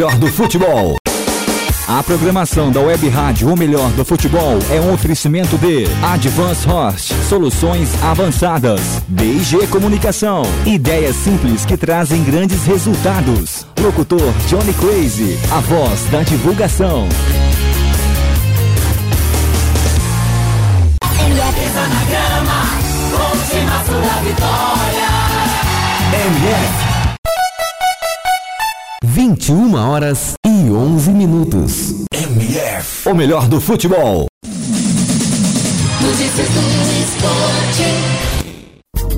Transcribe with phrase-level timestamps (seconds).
[0.00, 0.96] melhor do futebol.
[1.86, 7.12] A programação da Web Rádio O Melhor do Futebol é um oferecimento de Advance Host,
[7.28, 13.66] soluções avançadas, BG Comunicação, ideias simples que trazem grandes resultados.
[13.78, 17.06] Locutor Johnny Crazy, a voz da divulgação.
[26.14, 26.89] MF
[29.10, 32.04] 21 horas e 11 minutos.
[32.12, 33.08] MF.
[33.08, 34.28] O melhor do futebol.
[36.00, 36.60] Notícias do
[37.02, 38.39] esporte.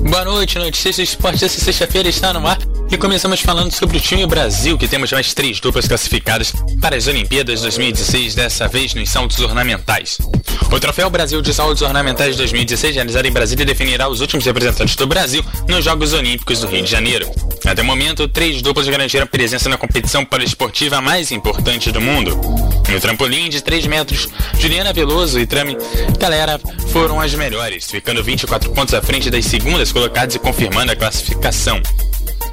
[0.09, 1.45] Boa noite, Notícias do Esporte.
[1.45, 2.57] Essa sexta-feira está no ar
[2.91, 7.07] e começamos falando sobre o time Brasil, que temos mais três duplas classificadas para as
[7.07, 10.17] Olimpíadas 2016, dessa vez nos saltos ornamentais.
[10.71, 15.07] O Troféu Brasil de Saltos Ornamentais 2016, realizado em Brasília, definirá os últimos representantes do
[15.07, 17.29] Brasil nos Jogos Olímpicos do Rio de Janeiro.
[17.65, 22.37] Até o momento, três duplas garantiram presença na competição poliesportiva mais importante do mundo.
[22.89, 24.27] No trampolim de 3 metros,
[24.59, 25.77] Juliana Veloso e Trame
[26.19, 30.95] Galera foram as melhores, ficando 24 pontos à frente das segundas colocadas e confirmando a
[30.95, 31.79] classificação.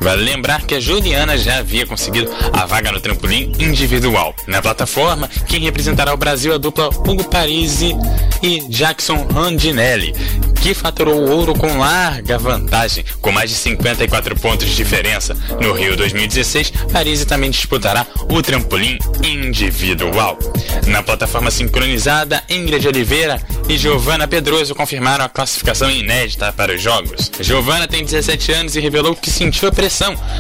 [0.00, 4.34] Vale lembrar que a Juliana já havia conseguido a vaga no trampolim individual.
[4.46, 7.94] Na plataforma, quem representará o Brasil é a dupla Hugo Parisi
[8.42, 10.14] e Jackson Randinelli,
[10.62, 15.36] que faturou o ouro com larga vantagem, com mais de 54 pontos de diferença.
[15.60, 20.38] No Rio 2016, Parisi também disputará o trampolim individual.
[20.86, 27.30] Na plataforma sincronizada, Ingrid Oliveira e Giovana Pedroso confirmaram a classificação inédita para os jogos.
[27.40, 29.89] Giovana tem 17 anos e revelou que sentiu a pressão.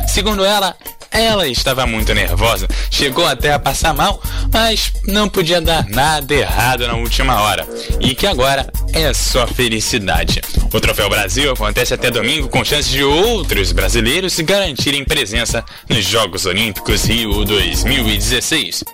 [0.06, 0.76] Segundo ela,
[1.10, 4.22] ela estava muito nervosa, chegou até a passar mal,
[4.52, 7.66] mas não podia dar nada errado na última hora.
[8.00, 10.40] E que agora é só felicidade.
[10.72, 16.04] O Troféu Brasil acontece até domingo com chances de outros brasileiros se garantirem presença nos
[16.04, 18.84] Jogos Olímpicos Rio 2016.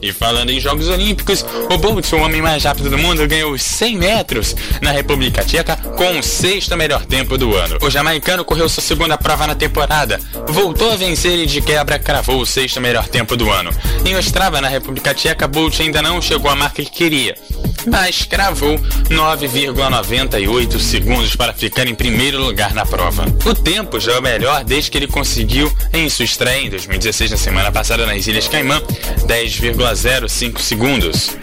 [0.00, 3.62] E falando em Jogos Olímpicos, o Bolt, o homem mais rápido do mundo, ganhou os
[3.62, 7.78] 100 metros na República Tcheca com o sexto melhor tempo do ano.
[7.82, 12.40] O jamaicano correu sua segunda prova na temporada, voltou a vencer e de quebra cravou
[12.40, 13.70] o sexto melhor tempo do ano.
[14.04, 17.34] Em Ostrava, na República Tcheca, Bolt ainda não chegou à marca que queria,
[17.86, 18.78] mas cravou
[19.08, 23.24] 9,98 segundos para ficar em primeiro lugar na prova.
[23.44, 27.30] O tempo já é o melhor desde que ele conseguiu em sua estreia em 2016
[27.30, 28.80] na semana passada nas Ilhas Caimã,
[29.96, 31.38] 10,05 segundos.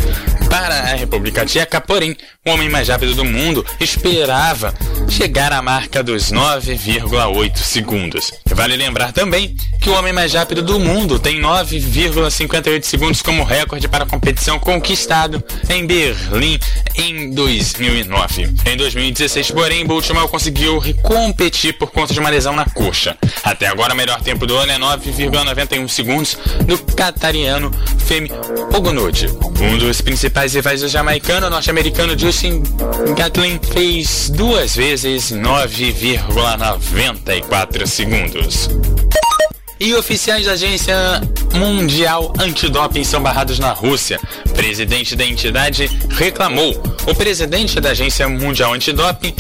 [0.54, 2.16] Para a República Tcheca, porém,
[2.46, 4.72] o homem mais rápido do mundo esperava
[5.10, 8.32] chegar à marca dos 9,8 segundos.
[8.46, 13.88] Vale lembrar também que o homem mais rápido do mundo tem 9,58 segundos como recorde
[13.88, 16.60] para a competição conquistado em Berlim
[16.96, 18.54] em 2009.
[18.68, 23.18] Em 2016, porém, Bolt mal conseguiu competir por conta de uma lesão na coxa.
[23.44, 26.38] Até agora, o melhor tempo do ano é 9,91 segundos
[26.68, 27.72] do catariano
[28.06, 28.30] Femi
[28.76, 29.28] Ogunode.
[29.60, 32.62] Um dos principais rivais do jamaicano, norte-americano Justin
[33.16, 38.70] Gatlin fez duas vezes 9,94 segundos.
[39.84, 40.96] E oficiais da Agência
[41.56, 44.18] Mundial Antidoping são barrados na Rússia.
[44.56, 46.82] Presidente da entidade reclamou.
[47.06, 49.36] O presidente da Agência Mundial Antidoping,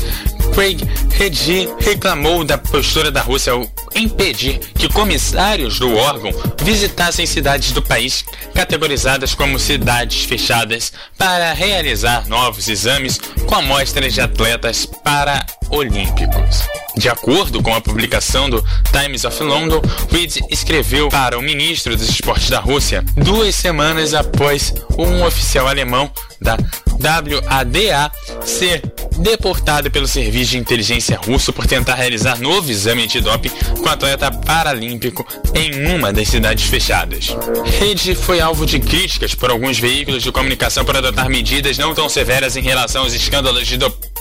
[0.53, 3.65] Craig Redi, reclamou da postura da Rússia ao
[3.95, 12.27] impedir que comissários do órgão visitassem cidades do país categorizadas como cidades fechadas para realizar
[12.27, 13.17] novos exames
[13.47, 16.67] com amostras de atletas paraolímpicos.
[16.95, 22.09] De acordo com a publicação do Times of London, Reed escreveu para o ministro dos
[22.09, 26.57] esportes da Rússia duas semanas após um oficial alemão da
[26.99, 28.11] WADA
[28.45, 28.81] ser
[29.17, 33.49] deportado pelo serviço de inteligência russo por tentar realizar novo exame antidoping
[33.81, 37.35] com atleta paralímpico em uma das cidades fechadas.
[37.79, 42.09] Reed foi alvo de críticas por alguns veículos de comunicação por adotar medidas não tão
[42.09, 44.12] severas em relação aos escândalos de doping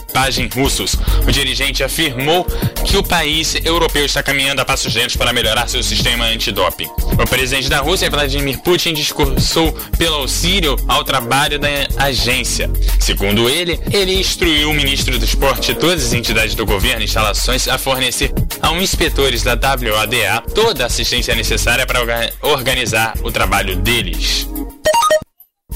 [0.55, 0.97] russos.
[1.26, 2.47] O dirigente afirmou
[2.85, 6.87] que o país europeu está caminhando a passos lentos para melhorar seu sistema antidoping.
[6.87, 11.69] O presidente da Rússia, Vladimir Putin, discursou pelo auxílio ao trabalho da
[11.99, 12.70] agência.
[13.00, 17.05] Segundo ele, ele instruiu o ministro do esporte e todas as entidades do governo e
[17.05, 22.00] instalações a fornecer aos inspetores da WADA toda a assistência necessária para
[22.43, 24.47] organizar o trabalho deles.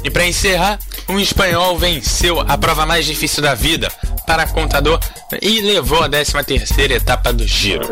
[0.06, 3.90] E para encerrar, um espanhol venceu a prova mais difícil da vida
[4.24, 5.00] para contador
[5.42, 7.84] e levou a 13 terceira etapa do giro.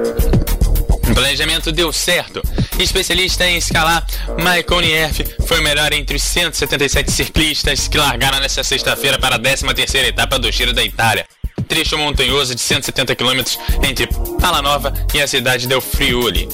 [0.92, 2.40] O planejamento deu certo.
[2.78, 4.06] Especialista em escalar,
[4.38, 9.38] Michael Nierf foi o melhor entre os 177 ciclistas que largaram nesta sexta-feira para a
[9.40, 11.26] 13 terceira etapa do Giro da Itália.
[11.66, 13.42] Trecho montanhoso de 170 km
[13.82, 14.06] entre
[14.40, 16.48] Palanova e a cidade del Friuli.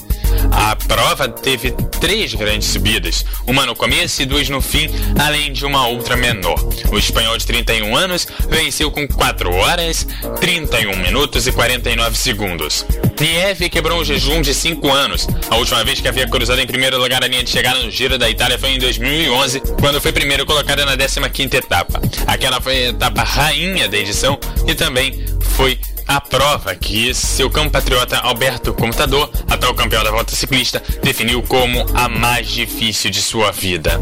[0.53, 4.89] A prova teve três grandes subidas, uma no começo e duas no fim,
[5.19, 6.59] além de uma outra menor.
[6.91, 10.07] O espanhol de 31 anos venceu com 4 horas,
[10.41, 12.85] 31 minutos e 49 segundos.
[13.21, 15.29] Nieve quebrou um jejum de 5 anos.
[15.51, 18.17] A última vez que havia cruzado em primeiro lugar a linha de chegada no Giro
[18.17, 22.01] da Itália foi em 2011, quando foi primeiro colocada na 15ª etapa.
[22.27, 25.79] Aquela foi a etapa rainha da edição e também foi
[26.11, 32.09] a prova que seu compatriota Alberto Computador, atual campeão da volta ciclista, definiu como a
[32.09, 34.01] mais difícil de sua vida.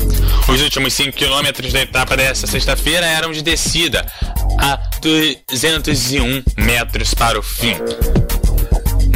[0.49, 4.11] Os últimos 5 quilômetros da etapa desta sexta-feira eram de descida
[4.59, 7.77] a 201 metros para o fim.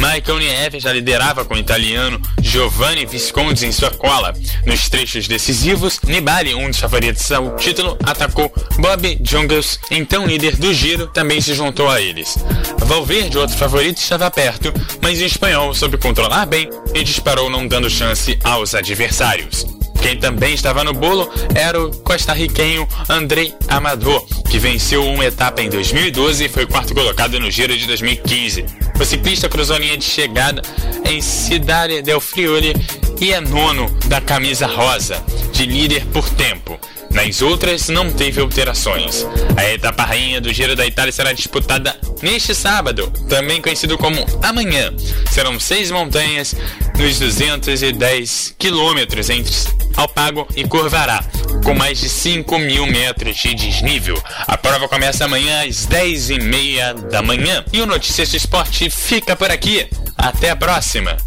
[0.03, 4.33] Michael Nieve já liderava com o italiano Giovanni Visconti em sua cola.
[4.65, 10.73] Nos trechos decisivos, Nibali, um dos favoritos ao título, atacou Bob Jungels, então líder do
[10.73, 12.37] giro, também se juntou a eles.
[12.79, 17.89] Valverde, outro favorito, estava perto, mas o espanhol soube controlar bem e disparou não dando
[17.89, 19.65] chance aos adversários.
[20.03, 25.69] Quem também estava no bolo era o costarriquenho Andrei Amador, que venceu uma etapa em
[25.69, 28.65] 2012 e foi quarto colocado no Giro de 2015.
[28.99, 30.61] O ciclista cruzou a linha de chegada
[31.05, 32.73] em Cidade del Friuli
[33.21, 35.23] e é nono da camisa rosa,
[35.53, 36.77] de líder por tempo.
[37.13, 39.25] Nas outras, não teve alterações.
[39.55, 44.91] A etapa rainha do Giro da Itália será disputada neste sábado, também conhecido como amanhã.
[45.31, 46.55] Serão seis montanhas
[46.97, 49.53] nos 210 quilômetros entre
[49.95, 51.23] Alpago e Corvará,
[51.63, 54.21] com mais de 5 mil metros de desnível.
[54.47, 57.63] A prova começa amanhã às 10 e meia da manhã.
[57.71, 59.87] E o Notícias do Esporte fica por aqui.
[60.17, 61.17] Até a próxima!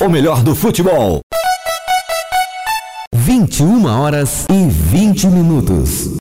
[0.00, 1.20] O melhor do futebol.
[3.12, 6.16] 21 horas e 20 minutos.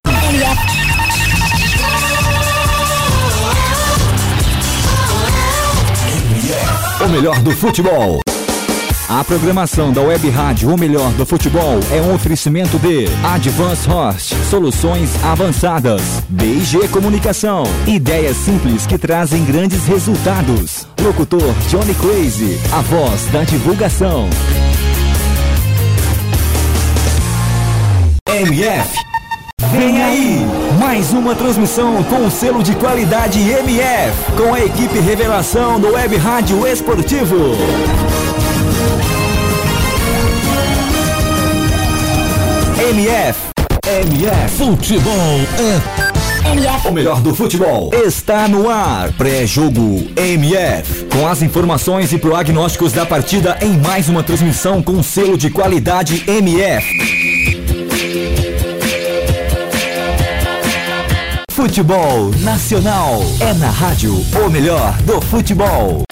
[6.99, 8.19] O melhor do futebol.
[9.09, 14.35] A programação da Web Rádio O Melhor do Futebol é um oferecimento de Advance Host,
[14.49, 20.85] soluções avançadas, BG Comunicação, ideias simples que trazem grandes resultados.
[21.01, 24.29] Locutor Johnny Crazy, a voz da divulgação.
[28.27, 28.89] MF.
[29.71, 30.45] Vem aí!
[30.77, 36.17] Mais uma transmissão com o selo de qualidade MF, com a equipe Revelação do Web
[36.17, 37.55] Rádio Esportivo.
[42.79, 43.39] MF.
[43.87, 44.55] MF.
[44.55, 45.13] Futebol
[45.57, 46.51] é.
[46.51, 46.87] MF.
[46.87, 49.11] O melhor do futebol está no ar.
[49.13, 51.05] Pré-jogo MF.
[51.05, 56.23] Com as informações e prognósticos da partida em mais uma transmissão com selo de qualidade
[56.27, 56.85] MF.
[61.49, 64.13] Futebol Nacional é na rádio
[64.45, 66.03] o melhor do futebol.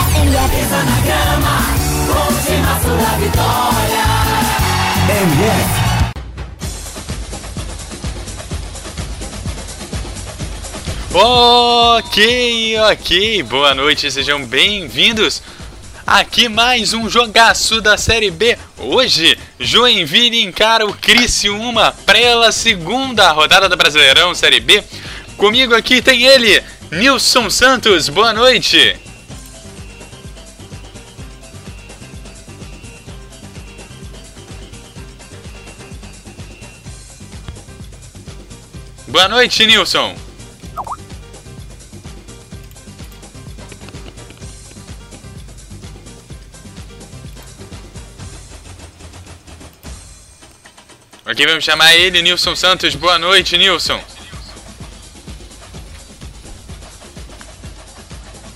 [5.08, 5.85] MF.
[11.18, 15.42] Ok, ok, boa noite, sejam bem-vindos.
[16.06, 18.58] Aqui mais um jogaço da Série B.
[18.78, 24.84] Hoje, Joinville encara o Criciúma pela segunda rodada do Brasileirão Série B.
[25.38, 28.10] Comigo aqui tem ele, Nilson Santos.
[28.10, 28.98] Boa noite.
[39.08, 40.25] Boa noite, Nilson.
[51.26, 52.94] Aqui vamos chamar ele, Nilson Santos.
[52.94, 54.00] Boa noite, Nilson.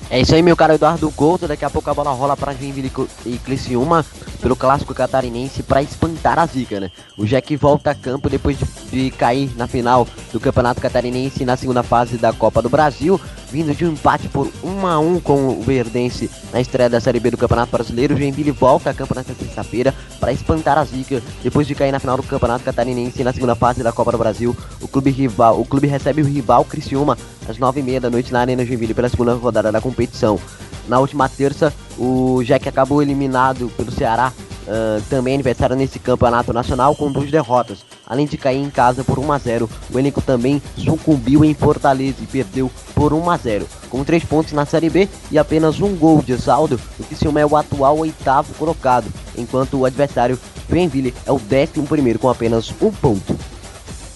[0.08, 1.48] É isso aí, meu cara Eduardo Couto.
[1.48, 2.92] Daqui a pouco a bola rola para Joinville
[3.26, 4.06] e Criciúma
[4.42, 6.92] pelo clássico catarinense para espantar a zica, né?
[7.18, 11.58] O Jack volta a campo depois de, de, cair na final do Campeonato Catarinense na
[11.58, 13.20] segunda fase da Copa do Brasil,
[13.52, 17.20] vindo de um empate por 1 a 1 com o Verdense na estreia da Série
[17.20, 18.16] B do Campeonato Brasileiro.
[18.16, 22.00] O Joinville volta a campo nesta sexta-feira para espantar a zica depois de cair na
[22.00, 24.56] final do Campeonato Catarinense na segunda fase da Copa do Brasil.
[24.82, 27.18] O clube rival, o clube recebe o rival Criciúma
[27.50, 30.40] às 9h30 da noite na Arena Joinville pela segunda rodada da competição.
[30.88, 34.32] Na última terça, o Jack acabou eliminado pelo Ceará,
[34.68, 37.86] uh, também aniversário nesse campeonato nacional, com duas derrotas.
[38.06, 42.18] Além de cair em casa por 1 a 0 o elenco também sucumbiu em Fortaleza
[42.22, 45.96] e perdeu por 1 a 0 Com três pontos na Série B e apenas um
[45.96, 49.06] gol de saldo, o Criciúma é o atual oitavo colocado,
[49.38, 53.38] enquanto o adversário Joinville é o 11 com apenas um ponto.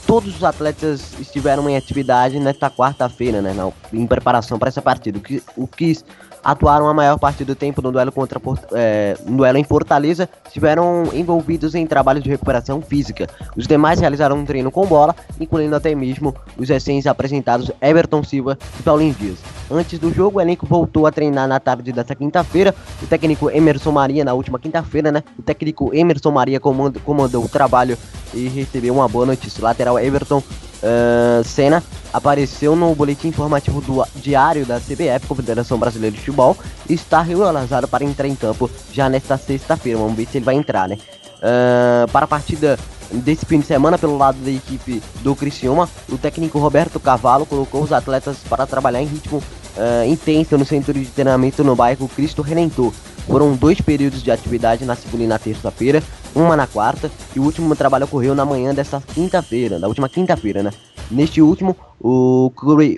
[0.05, 3.53] Todos os atletas estiveram em atividade nesta quarta-feira, né,
[3.91, 5.17] em preparação para essa partida.
[5.17, 5.97] O que, o que
[6.43, 8.39] atuaram a maior parte do tempo no duelo contra
[8.73, 13.27] é, no duelo em Fortaleza, estiveram envolvidos em trabalho de recuperação física.
[13.55, 18.57] Os demais realizaram um treino com bola, incluindo até mesmo os recém apresentados Everton Silva
[18.79, 19.39] e Paulinho Dias.
[19.73, 22.75] Antes do jogo, o elenco voltou a treinar na tarde desta quinta-feira.
[23.01, 25.23] O técnico Emerson Maria, na última quinta-feira, né?
[25.37, 27.97] O técnico Emerson Maria comandou, comandou o trabalho
[28.35, 29.59] e recebeu uma boa notícia.
[29.59, 31.81] O lateral Everton uh, Senna
[32.13, 36.55] apareceu no boletim informativo do diário da CBF, Confederação Brasileira de Futebol,
[36.87, 39.97] e está regularizado para entrar em campo já nesta sexta-feira.
[39.97, 40.99] Vamos ver se ele vai entrar, né?
[41.39, 42.77] Uh, para a partida
[43.11, 47.81] desse fim de semana, pelo lado da equipe do Criciúma, o técnico Roberto Cavalo colocou
[47.81, 49.41] os atletas para trabalhar em ritmo
[49.77, 52.93] uh, intenso no centro de treinamento no bairro Cristo Redentor.
[53.27, 56.03] Foram dois períodos de atividade na segunda e na terça-feira,
[56.35, 60.61] uma na quarta, e o último trabalho ocorreu na manhã desta quinta-feira, na última quinta-feira,
[60.61, 60.71] né?
[61.09, 62.51] Neste último, o,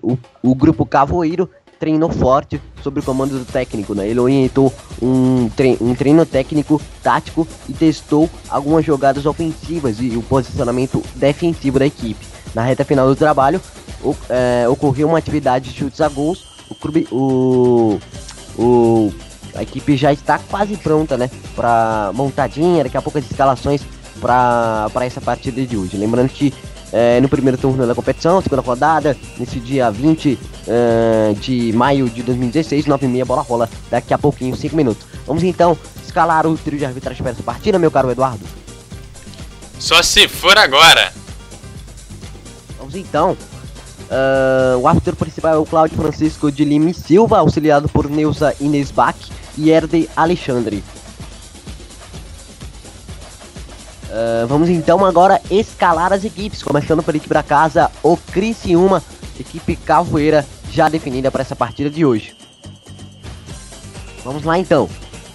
[0.03, 4.07] o, o grupo Cavoeiro treinou forte sob o comando do técnico, né?
[4.07, 10.23] Ele orientou um, tre um treino técnico, tático e testou algumas jogadas ofensivas e o
[10.23, 12.25] posicionamento defensivo da equipe.
[12.53, 13.61] Na reta final do trabalho,
[14.03, 16.54] o, é, ocorreu uma atividade de chutes a gols.
[16.69, 17.99] O clube, o,
[18.57, 19.13] o
[19.55, 21.29] a equipe já está quase pronta, né?
[21.55, 23.81] Para montadinha, daqui a pouco as escalações
[24.19, 25.97] para essa partida de hoje.
[25.97, 26.53] Lembrando que
[26.91, 32.21] é, no primeiro turno da competição, segunda rodada, nesse dia 20 é, de maio de
[32.23, 35.05] 2016, 9 e meia, bola rola daqui a pouquinho, 5 minutos.
[35.25, 38.45] Vamos então escalar o trio de arbitragem para essa partida, meu caro Eduardo?
[39.79, 41.13] Só se for agora!
[42.77, 43.35] Vamos então.
[44.05, 48.91] Uh, o árbitro principal é o Cláudio Francisco de Lima Silva, auxiliado por Neuza Inês
[48.91, 49.15] Bach
[49.57, 50.83] e Erde Alexandre.
[54.05, 59.01] Uh, vamos então agora escalar as equipes, começando pela equipe da casa, o Criciúma,
[59.39, 62.35] equipe Cavoeira, já definida para essa partida de hoje.
[64.23, 64.87] Vamos lá então.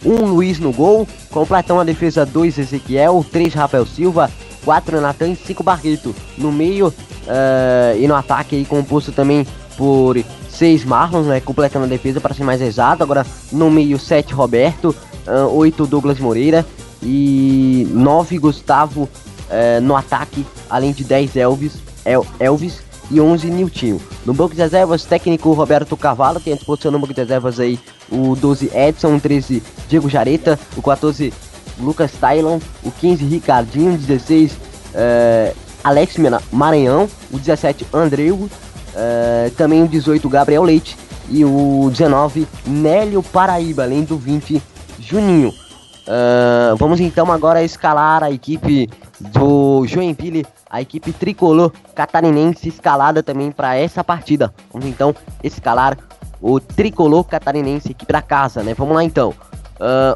[0.05, 4.31] Um Luiz no gol, completão a defesa 2 Ezequiel, 3 Rafael Silva,
[4.65, 6.15] 4 Natan e 5 Barreto.
[6.37, 11.89] No meio uh, e no ataque aí composto também por 6 Marlons, né, completando a
[11.89, 13.03] defesa para ser mais exato.
[13.03, 14.95] Agora no meio 7 Roberto,
[15.27, 16.67] uh, 8 Douglas Moreira
[17.03, 21.75] e 9 Gustavo uh, no ataque, além de 10 Elvis,
[22.05, 24.01] El Elvis e 11 Niltinho.
[24.25, 27.79] No banco de reservas, técnico Roberto Cavalo tem à disposição no banco de reservas aí
[28.11, 31.33] o 12 Edson, o 13 Diego Jareta, o 14
[31.81, 36.17] Lucas Tylon, o 15 Ricardinho, o 16 uh, Alex
[36.53, 38.49] Maranhão, o 17 Andreu,
[38.91, 40.97] Uh, também o 18, Gabriel Leite.
[41.29, 44.61] E o 19, Nélio Paraíba, além do 20,
[44.99, 45.51] Juninho.
[45.51, 53.53] Uh, vamos então agora escalar a equipe do Joinville, a equipe tricolor catarinense escalada também
[53.53, 54.53] para essa partida.
[54.73, 55.97] Vamos então escalar
[56.41, 58.75] o tricolor catarinense aqui para casa, né?
[58.75, 59.33] Vamos lá então.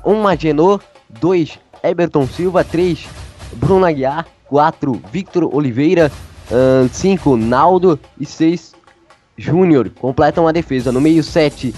[0.04, 3.06] Uh, 1 Agenor, 2 Eberton Silva, 3
[3.52, 6.10] Bruno Aguiar, 4 Victor Oliveira,
[6.92, 8.74] 5 uh, Naldo e 6
[9.36, 10.92] Júnior completam a defesa.
[10.92, 11.74] No meio 7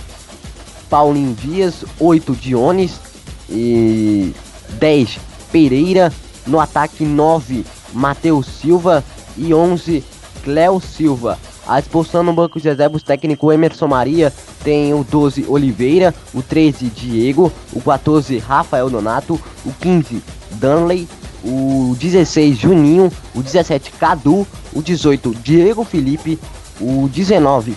[0.90, 3.00] Paulinho Dias, 8 Dionis
[3.48, 4.34] e
[4.78, 6.12] 10 Pereira.
[6.46, 9.02] No ataque 9 Matheus Silva
[9.36, 10.04] e 11
[10.44, 11.38] Cléo Silva.
[11.66, 14.32] A disposição no banco de reservas técnico Emerson Maria
[14.62, 21.08] tem o 12 Oliveira, o 13 Diego, o 14 Rafael Donato, o 15 Danley,
[21.42, 26.38] o 16 Juninho, o 17 Cadu, o 18 Diego Felipe,
[26.80, 27.76] o 19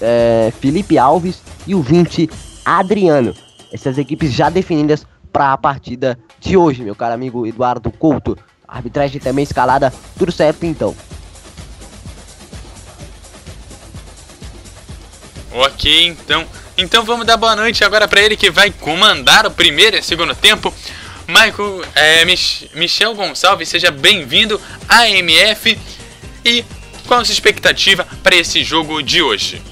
[0.00, 2.28] é, Felipe Alves e o 20
[2.64, 3.34] Adriano.
[3.72, 8.36] Essas equipes já definidas para a partida de hoje, meu caro amigo Eduardo Couto.
[8.66, 10.94] arbitragem também escalada, tudo certo então.
[15.58, 16.46] Ok, então.
[16.76, 20.34] Então vamos dar boa noite agora para ele que vai comandar o primeiro e segundo
[20.34, 20.72] tempo.
[21.26, 25.78] Michael, é, Mich Michel Gonçalves, seja bem-vindo à MF
[26.44, 26.62] e
[27.06, 29.62] qual a sua expectativa para esse jogo de hoje?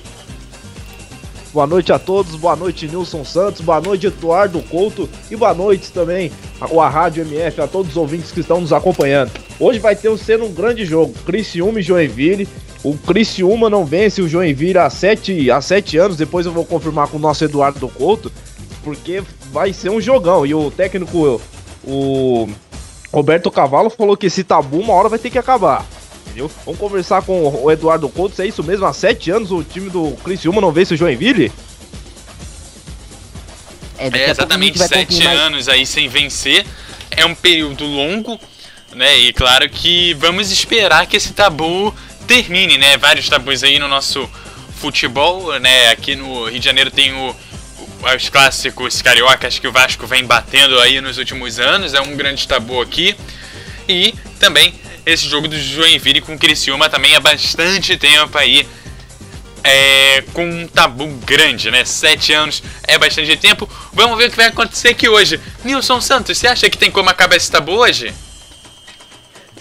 [1.54, 5.92] Boa noite a todos, boa noite Nilson Santos, boa noite Eduardo Couto e boa noite
[5.92, 9.30] também a Rádio MF, a todos os ouvintes que estão nos acompanhando.
[9.60, 12.48] Hoje vai ter sendo um grande jogo, Criciúma e Joinville.
[12.82, 17.06] O Criciúma não vence o Joinville há sete, há sete anos, depois eu vou confirmar
[17.06, 18.32] com o nosso Eduardo Couto,
[18.82, 20.44] porque vai ser um jogão.
[20.44, 21.40] E o técnico,
[21.84, 22.48] o
[23.12, 25.86] Roberto Cavalo, falou que esse tabu uma hora vai ter que acabar.
[26.34, 26.50] Entendeu?
[26.66, 29.88] Vamos conversar com o Eduardo Couto, se é isso mesmo, há sete anos o time
[29.88, 31.52] do Criciúma não vence o Joinville?
[33.96, 36.66] É, é exatamente, sete anos aí sem vencer.
[37.12, 38.40] é um período longo,
[38.96, 39.16] né?
[39.16, 41.94] E claro que vamos esperar que esse tabu
[42.26, 42.96] termine, né?
[42.96, 44.28] Vários tabus aí no nosso
[44.80, 45.90] futebol, né?
[45.90, 50.24] Aqui no Rio de Janeiro tem o, o, os clássicos cariocas que o Vasco vem
[50.24, 53.14] batendo aí nos últimos anos, é um grande tabu aqui.
[53.88, 54.74] E também
[55.06, 58.66] esse jogo do Joinville com Criciúma também há bastante tempo aí
[59.62, 61.84] é, com um tabu grande, né?
[61.84, 63.68] Sete anos é bastante tempo.
[63.92, 65.40] Vamos ver o que vai acontecer aqui hoje.
[65.64, 68.12] Nilson Santos, você acha que tem como acabar esse tabu hoje?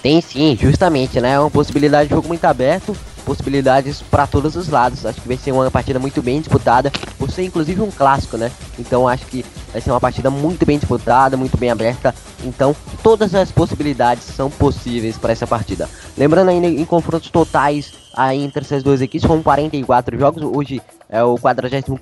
[0.01, 1.33] Tem sim, justamente, né?
[1.33, 5.05] É uma possibilidade de jogo muito aberto, possibilidades para todos os lados.
[5.05, 8.51] Acho que vai ser uma partida muito bem disputada, por ser inclusive um clássico, né?
[8.77, 12.13] Então acho que vai ser uma partida muito bem disputada, muito bem aberta.
[12.43, 15.89] Então todas as possibilidades são possíveis para essa partida.
[16.17, 20.43] Lembrando ainda em confrontos totais aí entre essas duas equipes, foram 44 jogos.
[20.43, 20.81] Hoje
[21.13, 21.99] é, o 45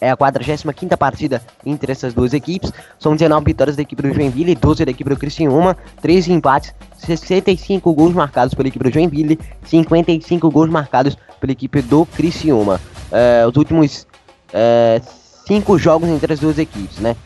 [0.00, 2.72] é a 45 partida entre essas duas equipes.
[2.96, 7.92] São 19 vitórias da equipe do Joinville, 12 da equipe do Criciúma, 13 empates, 65
[7.92, 12.80] gols marcados pela equipe do Joinville, 55 gols marcados pela equipe do Criciúma.
[13.10, 14.06] É, os últimos
[15.46, 17.16] 5 é, jogos entre as duas equipes, né?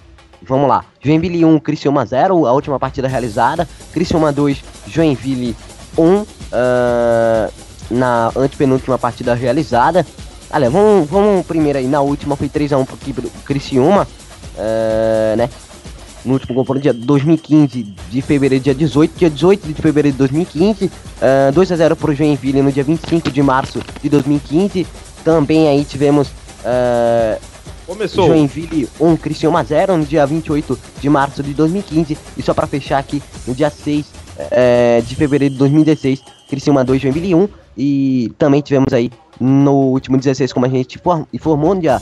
[0.40, 0.86] Vamos lá.
[1.02, 3.68] Joinville 1, Criciúma 0, a última partida realizada.
[3.92, 5.54] Criciúma 2, Joinville
[5.98, 6.02] 1.
[6.02, 10.06] Uh, na antepenúltima partida realizada.
[10.54, 14.06] Olha, vamos, vamos primeiro aí, na última foi 3x1 pro do Criciúma,
[14.54, 15.50] uh, né?
[16.24, 20.84] No último confronto, dia 2015 de fevereiro, dia 18, dia 18 de fevereiro de 2015,
[20.84, 20.90] uh,
[21.52, 24.86] 2x0 pro Joinville no dia 25 de março de 2015.
[25.24, 27.40] Também aí tivemos uh,
[27.84, 28.28] Começou.
[28.28, 32.16] Joinville 1, Criciúma 0 no dia 28 de março de 2015.
[32.36, 37.02] E só para fechar aqui, no dia 6 uh, de fevereiro de 2016, Criciúma 2,
[37.02, 37.48] Joinville 1.
[37.76, 41.00] E também tivemos aí no último 16, como a gente
[41.32, 42.00] informou, no dia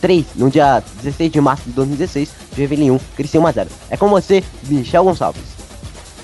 [0.00, 3.68] 3, no dia 16 de março de 2016, Joinville 1, Criciúma 0.
[3.90, 5.65] É com você, Michel Gonçalves.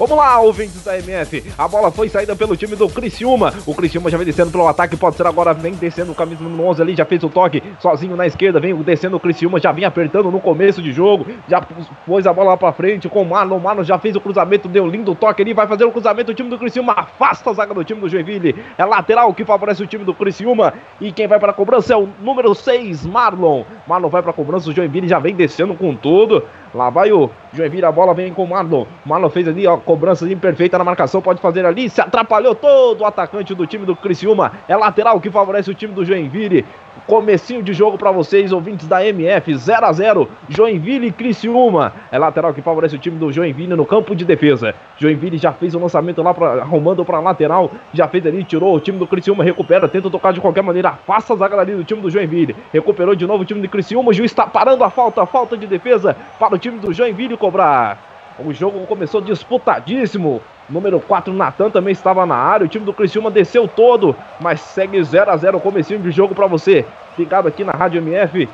[0.02, 1.44] Vamos lá, ouvintes da MF.
[1.56, 3.54] A bola foi saída pelo time do Criciúma.
[3.64, 4.96] O Criciúma já vem descendo pelo ataque.
[4.96, 5.54] Pode ser agora.
[5.54, 6.96] Vem descendo o camisa número 11 ali.
[6.96, 8.58] Já fez o toque sozinho na esquerda.
[8.58, 9.60] Vem descendo o Criciúma.
[9.60, 11.24] Já vem apertando no começo de jogo.
[11.48, 11.64] Já
[12.04, 13.58] pôs a bola lá pra frente com o Marlon.
[13.58, 14.66] O Marlon já fez o cruzamento.
[14.66, 15.54] Deu lindo toque ali.
[15.54, 16.32] Vai fazer o cruzamento.
[16.32, 18.56] O time do Criciúma afasta a zaga do time do Joinville.
[18.76, 20.74] É lateral que favorece o time do Criciúma.
[21.00, 23.62] E quem vai para a cobrança é o número 6, Marlon.
[23.86, 24.68] Marlon vai para a cobrança.
[24.68, 26.42] O Joinville já vem descendo com tudo.
[26.74, 28.86] Lá vai o Joinville, a bola vem com o Marlon.
[29.04, 31.90] Marlon fez ali, ó, cobrança imperfeita na marcação, pode fazer ali.
[31.90, 34.52] Se atrapalhou todo o atacante do time do Criciúma.
[34.66, 36.64] É lateral que favorece o time do Joinville.
[37.06, 41.92] Comecinho de jogo para vocês, ouvintes da MF, 0 a 0 Joinville e Criciúma.
[42.10, 44.74] É lateral que favorece o time do Joinville no campo de defesa.
[44.96, 47.70] Joinville já fez o lançamento lá, pra, arrumando para lateral.
[47.92, 51.34] Já fez ali, tirou o time do Criciúma, recupera, tenta tocar de qualquer maneira, afasta
[51.34, 52.56] a zaga ali do time do Joinville.
[52.72, 54.08] Recuperou de novo o time do Criciúma.
[54.08, 58.11] O juiz está parando a falta, falta de defesa para o time do Joinville cobrar.
[58.44, 60.42] O jogo começou disputadíssimo.
[60.68, 62.64] Número 4, Natan também estava na área.
[62.64, 66.34] O time do Criciúma desceu todo, mas segue 0 a 0 o comecinho de jogo
[66.34, 66.84] para você.
[67.18, 68.48] Ligado aqui na Rádio MF.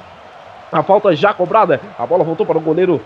[0.71, 1.81] A falta já cobrada.
[1.99, 3.01] A bola voltou para o goleiro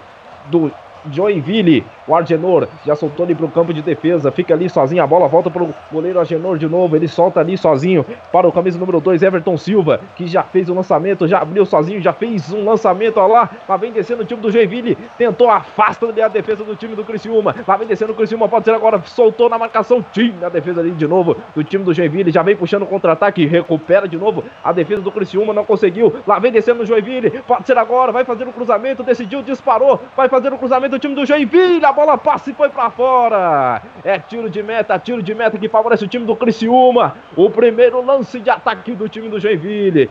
[0.46, 0.72] do
[1.10, 1.84] Joinville.
[2.06, 4.30] O Argenor já soltou ali para o campo de defesa.
[4.32, 5.02] Fica ali sozinho.
[5.02, 6.96] A bola volta para o goleiro Argenor de novo.
[6.96, 10.74] Ele solta ali sozinho para o camisa número 2, Everton Silva, que já fez o
[10.74, 13.18] lançamento, já abriu sozinho, já fez um lançamento.
[13.18, 14.96] Olha lá, lá vem descendo o time do Joinville.
[15.16, 17.54] Tentou, afasta ali a defesa do time do Criciúma.
[17.66, 19.00] Lá vem descendo o Criciúma, pode ser agora.
[19.04, 20.04] Soltou na marcação.
[20.12, 22.30] Tinha a defesa ali de novo do time do Joinville.
[22.30, 23.46] Já vem puxando o contra-ataque.
[23.46, 25.52] Recupera de novo a defesa do Criciúma.
[25.52, 26.14] Não conseguiu.
[26.26, 27.30] Lá vem descendo o Joinville.
[27.46, 28.12] Pode ser agora.
[28.12, 29.02] Vai fazer o cruzamento.
[29.02, 30.00] Decidiu, disparou.
[30.16, 31.84] Vai fazer o cruzamento do time do Joinville.
[31.84, 33.82] A bola passa e foi para fora.
[34.04, 37.16] É tiro de meta, tiro de meta que favorece o time do Criciúma.
[37.34, 40.10] O primeiro lance de ataque do time do Joinville.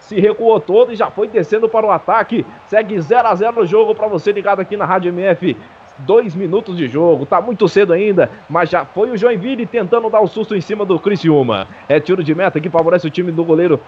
[0.00, 2.44] Se recuou todo e já foi descendo para o ataque.
[2.66, 5.56] Segue 0 a 0 o jogo para você ligado aqui na Rádio MF.
[5.98, 10.20] Dois minutos de jogo, tá muito cedo ainda, mas já foi o Joinville tentando dar
[10.20, 11.68] o um susto em cima do Criciúma.
[11.86, 13.78] É tiro de meta que favorece o time do goleiro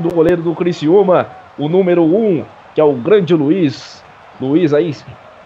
[0.00, 4.02] do goleiro do Criciúma, o número 1, um, que é o grande Luiz.
[4.40, 4.92] Luiz aí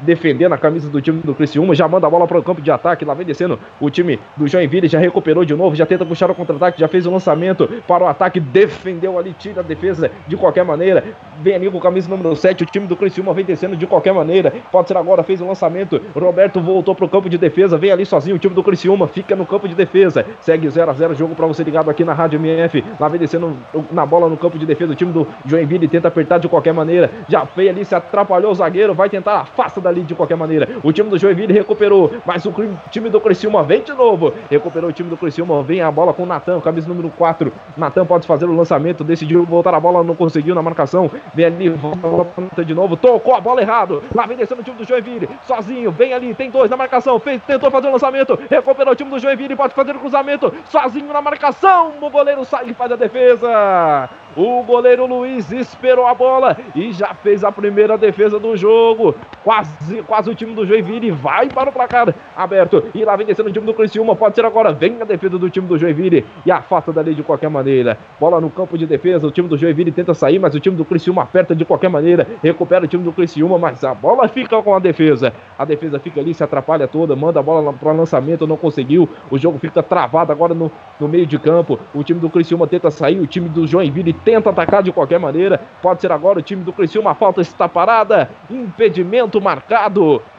[0.03, 2.71] defendendo a camisa do time do Criciúma, já manda a bola para o campo de
[2.71, 6.31] ataque, lá vem descendo o time do Joinville, já recuperou de novo, já tenta puxar
[6.31, 10.37] o contra-ataque, já fez o lançamento para o ataque, defendeu ali, tira a defesa de
[10.37, 11.05] qualquer maneira,
[11.41, 14.13] vem ali com a camisa número 7, o time do Criciúma vem descendo de qualquer
[14.13, 17.93] maneira, pode ser agora, fez o lançamento, Roberto voltou para o campo de defesa, vem
[17.93, 21.15] ali sozinho, o time do Criciúma fica no campo de defesa, segue 0 a 0
[21.15, 23.57] jogo para você ligado aqui na Rádio MF, lá vem descendo
[23.91, 27.11] na bola no campo de defesa, o time do Joinville tenta apertar de qualquer maneira,
[27.29, 30.69] já veio ali, se atrapalhou o zagueiro, vai tentar, afasta da ali de qualquer maneira.
[30.83, 32.53] O time do Joinville recuperou, mas o
[32.91, 34.33] time do Criciúma vem de novo.
[34.51, 37.53] Recuperou o time do Criciúma, vem a bola com o Natan, camisa número 4.
[37.77, 41.11] Natan pode fazer o lançamento, decidiu voltar a bola, não conseguiu na marcação.
[41.35, 44.03] Vem ali, volta de novo, tocou a bola errado.
[44.15, 47.41] Lá vem descendo o time do Joinville, sozinho, vem ali, tem dois na marcação, fez,
[47.45, 51.21] tentou fazer o lançamento, recuperou o time do Joinville, pode fazer o cruzamento, sozinho na
[51.21, 51.93] marcação.
[52.01, 54.09] O goleiro sai e faz a defesa.
[54.35, 59.15] O goleiro Luiz esperou a bola e já fez a primeira defesa do jogo.
[59.45, 59.71] Quase,
[60.07, 62.85] quase o time do Joinville vai para o placar aberto.
[62.95, 64.17] E lá vem descendo o time do Criciúma.
[64.17, 64.73] Pode ser agora.
[64.73, 67.99] Vem a defesa do time do Joinville e afasta dali de qualquer maneira.
[68.19, 69.27] Bola no campo de defesa.
[69.27, 72.27] O time do Joinville tenta sair, mas o time do Criciúma aperta de qualquer maneira.
[72.43, 75.33] Recupera o time do Criciúma, mas a bola fica com a defesa.
[75.59, 79.09] A defesa fica ali, se atrapalha toda, manda a bola para lançamento, não conseguiu.
[79.31, 81.79] O jogo fica travado agora no, no meio de campo.
[81.95, 85.61] O time do Criciúma tenta sair, o time do Joinville tenta atacar de qualquer maneira.
[85.81, 87.13] Pode ser agora o time do Criciúma.
[87.13, 88.31] A falta está parada.
[88.51, 89.62] Impedimento marcado.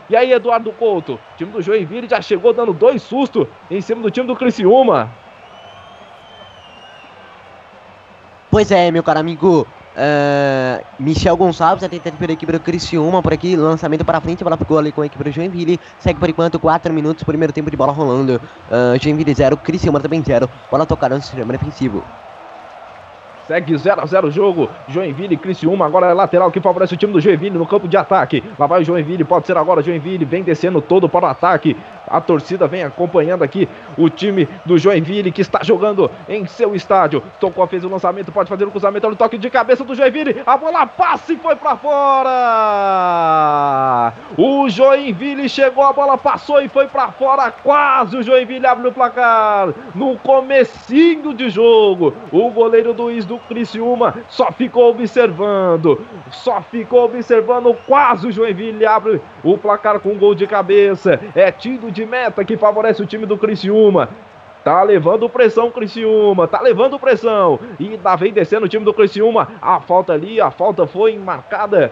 [0.09, 4.01] E aí, Eduardo Couto, o time do Joinville já chegou dando dois sustos em cima
[4.01, 5.09] do time do Criciúma.
[8.51, 9.67] Pois é, meu caro amigo.
[9.95, 14.57] Uh, Michel Gonçalves atentando pela equipe do Criciúma por aqui, lançamento para frente, a bola
[14.57, 17.77] ficou ali com a equipe do Joinville, segue por enquanto 4 minutos, primeiro tempo de
[17.77, 22.03] bola rolando, uh, Joinville 0, Criciúma também 0, bola tocada no sistema defensivo.
[23.47, 24.69] Segue 0 a 0 o jogo.
[24.87, 25.85] Joinville e Criciúma.
[25.85, 28.43] Agora é lateral que favorece o time do Joinville no campo de ataque.
[28.57, 29.23] Lá vai o Joinville.
[29.23, 29.81] Pode ser agora.
[29.81, 31.75] Joinville vem descendo todo para o ataque.
[32.07, 37.23] A torcida vem acompanhando aqui o time do Joinville que está jogando em seu estádio.
[37.39, 38.31] Tocou, fez o lançamento.
[38.31, 40.41] Pode fazer o cruzamento no toque de cabeça do Joinville.
[40.45, 42.33] A bola passa e foi para fora.
[44.37, 45.83] O Joinville chegou.
[45.83, 47.51] A bola passou e foi para fora.
[47.51, 49.73] Quase o Joinville abre o placar.
[49.93, 52.13] No comecinho de jogo.
[52.31, 58.85] O goleiro do Is do Criciúma só ficou observando, só ficou observando, quase o Joinville
[58.85, 63.05] abre o placar com um gol de cabeça, é tiro de meta que favorece o
[63.05, 64.09] time do Criciúma,
[64.63, 67.59] Tá levando pressão Criciúma, tá levando pressão.
[67.77, 69.49] E tá vem descendo o time do Criciúma.
[69.61, 71.91] A falta ali, a falta foi marcada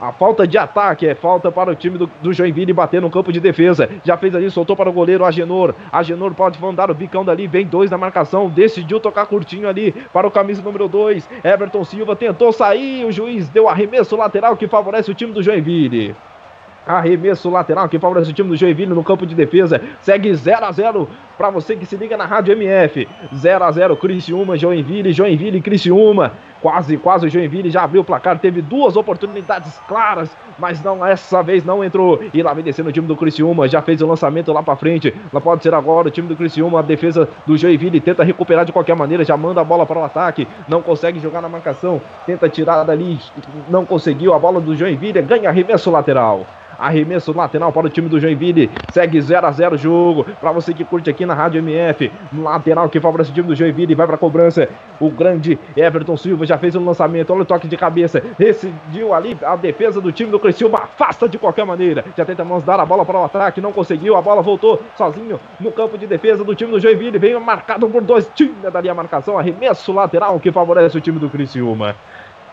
[0.00, 3.32] a falta de ataque é falta para o time do, do Joinville bater no campo
[3.32, 3.90] de defesa.
[4.04, 5.74] Já fez ali, soltou para o goleiro Agenor.
[5.90, 8.48] Agenor pode mandar o bicão dali, vem dois na marcação.
[8.48, 11.28] Decidiu tocar curtinho ali para o camisa número 2.
[11.42, 13.04] Everton Silva tentou sair.
[13.04, 16.14] O juiz deu arremesso lateral que favorece o time do Joinville.
[16.86, 19.80] Arremesso lateral que favorece o time do Joinville no campo de defesa.
[20.00, 23.08] Segue 0 a 0 para você que se liga na Rádio MF.
[23.32, 26.32] 0 a 0 Criciúma, Joinville, Joinville, Criciúma.
[26.60, 28.36] Quase, quase o Joinville já abriu o placar.
[28.40, 32.20] Teve duas oportunidades claras, mas não essa vez não entrou.
[32.34, 33.68] E lá vem descendo o time do Criciúma.
[33.68, 35.14] Já fez o lançamento lá para frente.
[35.32, 36.80] Lá pode ser agora o time do Criciúma.
[36.80, 39.24] A defesa do Joinville tenta recuperar de qualquer maneira.
[39.24, 40.48] Já manda a bola para o ataque.
[40.66, 42.02] Não consegue jogar na marcação.
[42.26, 43.20] Tenta tirar dali.
[43.70, 44.34] Não conseguiu.
[44.34, 46.44] A bola do Joinville ganha arremesso lateral.
[46.78, 48.70] Arremesso lateral para o time do Joinville.
[48.92, 50.24] Segue 0 a 0 o jogo.
[50.40, 52.10] Para você que curte aqui na Rádio MF.
[52.36, 53.94] Lateral que favorece o time do Joinville.
[53.94, 54.68] Vai para a cobrança.
[54.98, 57.32] O grande Everton Silva já fez um lançamento.
[57.32, 58.22] Olha o toque de cabeça.
[58.36, 60.78] Decidiu ali a defesa do time do Criciúma.
[60.78, 62.04] Afasta de qualquer maneira.
[62.16, 63.60] Já tenta dar a bola para o ataque.
[63.60, 64.16] Não conseguiu.
[64.16, 67.18] A bola voltou sozinho no campo de defesa do time do Joinville.
[67.18, 68.28] Vem marcado por dois.
[68.34, 69.38] Tinha dali a marcação.
[69.38, 71.94] Arremesso lateral que favorece o time do Criciúma.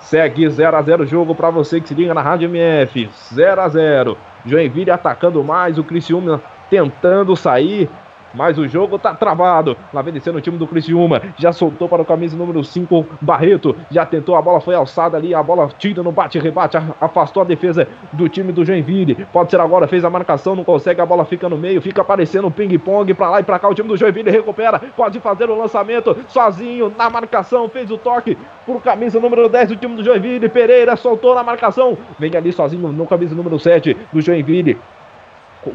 [0.05, 3.09] Segue 0 a 0 o jogo para você que se liga na Rádio MF.
[3.33, 7.89] 0 a 0 Joinville atacando mais, o Criciúma tentando sair.
[8.35, 9.77] Mas o jogo tá travado.
[9.93, 11.21] Lá vem descendo o time do Criciúma.
[11.37, 13.75] Já soltou para o camisa número 5, Barreto.
[13.89, 15.33] Já tentou, a bola foi alçada ali.
[15.33, 16.77] A bola tira no bate-rebate.
[16.99, 19.25] Afastou a defesa do time do Joinville.
[19.31, 20.99] Pode ser agora, fez a marcação, não consegue.
[21.01, 21.81] A bola fica no meio.
[21.81, 23.69] Fica aparecendo um ping-pong para lá e para cá.
[23.69, 24.79] O time do Joinville recupera.
[24.95, 27.69] Pode fazer o lançamento sozinho na marcação.
[27.69, 30.49] Fez o toque por camisa número 10 do time do Joinville.
[30.49, 31.97] Pereira soltou na marcação.
[32.19, 34.77] Vem ali sozinho no camisa número 7 do Joinville.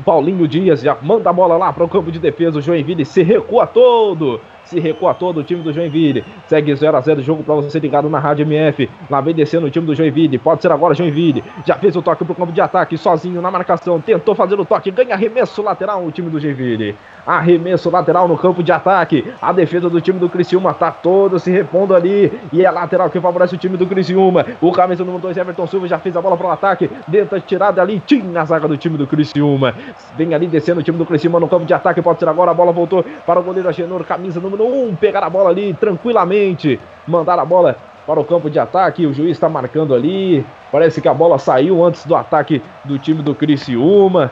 [0.04, 2.58] Paulinho Dias já manda a bola lá para o campo de defesa.
[2.58, 6.24] O Joinville se recua todo se recua todo o time do Joinville.
[6.46, 8.88] Segue 0 a 0 o jogo para você ligado na Rádio MF.
[9.10, 10.38] Lá vem descendo o time do Joinville.
[10.38, 11.42] Pode ser agora Joinville.
[11.66, 14.00] Já fez o toque pro campo de ataque, sozinho na marcação.
[14.00, 16.94] Tentou fazer o toque, ganha arremesso lateral o time do Joinville.
[17.26, 19.32] Arremesso lateral no campo de ataque.
[19.42, 22.32] A defesa do time do Criciúma tá toda se repondo ali.
[22.52, 24.46] E é lateral que favorece o time do Criciúma.
[24.60, 26.88] O camisa número 2, Everton Silva, já fez a bola para o ataque.
[27.08, 29.74] Dentro tirada ali, tinha a zaga do time do Criciúma.
[30.16, 32.00] Vem ali descendo o time do Criciúma no campo de ataque.
[32.00, 32.52] Pode ser agora.
[32.52, 35.72] A bola voltou para o goleiro Agenor, camisa número número 1, pegar a bola ali
[35.74, 39.06] tranquilamente, mandar a bola para o campo de ataque.
[39.06, 40.44] O juiz está marcando ali.
[40.70, 44.30] Parece que a bola saiu antes do ataque do time do Criciúma.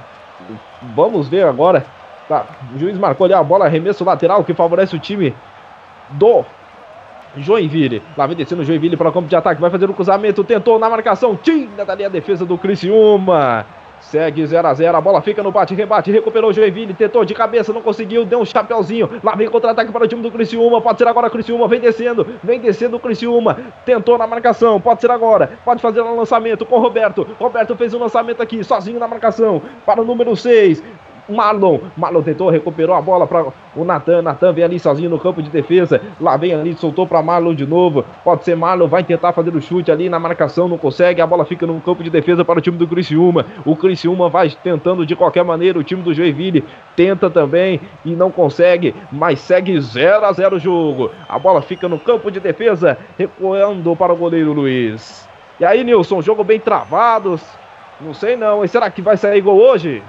[0.94, 1.84] Vamos ver agora.
[2.28, 5.34] Tá, o juiz marcou ali a bola, arremesso lateral que favorece o time
[6.10, 6.44] do
[7.36, 8.02] Joinville.
[8.16, 9.60] Lá vem descendo o Joinville para o campo de ataque.
[9.60, 10.44] Vai fazer o cruzamento.
[10.44, 11.36] Tentou na marcação.
[11.36, 13.64] Tinha dali a defesa do Criciúma.
[14.10, 17.74] Segue 0 a 0 a bola fica no bate-rebate, recuperou o Joinville, tentou de cabeça,
[17.74, 19.20] não conseguiu, deu um chapéuzinho.
[19.22, 22.26] Lá vem contra-ataque para o time do Criciúma, pode ser agora o Criciúma, vem descendo,
[22.42, 26.76] vem descendo o Criciúma, tentou na marcação, pode ser agora, pode fazer o lançamento com
[26.76, 27.26] o Roberto.
[27.38, 30.82] Roberto fez um lançamento aqui, sozinho na marcação, para o número 6.
[31.28, 31.78] Marlon.
[31.96, 34.22] Marlon tentou, recuperou a bola para o Natan.
[34.22, 36.00] Natan vem ali sozinho no campo de defesa.
[36.20, 38.04] Lá vem ali, soltou para Marlon de novo.
[38.24, 41.20] Pode ser Marlon, vai tentar fazer o chute ali na marcação, não consegue.
[41.20, 43.46] A bola fica no campo de defesa para o time do Criciúma.
[43.64, 45.78] O Criciúma vai tentando de qualquer maneira.
[45.78, 46.64] O time do Joinville
[46.96, 51.10] tenta também e não consegue, mas segue 0 a 0 o jogo.
[51.28, 55.28] A bola fica no campo de defesa, recuando para o goleiro Luiz.
[55.60, 57.38] E aí, Nilson, jogo bem travado.
[58.00, 58.64] Não sei não.
[58.64, 60.02] E será que vai sair gol hoje?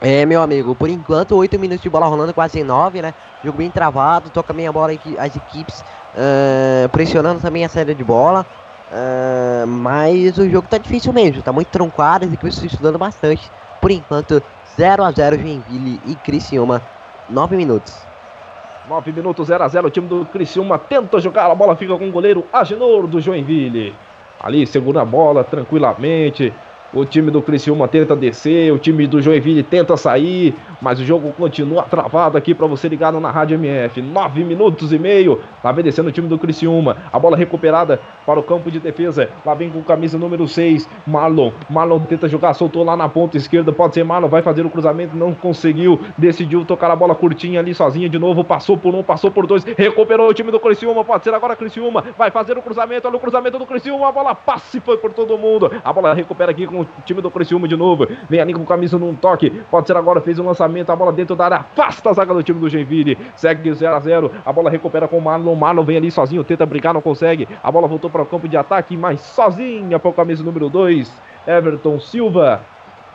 [0.00, 3.12] É, meu amigo, por enquanto, 8 minutos de bola rolando, quase 9, né?
[3.44, 5.84] Jogo bem travado, toca bem a bola as equipes
[6.14, 8.46] uh, pressionando também a saída de bola.
[8.90, 13.50] Uh, mas o jogo tá difícil mesmo, tá muito truncado, as equipes estudando bastante.
[13.80, 14.42] Por enquanto,
[14.76, 16.80] 0 a 0 Joinville e Criciúma,
[17.28, 17.94] 9 minutos.
[18.88, 22.08] 9 minutos, 0 a 0 o time do Criciúma tenta jogar, a bola fica com
[22.08, 23.94] o goleiro Agenor do Joinville.
[24.40, 26.52] Ali segura a bola tranquilamente,
[26.92, 31.32] o time do Criciúma tenta descer, o time do Joinville tenta sair, mas o jogo
[31.32, 34.02] continua travado aqui para você ligado na Rádio MF.
[34.02, 35.40] Nove minutos e meio.
[35.62, 36.96] Lá vem descendo o time do Criciúma.
[37.12, 39.30] A bola recuperada para o campo de defesa.
[39.44, 41.52] Lá vem com camisa número 6, Marlon.
[41.68, 43.72] Marlon tenta jogar, soltou lá na ponta esquerda.
[43.72, 46.00] Pode ser Marlon, vai fazer o cruzamento, não conseguiu.
[46.18, 48.42] Decidiu tocar a bola curtinha ali sozinha de novo.
[48.42, 49.62] Passou por um, passou por dois.
[49.64, 51.04] Recuperou o time do Criciúma.
[51.04, 52.04] Pode ser agora Criciúma.
[52.18, 53.06] Vai fazer o cruzamento.
[53.06, 54.08] Olha o cruzamento do Criciúma.
[54.08, 55.70] A bola passa e foi por todo mundo.
[55.84, 58.06] A bola recupera aqui com o time do Criciúma de novo.
[58.28, 59.50] Vem ali com camisa num toque.
[59.70, 60.90] Pode ser agora, fez o um lançamento.
[60.90, 61.56] A bola dentro da área.
[61.58, 63.16] Afasta a zaga do time do Genville.
[63.36, 65.54] Segue 0 a 0 A bola recupera com o Marlon.
[65.54, 66.44] Marlon vem ali sozinho.
[66.44, 67.48] Tenta brigar, não consegue.
[67.62, 71.30] A bola voltou para o campo de ataque, mas sozinha para o camisa número 2.
[71.46, 72.60] Everton Silva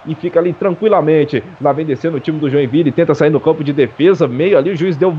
[0.07, 1.43] e fica ali tranquilamente.
[1.61, 4.71] Lá vem descendo o time do Joinville, tenta sair no campo de defesa, meio ali,
[4.71, 5.15] o juiz deu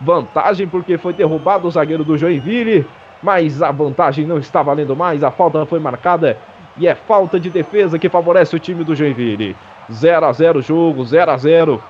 [0.00, 2.86] vantagem porque foi derrubado o zagueiro do Joinville,
[3.22, 6.38] mas a vantagem não está valendo mais, a falta foi marcada
[6.78, 9.56] e é falta de defesa que favorece o time do Joinville.
[9.90, 11.82] 0 a 0 jogo, 0 a 0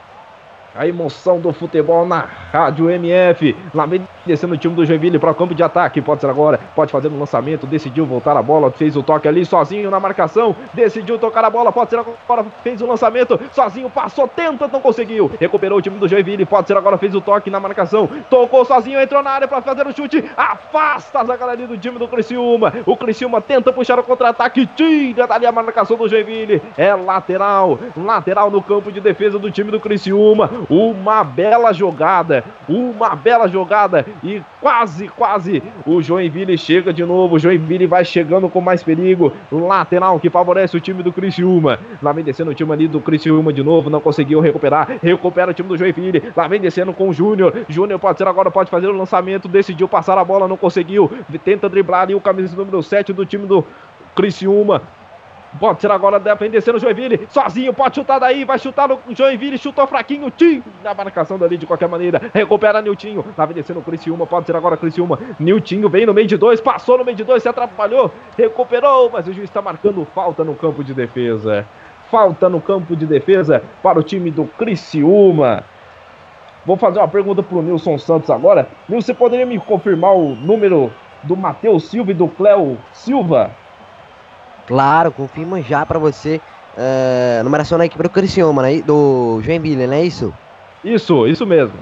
[0.79, 3.55] a emoção do futebol na Rádio MF.
[3.75, 6.01] Lá vem descendo o time do Joinville para o campo de ataque.
[6.01, 7.67] Pode ser agora, pode fazer um lançamento.
[7.67, 10.55] Decidiu voltar a bola, fez o toque ali sozinho na marcação.
[10.73, 13.41] Decidiu tocar a bola, pode ser agora, fez o lançamento.
[13.53, 15.31] Sozinho, passou, tenta, não conseguiu.
[15.41, 18.09] Recuperou o time do Joinville, pode ser agora, fez o toque na marcação.
[18.31, 20.25] Tocou sozinho, entrou na área para fazer o chute.
[20.37, 22.73] Afasta a galera do time do Criciúma.
[22.87, 26.63] O Criciúma tenta puxar o contra-ataque, tira dali a marcação do Joinville.
[26.77, 30.49] É lateral, lateral no campo de defesa do time do Criciúma.
[30.69, 37.37] Uma bela jogada, uma bela jogada e quase, quase o Joinville chega de novo.
[37.37, 39.33] O Joinville vai chegando com mais perigo.
[39.51, 41.79] Lateral que favorece o time do Criciúma.
[42.03, 44.99] Lá vem descendo o time ali do Criciúma de novo, não conseguiu recuperar.
[45.03, 46.23] Recupera o time do Joinville.
[46.37, 47.65] Lá vem descendo com o Júnior.
[47.69, 49.49] Júnior pode ser agora, pode fazer o lançamento.
[49.49, 51.11] Decidiu passar a bola, não conseguiu.
[51.45, 53.65] Tenta driblar ali o camisa número 7 do time do
[54.15, 54.83] Criciúma.
[55.59, 59.57] Pode ser agora, vem descendo o Joinville, sozinho, pode chutar daí, vai chutar no Joinville,
[59.57, 64.27] chutou fraquinho, Tim, na marcação dali de qualquer maneira, recupera Niltinho, tá descendo o Criciúma,
[64.27, 67.43] pode ser agora Criciúma, Niltinho vem no meio de dois, passou no meio de dois,
[67.43, 71.67] se atrapalhou, recuperou, mas o juiz está marcando falta no campo de defesa,
[72.11, 75.65] falta no campo de defesa para o time do Criciúma.
[76.67, 78.69] Vou fazer uma pergunta pro Nilson Santos agora.
[78.87, 83.51] Nilson, você poderia me confirmar o número do Matheus Silva e do Cléo Silva?
[84.69, 86.43] Claro, confirma já pra você.
[86.77, 88.83] Uh, numeração da equipe do Criciúma, né?
[88.83, 90.33] Do Joinville, não é isso?
[90.85, 91.79] Isso, isso mesmo.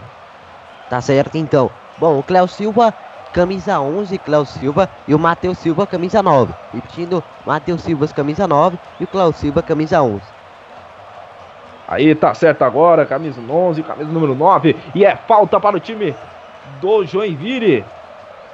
[0.88, 1.68] Tá certo então.
[1.98, 2.94] Bom, o Cléo Silva,
[3.32, 4.88] camisa 11, Cléo Silva.
[5.08, 6.54] E o Matheus Silva, camisa 9.
[6.72, 8.78] Repetindo, Matheus Silva, camisa 9.
[9.00, 10.22] E o Cléo Silva, camisa 11.
[11.88, 14.76] Aí tá certo agora, camisa 11, camisa número 9.
[14.94, 16.14] E é falta para o time
[16.80, 17.84] do Joinville.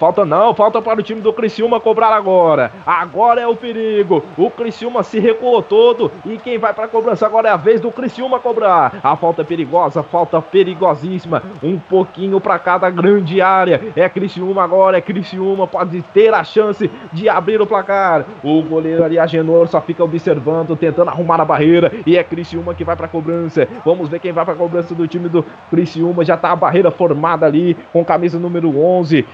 [0.02, 2.72] Falta não, falta para o time do Criciúma cobrar agora.
[2.84, 4.20] Agora é o perigo.
[4.36, 7.80] O Criciúma se recuou todo e quem vai para a cobrança agora é a vez
[7.80, 8.98] do Criciúma cobrar.
[9.00, 11.40] A falta é perigosa, falta perigosíssima.
[11.62, 13.80] Um pouquinho para cada grande área.
[13.94, 18.24] É Criciúma agora, é Criciúma pode ter a chance de abrir o placar.
[18.42, 22.82] O goleiro ali Agenor só fica observando, tentando arrumar a barreira e é Criciúma que
[22.82, 23.68] vai para a cobrança.
[23.84, 26.24] Vamos ver quem vai para a cobrança do time do Criciúma.
[26.24, 29.24] Já tá a barreira formada ali com camisa número 11.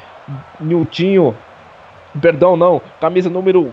[0.60, 1.34] Niltinho.
[2.20, 2.80] Perdão, não.
[3.00, 3.72] Camisa número.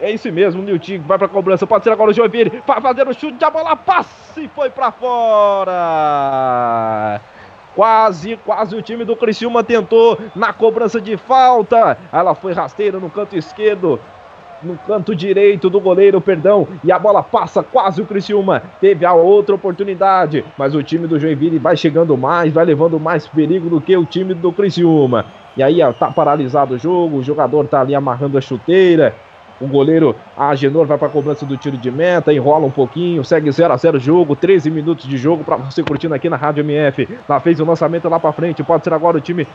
[0.00, 1.02] É isso mesmo, Niltinho.
[1.02, 1.66] Vai pra cobrança.
[1.66, 2.62] Pode ser agora o Joinville.
[2.66, 3.44] Vai fazer o chute.
[3.44, 5.72] A bola passa e foi pra fora.
[7.74, 11.98] Quase, quase o time do Criciúma tentou na cobrança de falta.
[12.12, 14.00] Ela foi rasteira no canto esquerdo
[14.62, 18.62] no canto direito do goleiro, perdão, e a bola passa quase o Criciúma.
[18.80, 23.26] Teve a outra oportunidade, mas o time do Joinville vai chegando mais, vai levando mais
[23.26, 25.26] perigo do que o time do Criciúma.
[25.56, 29.14] E aí tá paralisado o jogo, o jogador tá ali amarrando a chuteira.
[29.58, 33.50] O goleiro Agenor vai para a cobrança do tiro de meta, enrola um pouquinho, segue
[33.50, 37.08] 0 a 0 jogo, 13 minutos de jogo para você curtindo aqui na Rádio MF.
[37.26, 39.48] Lá fez o lançamento lá para frente, pode ser agora o time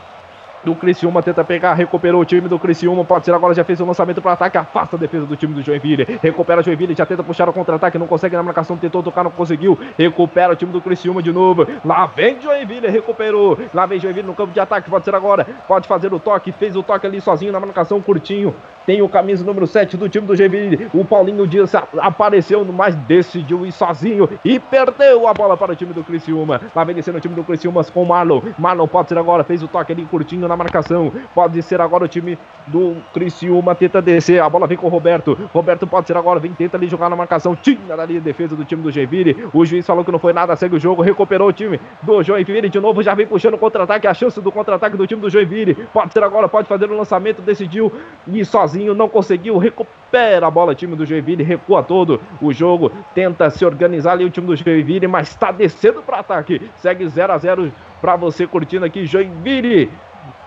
[0.64, 3.84] do Criciúma, tenta pegar, recuperou o time do Criciúma, pode ser agora, já fez o
[3.84, 7.22] lançamento para ataque, afasta a defesa do time do Joinville, recupera o Joinville, já tenta
[7.22, 10.80] puxar o contra-ataque, não consegue na marcação, tentou tocar, não conseguiu, recupera o time do
[10.80, 15.04] Criciúma de novo, lá vem Joinville, recuperou, lá vem Joinville no campo de ataque, pode
[15.04, 18.54] ser agora, pode fazer o toque, fez o toque ali sozinho na marcação, curtinho,
[18.86, 23.66] tem o camisa número 7 do time do Joinville, o Paulinho Dias apareceu, mas decidiu
[23.66, 27.20] ir sozinho e perdeu a bola para o time do Criciúma, lá vem descendo o
[27.20, 30.46] time do Criciúma com o Marlon, Marlon pode ser agora, fez o toque ali curtinho
[30.46, 31.12] na marcação.
[31.34, 34.40] Pode ser agora o time do Criciúma, tenta descer.
[34.40, 35.36] A bola vem com o Roberto.
[35.52, 37.56] Roberto pode ser agora, vem, tenta ali jogar na marcação.
[37.56, 39.48] Tinha ali a defesa do time do Joinville.
[39.52, 42.68] O juiz falou que não foi nada, segue o jogo, recuperou o time do Joinville.
[42.68, 44.06] De novo, já vem puxando o contra-ataque.
[44.06, 45.74] A chance do contra-ataque do time do Joinville.
[45.92, 47.42] Pode ser agora, pode fazer o lançamento.
[47.42, 47.92] Decidiu
[48.26, 49.58] ir sozinho, não conseguiu.
[49.58, 52.92] Recupera a bola, time do Joinville, recua todo o jogo.
[53.14, 56.70] Tenta se organizar ali o time do Joinville, mas está descendo para ataque.
[56.76, 59.90] Segue 0 a 0 para você curtindo aqui Joinville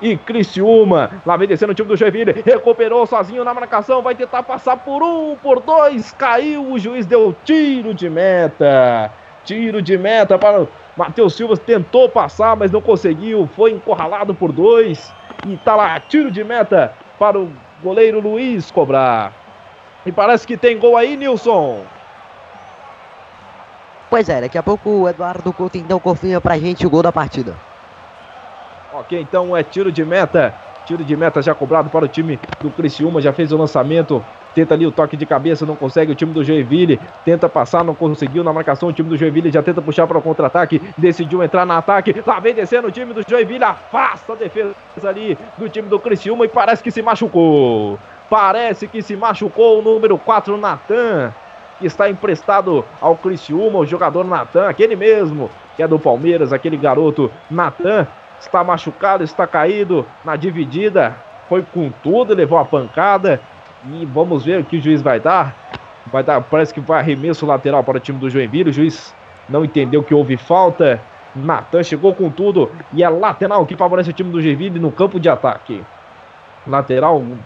[0.02, 1.22] e Criciúma.
[1.26, 2.44] Lá vem descendo o time do Joinville.
[2.46, 4.02] Recuperou sozinho na marcação.
[4.02, 6.12] Vai tentar passar por um, por dois.
[6.12, 6.72] Caiu.
[6.72, 9.12] O juiz deu tiro de meta.
[9.44, 11.58] Tiro de meta para Matheus Silva.
[11.58, 13.50] Tentou passar, mas não conseguiu.
[13.56, 15.12] Foi encurralado por dois.
[15.48, 16.00] E tá lá.
[16.00, 19.34] Tiro de meta para o goleiro Luiz cobrar.
[20.06, 21.84] E parece que tem gol aí, Nilson.
[24.10, 27.12] Pois é, daqui a pouco o Eduardo Couto então confirma pra gente o gol da
[27.12, 27.56] partida.
[28.98, 30.56] Ok, então é tiro de meta.
[30.86, 33.20] Tiro de meta já cobrado para o time do Criciúma.
[33.20, 34.24] Já fez o lançamento.
[34.54, 36.14] Tenta ali o toque de cabeça, não consegue.
[36.14, 38.88] O time do Joinville tenta passar, não conseguiu na marcação.
[38.88, 40.82] O time do Joinville já tenta puxar para o contra-ataque.
[40.98, 42.16] Decidiu entrar no ataque.
[42.26, 43.66] Lá vem descendo o time do Joinville.
[43.66, 48.00] Afasta a defesa ali do time do Criciúma e parece que se machucou.
[48.30, 51.34] Parece que se machucou o número 4, Natan,
[51.80, 56.78] que está emprestado ao Criciúma, o jogador Natan, aquele mesmo que é do Palmeiras, aquele
[56.78, 58.08] garoto Natan
[58.40, 61.16] está machucado, está caído na dividida,
[61.48, 63.40] foi com tudo, levou a pancada
[63.92, 65.56] e vamos ver o que o juiz vai dar.
[66.08, 68.70] Vai dar, parece que vai arremesso lateral para o time do Joinville.
[68.70, 69.14] O juiz
[69.50, 71.00] não entendeu que houve falta.
[71.36, 75.20] Natan chegou com tudo e é lateral que favorece o time do Joinville no campo
[75.20, 75.84] de ataque.
[76.66, 77.38] Lateral, o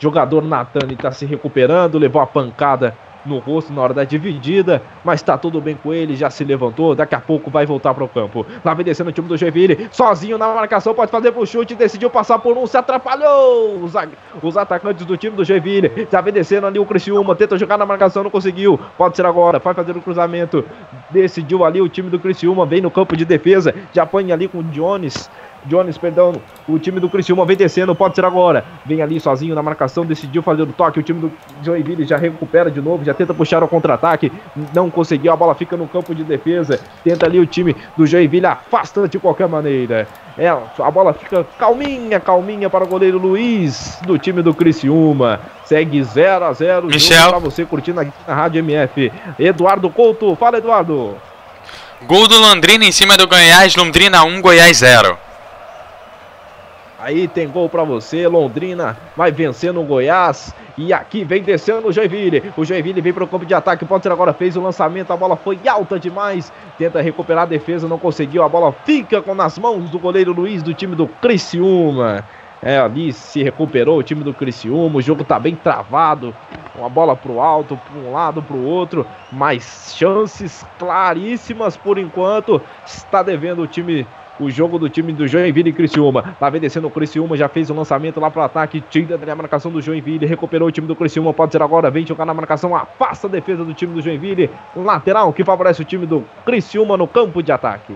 [0.00, 5.22] jogador Natan está se recuperando, levou a pancada no rosto na hora da dividida, mas
[5.22, 8.46] tá tudo bem com ele, já se levantou, daqui a pouco vai voltar pro campo.
[8.64, 12.10] Lá vem descendo o time do Joinville, sozinho na marcação, pode fazer pro chute, decidiu
[12.10, 13.82] passar por um, se atrapalhou!
[13.82, 13.92] Os,
[14.42, 17.86] os atacantes do time do Joinville, já vem descendo ali o Criciúma, tenta jogar na
[17.86, 20.64] marcação, não conseguiu, pode ser agora, vai fazer o cruzamento,
[21.10, 24.58] decidiu ali o time do Criciúma, vem no campo de defesa, já apanha ali com
[24.58, 25.30] o Jones,
[25.66, 26.34] Jones, perdão,
[26.68, 28.64] o time do Criciúma vem descendo, pode ser agora.
[28.84, 31.00] Vem ali sozinho na marcação, decidiu fazer o toque.
[31.00, 34.30] O time do Joinville já recupera de novo, já tenta puxar o contra-ataque.
[34.74, 36.78] Não conseguiu, a bola fica no campo de defesa.
[37.02, 40.06] Tenta ali o time do Joinville, afasta de qualquer maneira.
[40.36, 45.40] É, a bola fica calminha, calminha para o goleiro Luiz do time do Criciúma.
[45.64, 47.28] Segue 0 a 0 Michel.
[47.28, 49.12] para você curtindo aqui na Rádio MF.
[49.38, 51.16] Eduardo Couto, fala Eduardo.
[52.02, 55.16] Gol do Londrina em cima do Goiás, Londrina 1, Goiás 0.
[57.04, 60.54] Aí tem gol para você, Londrina vai vencendo o Goiás.
[60.78, 62.50] E aqui vem descendo o Joinville.
[62.56, 63.84] O Joinville vem para o campo de ataque.
[63.84, 65.12] Pode ser agora, fez o lançamento.
[65.12, 66.50] A bola foi alta demais.
[66.78, 68.42] Tenta recuperar a defesa, não conseguiu.
[68.42, 72.24] A bola fica com nas mãos do goleiro Luiz do time do Criciúma.
[72.62, 74.96] É, ali se recuperou o time do Criciúma.
[74.96, 76.34] O jogo tá bem travado.
[76.74, 79.06] Uma bola pro alto, para um lado, para o outro.
[79.30, 82.62] Mas chances claríssimas por enquanto.
[82.86, 84.06] Está devendo o time
[84.38, 86.36] o jogo do time do Joinville e Criciúma.
[86.40, 89.70] Lá vem descendo o Criciúma, já fez o lançamento lá pro ataque, tira da marcação
[89.70, 93.26] do Joinville, recuperou o time do Criciúma, pode ser agora, vem jogar na marcação, afasta
[93.26, 97.42] a defesa do time do Joinville, lateral que favorece o time do Criciúma no campo
[97.42, 97.94] de ataque.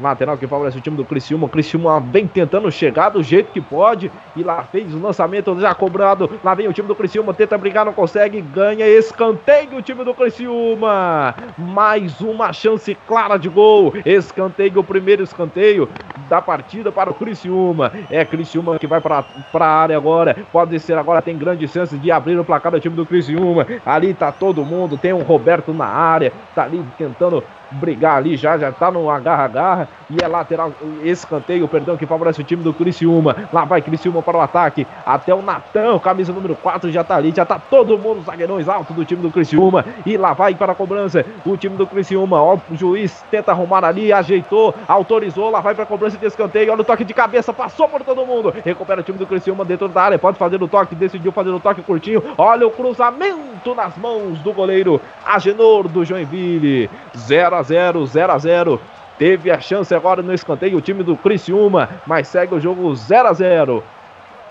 [0.00, 1.48] Lateral que favorece o time do Criciúma.
[1.48, 4.10] Criciúma vem tentando chegar do jeito que pode.
[4.36, 6.30] E lá fez o lançamento já cobrado.
[6.42, 7.32] Lá vem o time do Criciúma.
[7.32, 8.40] Tenta brigar, não consegue.
[8.40, 11.34] Ganha escanteio o time do Criciúma.
[11.56, 13.92] Mais uma chance clara de gol.
[14.04, 15.88] Escanteio, o primeiro escanteio
[16.28, 17.92] da partida para o Criciúma.
[18.10, 20.36] É Criciúma que vai para a área agora.
[20.52, 23.66] Pode ser agora, tem grande chance de abrir o placar do time do Criciúma.
[23.86, 24.98] Ali tá todo mundo.
[24.98, 26.32] Tem um Roberto na área.
[26.54, 27.42] Tá ali tentando
[27.74, 30.72] brigar ali já, já tá no agarra-agarra e é lateral,
[31.02, 33.36] escanteio, perdão, que favorece o time do Criciúma.
[33.52, 37.32] Lá vai Criciúma para o ataque, até o Natan, camisa número 4 já tá ali,
[37.34, 40.74] já tá todo mundo zagueirões alto do time do Criciúma e lá vai para a
[40.74, 42.40] cobrança o time do Criciúma.
[42.40, 46.72] Ó, o juiz tenta arrumar ali, ajeitou, autorizou, lá vai para a cobrança de escanteio.
[46.72, 48.54] Olha o toque de cabeça, passou por todo mundo.
[48.64, 51.60] Recupera o time do Criciúma dentro da área, pode fazer o toque, decidiu fazer o
[51.60, 52.22] toque curtinho.
[52.38, 56.90] Olha o cruzamento nas mãos do goleiro Agenor do Joinville.
[57.16, 58.80] 0 a 0, 0 a 0.
[59.18, 63.28] Teve a chance agora no escanteio o time do Criciúma, mas segue o jogo 0
[63.28, 63.82] a 0.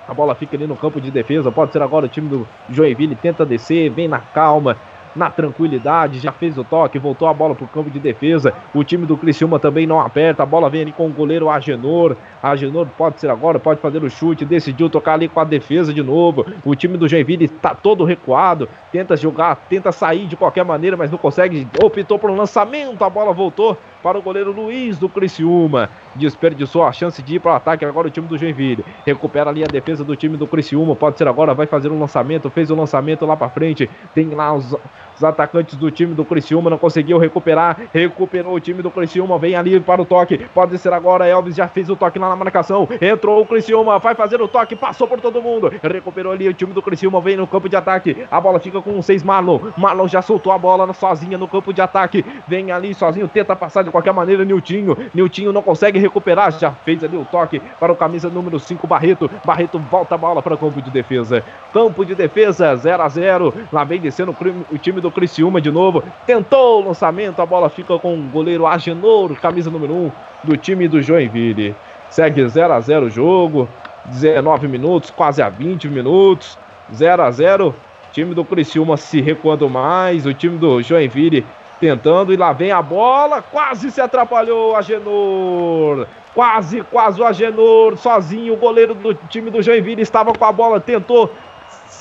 [0.07, 1.51] A bola fica ali no campo de defesa.
[1.51, 3.16] Pode ser agora o time do Joinville.
[3.16, 4.76] Tenta descer, vem na calma
[5.16, 8.53] na tranquilidade, já fez o toque, voltou a bola para o campo de defesa.
[8.74, 12.16] O time do Criciúma também não aperta, a bola vem ali com o goleiro Agenor.
[12.41, 16.03] Agenor pode ser agora, pode fazer o chute, decidiu tocar ali com a defesa de
[16.03, 16.45] novo.
[16.66, 21.11] O time do Joinville está todo recuado, tenta jogar, tenta sair de qualquer maneira, mas
[21.11, 21.68] não consegue.
[21.82, 25.89] Optou por um lançamento, a bola voltou para o goleiro Luiz do Criciúma.
[26.14, 28.84] Desperdiçou a chance de ir para o ataque agora o time do Joinville.
[29.06, 30.95] Recupera ali a defesa do time do Criciúma.
[30.95, 32.49] Pode ser agora, vai fazer um lançamento.
[32.49, 33.89] Fez o um lançamento lá para frente.
[34.14, 34.76] Tem lá os
[35.24, 37.78] os atacantes do time do Criciúma não conseguiu recuperar.
[37.93, 39.39] Recuperou o time do Criciúma.
[39.39, 40.38] Vem ali para o toque.
[40.53, 41.26] Pode ser agora.
[41.26, 42.88] Elvis já fez o toque lá na marcação.
[43.01, 43.97] Entrou o Criciúma.
[43.99, 44.76] Vai fazer o toque.
[44.76, 45.71] Passou por todo mundo.
[45.82, 47.21] Recuperou ali o time do Criciúma.
[47.21, 48.26] Vem no campo de ataque.
[48.30, 49.59] A bola fica com o 6 Marlon.
[49.78, 52.26] Marlon já soltou a bola sozinha no campo de ataque.
[52.47, 53.28] Vem ali sozinho.
[53.30, 54.43] Tenta passar de qualquer maneira.
[54.43, 54.97] Niltinho.
[55.13, 56.51] Niltinho não consegue recuperar.
[56.51, 59.32] Já fez ali o toque para o camisa número 5 Barreto.
[59.45, 61.43] Barreto volta a bola para o campo de defesa.
[61.71, 64.36] Campo de defesa 0 a 0 Lá vem descendo
[64.71, 66.03] o time do Criciúma de novo.
[66.26, 70.11] Tentou o lançamento, a bola fica com o goleiro Agenor, camisa número 1
[70.43, 71.76] do time do Joinville.
[72.09, 73.70] Segue 0 a 0 o jogo.
[74.05, 76.57] 19 minutos, quase a 20 minutos.
[76.93, 77.74] 0 a 0
[78.11, 80.26] Time do Criciúma se recuando mais.
[80.28, 81.43] O time do Joinville
[81.80, 83.41] tentando e lá vem a bola.
[83.41, 86.05] Quase se atrapalhou Agenor.
[86.36, 88.53] Quase, quase o Agenor sozinho.
[88.53, 91.32] O goleiro do time do Joinville estava com a bola, tentou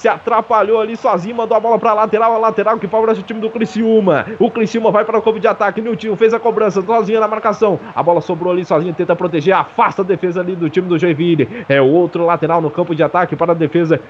[0.02, 3.38] se atrapalhou ali sozinho, mandou a bola para lateral, a lateral que favorece o time
[3.38, 4.26] do Criciúma.
[4.36, 7.78] O Criciúma vai para o campo de ataque, Nilton fez a cobrança, sozinho na marcação.
[7.94, 11.64] A bola sobrou ali sozinho, tenta proteger, afasta a defesa ali do time do Joinville.
[11.68, 14.00] É o outro lateral no campo de ataque para a defesa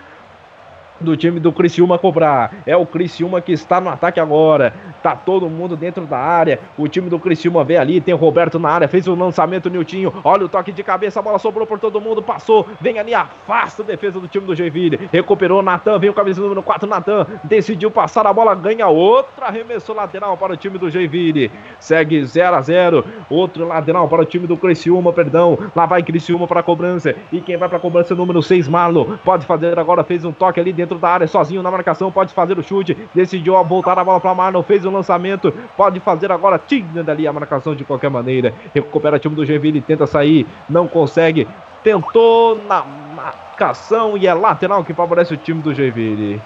[1.03, 2.53] do time do Criciúma cobrar.
[2.67, 4.73] É o Criciúma que está no ataque agora.
[5.03, 6.61] Tá todo mundo dentro da área.
[6.79, 10.13] O time do Criciúma vê ali, tem o Roberto na área, fez o lançamento, Niltinho.
[10.23, 12.69] Olha o toque de cabeça, a bola sobrou por todo mundo, passou.
[12.81, 15.09] Vem ali, afasta a defesa do time do Joinville.
[15.13, 17.27] Recuperou Natan, vem o camisa número 4, Natan.
[17.45, 21.51] Decidiu passar a bola, ganha outra arremesso lateral para o time do Joinville.
[21.81, 25.59] Segue 0 a 0 Outro lateral para o time do Criciúma, perdão.
[25.75, 27.15] Lá vai Criciúma para a cobrança.
[27.33, 29.17] E quem vai para a cobrança é número 6, Marlon.
[29.25, 32.59] Pode fazer agora, fez um toque ali dentro da área, sozinho na marcação, pode fazer
[32.59, 32.97] o chute.
[33.15, 37.33] Decidiu voltar a bola para Marlon, fez o lançamento, pode fazer agora, tira dali a
[37.33, 38.55] marcação de qualquer maneira.
[38.75, 41.47] Recupera o time do Joinville, tenta sair, não consegue.
[41.83, 46.41] Tentou na marcação e é lateral que favorece o time do Joinville.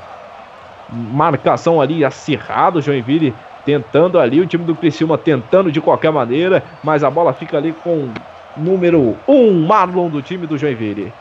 [0.90, 3.34] Marcação ali acirrado, Joinville
[3.64, 7.72] tentando ali, o time do Criciúma tentando de qualquer maneira, mas a bola fica ali
[7.72, 8.08] com
[8.56, 11.12] número 1, um, Marlon do time do Joinville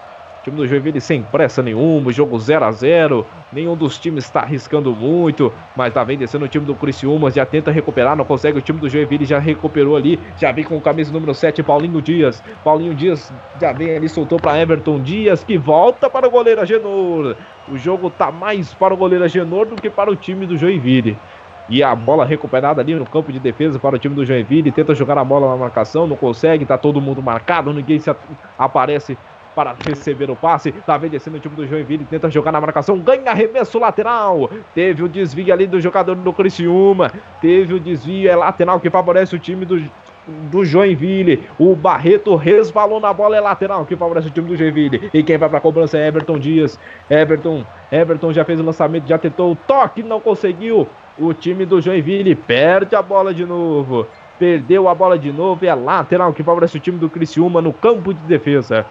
[0.46, 4.94] time do Joinville sem pressa nenhuma, jogo 0 a 0 nenhum dos times está arriscando
[4.94, 8.62] muito, mas tá vem descendo o time do Criciúma, já tenta recuperar, não consegue, o
[8.62, 12.44] time do Joinville já recuperou ali, já vem com o camisa número 7, Paulinho Dias,
[12.64, 17.36] Paulinho Dias já vem ali, soltou para Everton Dias, que volta para o goleiro Agenor,
[17.68, 21.18] o jogo tá mais para o goleiro Agenor do que para o time do Joinville.
[21.68, 24.72] E a bola recuperada ali no campo de defesa para o time do Joinville.
[24.72, 28.16] Tenta jogar a bola na marcação, não consegue, tá todo mundo marcado, ninguém se
[28.56, 29.18] aparece
[29.56, 30.72] para receber o passe.
[30.72, 34.50] Tá vendo descendo o time do Joinville, tenta jogar na marcação, ganha arremesso lateral.
[34.74, 37.12] Teve o desvio ali do jogador do Criciúma.
[37.42, 39.80] Teve o desvio, é lateral que favorece o time do
[40.28, 41.48] do Joinville.
[41.60, 45.10] O Barreto resvalou na bola, é lateral que favorece o time do Joinville.
[45.14, 46.80] E quem vai para a cobrança é Everton Dias.
[47.10, 50.88] Everton, Everton já fez o lançamento, já tentou o toque, não conseguiu.
[51.18, 54.08] O time do Joinville perde a bola de novo.
[54.38, 58.14] Perdeu a bola de novo, é lateral que favorece o time do Criciúma no campo
[58.14, 58.86] de defesa.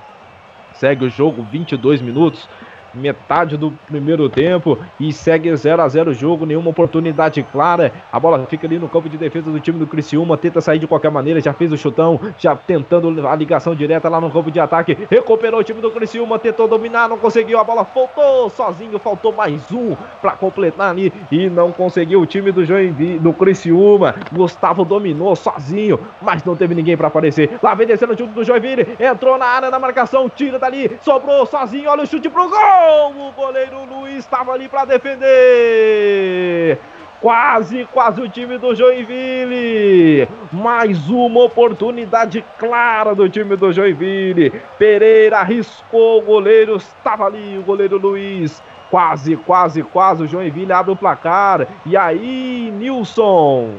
[0.74, 2.48] Segue o jogo 22 minutos
[2.95, 7.92] metade do primeiro tempo e segue 0 a 0 o jogo, nenhuma oportunidade clara.
[8.12, 10.86] A bola fica ali no campo de defesa do time do Criciúma, tenta sair de
[10.86, 14.61] qualquer maneira, já fez o chutão, já tentando a ligação direta lá no campo de
[14.61, 14.97] ataque.
[15.11, 19.70] Recuperou o time do Criciúma, tentou dominar, não conseguiu, a bola faltou sozinho, faltou mais
[19.72, 24.14] um para completar ali e não conseguiu o time do Joinville, do Criciúma.
[24.32, 27.59] Gustavo dominou sozinho, mas não teve ninguém para aparecer.
[27.62, 31.47] Lá vem descendo o time do Joinville, entrou na área da marcação, tira dali, sobrou
[31.47, 32.84] sozinho, olha o chute pro gol!
[32.87, 36.78] O goleiro Luiz estava ali para defender.
[37.18, 40.28] Quase, quase o time do Joinville.
[40.53, 44.51] Mais uma oportunidade clara do time do Joinville.
[44.78, 48.62] Pereira arriscou o goleiro, estava ali o goleiro Luiz.
[48.91, 51.66] Quase, quase, quase o Joinville abre o placar.
[51.87, 53.70] E aí, Nilson.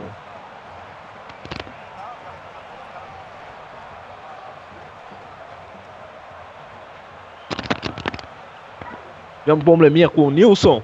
[9.45, 10.81] Tivemos um probleminha com o Nilson,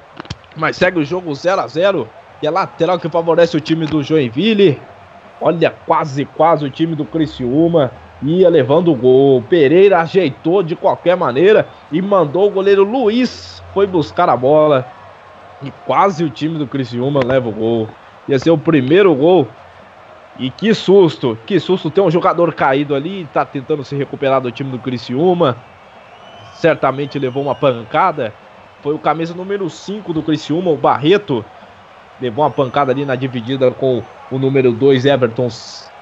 [0.55, 2.07] mas segue o jogo 0 a 0
[2.43, 4.80] e a lateral que favorece o time do Joinville.
[5.41, 7.91] Olha, quase, quase o time do Criciúma
[8.22, 9.41] ia levando o gol.
[9.41, 14.86] Pereira ajeitou de qualquer maneira e mandou o goleiro Luiz foi buscar a bola.
[15.64, 17.89] E quase o time do Criciúma leva o gol.
[18.30, 19.47] Ia ser o primeiro gol.
[20.38, 21.89] E que susto, que susto.
[21.89, 25.57] Tem um jogador caído ali, tá tentando se recuperar do time do Criciúma.
[26.53, 28.32] Certamente levou uma pancada
[28.82, 31.46] foi o camisa número 5 do Criciúma, o Barreto.
[32.20, 35.50] Levou uma pancada ali na dividida com o número 2, Everton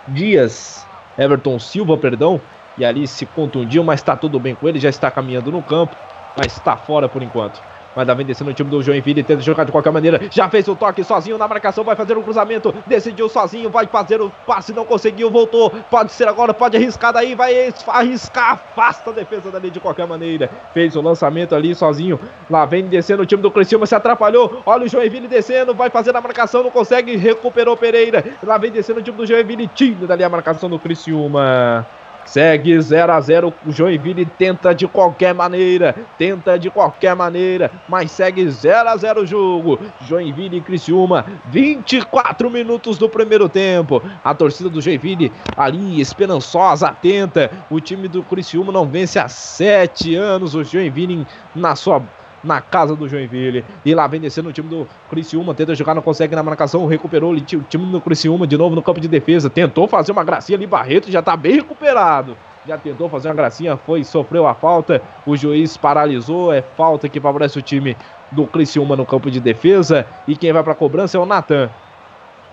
[0.08, 0.86] Dias.
[1.18, 2.40] Everton Silva, perdão.
[2.78, 5.96] E ali se contundiu, mas está tudo bem com ele, já está caminhando no campo,
[6.38, 7.62] mas está fora por enquanto.
[8.00, 10.22] Mas vem descendo o time do Joinville, tenta jogar de qualquer maneira.
[10.32, 12.74] Já fez o toque sozinho na marcação, vai fazer o cruzamento.
[12.88, 15.70] Decidiu sozinho, vai fazer o passe, não conseguiu, voltou.
[15.92, 20.50] Pode ser agora, pode arriscar daí, vai arriscar, afasta a defesa dali de qualquer maneira.
[20.74, 22.18] Fez o lançamento ali sozinho.
[22.50, 24.62] Lá vem descendo o time do Criciúma, se atrapalhou.
[24.66, 28.24] Olha o Joinville descendo, vai fazer a marcação, não consegue, recuperou Pereira.
[28.42, 31.86] Lá vem descendo o time do Joinville, tira dali a marcação do Criciúma.
[32.30, 38.12] Segue 0 a 0 o Joinville tenta de qualquer maneira, tenta de qualquer maneira, mas
[38.12, 39.80] segue 0 a 0 o jogo.
[40.02, 44.00] Joinville e Criciúma, 24 minutos do primeiro tempo.
[44.24, 47.50] A torcida do Joinville ali esperançosa, atenta.
[47.68, 50.54] O time do Criciúma não vence há 7 anos.
[50.54, 51.26] O Joinville
[51.56, 52.00] na sua
[52.44, 53.66] na casa do Joinville.
[53.86, 57.34] E lá vem descendo o time do Criciúma, tenta jogar, não consegue na marcação, recuperou
[57.34, 60.66] o time do Criciúma de novo no campo de defesa, tentou fazer uma gracinha ali,
[60.66, 62.38] Barreto já tá bem recuperado.
[62.68, 67.20] Já tentou fazer uma gracinha, foi, sofreu a falta, o juiz paralisou, é falta que
[67.20, 67.96] favorece o time
[68.32, 70.06] do Criciúma no campo de defesa.
[70.28, 71.70] E quem vai pra cobrança é o Natan.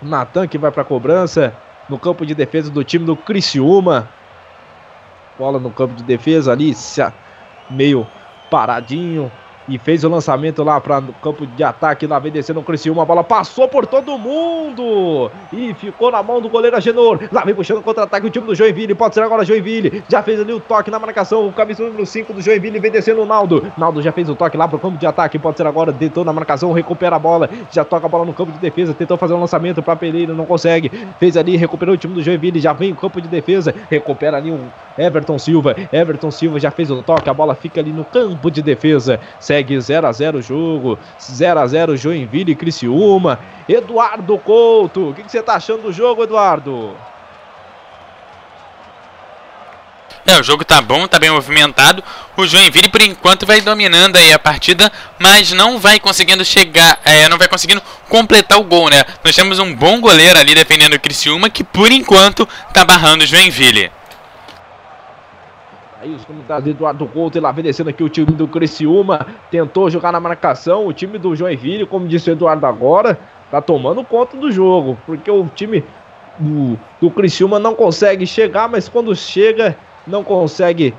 [0.00, 1.52] Natan que vai pra cobrança
[1.88, 4.08] no campo de defesa do time do Criciúma.
[5.38, 6.74] Bola no campo de defesa ali,
[7.68, 8.06] meio
[8.48, 9.30] paradinho
[9.68, 13.02] e fez o lançamento lá para o campo de ataque, lá vem descendo o Criciúma,
[13.02, 15.30] a bola passou por todo mundo.
[15.52, 18.94] E ficou na mão do goleiro Agenor, lá vem puxando contra-ataque o time do Joinville,
[18.94, 22.32] pode ser agora Joinville, já fez ali o toque na marcação, o camisa número 5
[22.32, 25.06] do Joinville vem descendo o Naldo, Naldo já fez o toque lá pro campo de
[25.06, 28.32] ataque, pode ser agora, deitou na marcação, recupera a bola, já toca a bola no
[28.32, 31.98] campo de defesa, tentou fazer um lançamento para Pereira, não consegue, fez ali, recuperou o
[31.98, 36.30] time do Joinville, já vem o campo de defesa, recupera ali um Everton Silva, Everton
[36.30, 39.20] Silva já fez o toque, a bola fica ali no campo de defesa,
[39.56, 43.38] segue 0 a 0 o jogo, 0 a 0 Joinville e Criciúma.
[43.68, 46.94] Eduardo Couto, o que, que você está achando do jogo, Eduardo?
[50.26, 52.02] É, o jogo tá bom, tá bem movimentado.
[52.36, 57.28] O Joinville, por enquanto, vai dominando aí a partida, mas não vai conseguindo chegar, é,
[57.28, 59.04] não vai conseguindo completar o gol, né?
[59.24, 63.26] Nós temos um bom goleiro ali defendendo o Criciúma, que por enquanto tá barrando o
[63.26, 63.90] Joinville.
[66.06, 70.12] Aí os comentários Eduardo Couto, lá vem descendo aqui o time do Criciúma, tentou jogar
[70.12, 73.18] na marcação, o time do Joinville, como disse o Eduardo agora,
[73.50, 75.82] tá tomando conta do jogo, porque o time
[76.38, 79.76] do, do Criciúma não consegue chegar, mas quando chega,
[80.06, 80.94] não consegue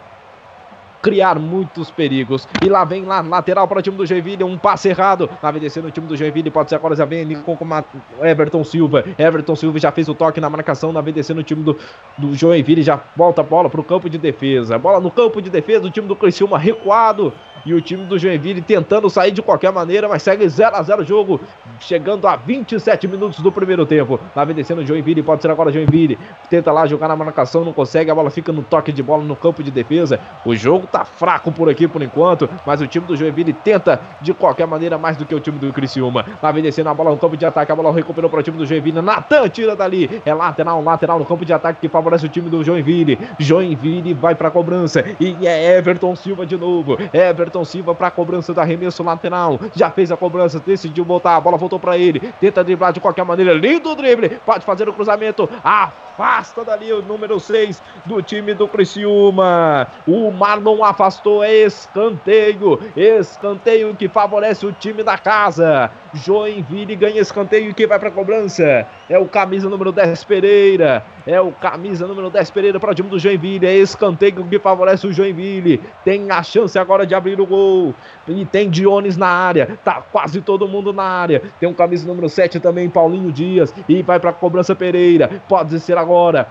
[1.02, 2.48] criar muitos perigos.
[2.64, 5.30] E lá vem lá, lateral para o time do Joinville, um passe errado.
[5.42, 8.64] Lá vem descendo o time do Joinville, pode ser agora já vem com, com Everton
[8.64, 9.04] Silva.
[9.18, 11.78] Everton Silva já fez o toque na marcação, lá vem descendo o time do,
[12.18, 14.78] do Joinville, já volta a bola para o campo de defesa.
[14.78, 17.34] Bola no campo de defesa, o time do Criciúma recuado.
[17.66, 21.02] E o time do Joinville tentando sair de qualquer maneira, mas segue 0 a 0
[21.02, 21.40] o jogo,
[21.80, 24.20] chegando a 27 minutos do primeiro tempo.
[24.36, 26.18] Lá vem descendo o Joinville, pode ser agora Joinville.
[26.50, 29.36] Tenta lá jogar na marcação, não consegue, a bola fica no toque de bola no
[29.36, 30.20] campo de defesa.
[30.46, 34.34] O jogo tá fraco por aqui por enquanto, mas o time do Joinville tenta de
[34.34, 36.26] qualquer maneira mais do que o time do Criciúma.
[36.42, 38.58] Lá vem descendo a bola no campo de ataque, a bola recuperou para o time
[38.58, 39.02] do Joinville.
[39.02, 42.64] Natan tira dali, é lateral, lateral no campo de ataque que favorece o time do
[42.64, 43.18] Joinville.
[43.40, 46.98] Joinville vai para cobrança e é Everton Silva de novo.
[47.14, 49.60] Everton Silva para cobrança do arremesso lateral.
[49.76, 52.20] Já fez a cobrança, decidiu voltar, a bola voltou para ele.
[52.40, 55.50] Tenta driblar de qualquer maneira, lindo drible, pode fazer o cruzamento.
[55.64, 59.88] Afasta dali o número 6 do time do Criciúma.
[60.08, 65.92] O Marlon afastou afastou, é escanteio, escanteio que favorece o time da casa.
[66.14, 68.88] Joinville ganha escanteio que vai para cobrança.
[69.10, 71.04] É o camisa número 10 Pereira.
[71.26, 73.66] É o camisa número 10 Pereira para o time do Joinville.
[73.66, 75.82] É escanteio que favorece o Joinville.
[76.04, 77.96] Tem a chance agora de abrir o gol.
[78.28, 79.78] E tem Dionis na área.
[79.84, 81.42] Tá quase todo mundo na área.
[81.60, 83.74] Tem um camisa número 7 também, Paulinho Dias.
[83.88, 85.42] E vai para a cobrança Pereira.
[85.48, 86.48] Pode ser agora.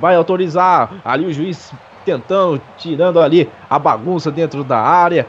[0.00, 0.90] Vai autorizar.
[1.04, 1.72] Ali o juiz
[2.04, 5.26] tentando, tirando ali a bagunça dentro da área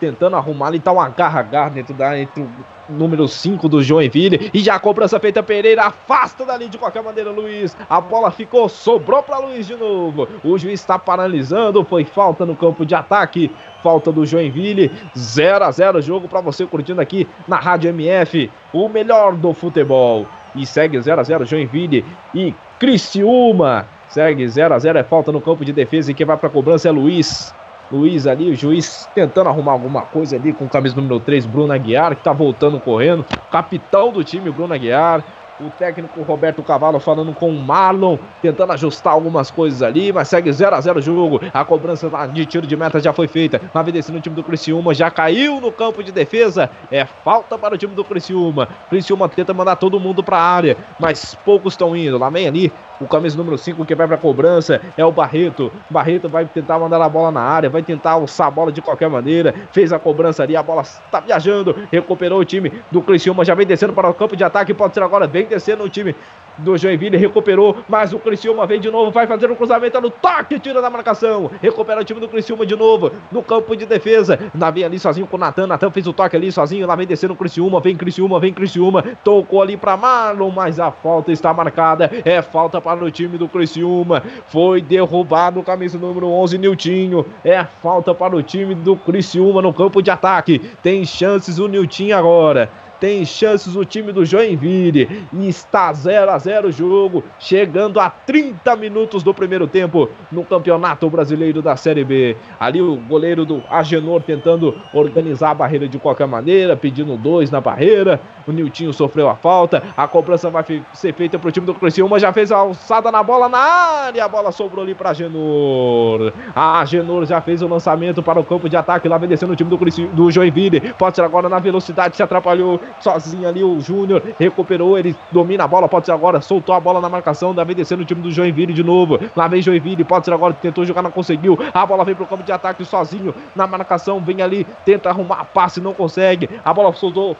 [0.00, 2.48] tentando arrumar ali, tá um agarra-agarra dentro da entre o
[2.88, 4.50] número 5 do Joinville.
[4.52, 7.76] E já a cobrança feita Pereira, afasta dali de qualquer maneira Luiz.
[7.88, 10.28] A bola ficou, sobrou para Luiz de novo.
[10.42, 13.50] O juiz está paralisando, foi falta no campo de ataque.
[13.82, 18.88] Falta do Joinville, 0 a 0 jogo para você curtindo aqui na Rádio MF, o
[18.88, 20.26] melhor do futebol.
[20.54, 23.86] E segue 0 a 0 Joinville e Criciúma.
[24.08, 26.88] Segue 0 a 0 é falta no campo de defesa e quem vai para cobrança
[26.88, 27.52] é Luiz.
[27.90, 31.72] Luiz ali, o juiz tentando arrumar alguma coisa ali com o camisa número 3, Bruno
[31.72, 33.24] Aguiar, que tá voltando correndo.
[33.50, 35.22] Capitão do time, Bruno Aguiar.
[35.60, 40.52] O técnico Roberto Cavalo falando com o Marlon, tentando ajustar algumas coisas ali, mas segue
[40.52, 41.40] 0 a 0 o jogo.
[41.54, 43.60] A cobrança de tiro de meta já foi feita.
[43.72, 46.68] Na VDC no time do Criciúma, já caiu no campo de defesa.
[46.90, 48.68] É falta para o time do Criciúma.
[48.90, 52.18] Criciúma tenta mandar todo mundo para a área, mas poucos estão indo.
[52.18, 55.72] Lá vem ali o camisa número 5 que vai para cobrança é o Barreto.
[55.90, 59.08] Barreto vai tentar mandar a bola na área, vai tentar alçar a bola de qualquer
[59.08, 59.54] maneira.
[59.72, 61.76] Fez a cobrança ali, a bola está viajando.
[61.90, 64.72] Recuperou o time do Criciúma, já vem descendo para o campo de ataque.
[64.72, 66.14] Pode ser agora, vem descendo o time
[66.58, 70.58] do Joinville, recuperou, mas o Criciúma vem de novo, vai fazer um cruzamento no toque,
[70.58, 74.70] tira da marcação, recupera o time do Criciúma de novo, no campo de defesa, na
[74.70, 77.34] vem ali sozinho com o Natan, Natan fez o toque ali sozinho, lá vem descendo
[77.34, 82.10] o Criciúma, vem Criciúma, vem Criciúma, tocou ali para Marlon, mas a falta está marcada,
[82.24, 87.64] é falta para o time do Criciúma, foi derrubado o camisa número 11, Niltinho, é
[87.64, 92.70] falta para o time do Criciúma no campo de ataque, tem chances o Niltinho agora,
[93.04, 98.08] tem chances o time do Joinville e está 0 a 0 o jogo, chegando a
[98.08, 102.34] 30 minutos do primeiro tempo no Campeonato Brasileiro da Série B.
[102.58, 107.60] Ali o goleiro do Agenor tentando organizar a barreira de qualquer maneira, pedindo dois na
[107.60, 108.18] barreira.
[108.46, 112.18] O Niltinho sofreu a falta, a cobrança vai ser feita para o time do Criciúma,
[112.18, 116.32] já fez a alçada na bola na área, a bola sobrou ali para Agenor.
[116.54, 119.56] A Agenor já fez o lançamento para o campo de ataque, lá vem descendo o
[119.56, 119.78] time do,
[120.14, 120.92] do Joinville.
[120.98, 125.68] Pode ser agora na velocidade, se atrapalhou sozinho ali o Júnior, recuperou, ele domina a
[125.68, 128.30] bola, pode ser agora, soltou a bola na marcação, da vem descendo o time do
[128.30, 132.04] Joinville de novo, lá vem Joinville, pode ser agora, tentou jogar, não conseguiu, a bola
[132.04, 136.48] vem pro campo de ataque sozinho, na marcação, vem ali, tenta arrumar passe, não consegue,
[136.64, 137.36] a bola soltou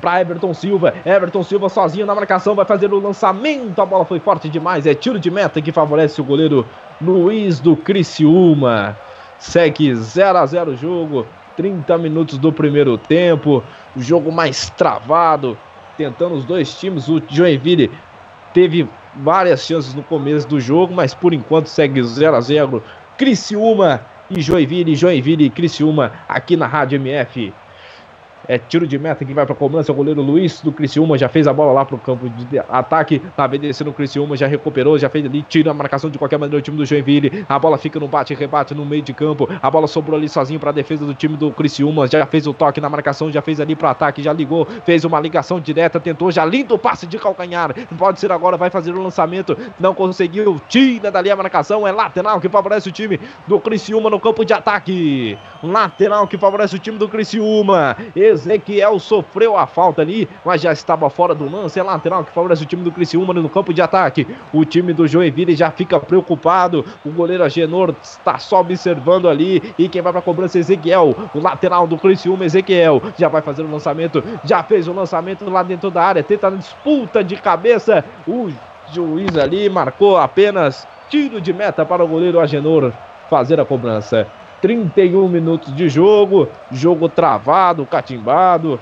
[0.00, 0.94] para Everton Silva.
[1.04, 3.80] Everton Silva sozinho na marcação vai fazer o lançamento.
[3.80, 4.86] A bola foi forte demais.
[4.86, 6.66] É tiro de meta que favorece o goleiro
[7.00, 8.96] Luiz do Criciúma.
[9.38, 11.26] Segue 0 a 0 o jogo.
[11.60, 13.62] 30 minutos do primeiro tempo,
[13.94, 15.58] o jogo mais travado,
[15.94, 17.06] tentando os dois times.
[17.06, 17.90] O Joinville
[18.54, 22.82] teve várias chances no começo do jogo, mas por enquanto segue 0 a 0
[23.18, 24.00] Criciúma
[24.30, 27.52] e Joinville, Joinville e Criciúma aqui na Rádio MF.
[28.50, 29.92] É tiro de meta que vai para cobrança.
[29.92, 33.20] O goleiro Luiz do Criciúma já fez a bola lá para o campo de ataque.
[33.36, 36.60] Tá obedecendo o Criciúma, já recuperou, já fez ali, tira a marcação de qualquer maneira
[36.60, 37.46] do time do Joinville.
[37.48, 39.48] A bola fica no bate-rebate no meio de campo.
[39.62, 42.08] A bola sobrou ali sozinho para a defesa do time do Criciúma.
[42.08, 45.20] Já fez o toque na marcação, já fez ali para ataque, já ligou, fez uma
[45.20, 47.72] ligação direta, tentou, já lindo passe de calcanhar.
[47.96, 49.56] Pode ser agora, vai fazer o lançamento.
[49.78, 51.86] Não conseguiu, tira dali a marcação.
[51.86, 55.38] É lateral que favorece o time do Criciúma no campo de ataque.
[55.62, 57.96] Lateral que favorece o time do Criciúma.
[58.40, 61.78] Ezequiel sofreu a falta ali, mas já estava fora do lance.
[61.78, 64.26] É lateral que favorece o time do Criciúma no campo de ataque.
[64.52, 66.84] O time do Joinville já fica preocupado.
[67.04, 69.74] O goleiro Agenor está só observando ali.
[69.78, 71.14] E quem vai para a cobrança é Ezequiel.
[71.34, 73.02] O lateral do Criciúma, Ezequiel.
[73.18, 74.22] Já vai fazer o lançamento.
[74.44, 76.22] Já fez o lançamento lá dentro da área.
[76.22, 78.04] Tenta a disputa de cabeça.
[78.26, 78.50] O
[78.92, 82.92] juiz ali marcou apenas tiro de meta para o goleiro Agenor
[83.28, 84.26] fazer a cobrança.
[84.60, 88.78] 31 minutos de jogo, jogo travado, catimbado.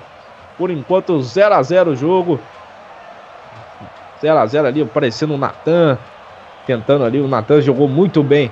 [0.57, 2.41] Por enquanto 0 a 0 o jogo.
[4.21, 5.97] 0 a 0 ali, aparecendo o Natan,
[6.67, 8.51] tentando ali, o Natan jogou muito bem.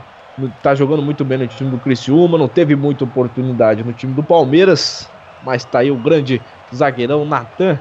[0.63, 4.23] Tá jogando muito bem no time do Criciúma, não teve muita oportunidade no time do
[4.23, 5.11] Palmeiras,
[5.43, 6.43] mas tá aí o grande
[6.75, 7.81] zagueirão Natan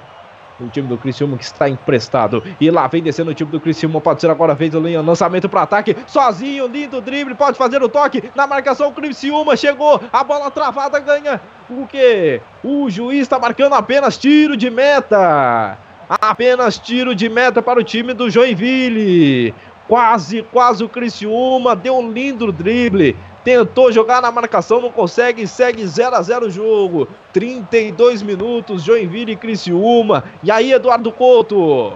[0.60, 2.43] o time do Criciúma que está emprestado.
[2.60, 3.99] E lá vem descendo o time do Criciúma.
[3.99, 5.01] Pode ser agora do Linha.
[5.01, 5.95] Lançamento para ataque.
[6.08, 7.36] Sozinho, lindo drible.
[7.36, 8.24] Pode fazer o toque.
[8.36, 10.01] Na marcação, o Criciúma chegou.
[10.12, 11.41] A bola travada ganha.
[11.70, 12.41] O que?
[12.64, 15.78] O juiz está marcando apenas tiro de meta.
[16.10, 19.53] Apenas tiro de meta para o time do Joinville.
[19.88, 23.16] Quase, quase o Criciúma deu um lindo drible.
[23.45, 27.07] Tentou jogar na marcação, não consegue, segue 0 a 0 o jogo.
[27.31, 30.23] 32 minutos, Joinville e Criciúma.
[30.41, 31.93] E aí, Eduardo Couto?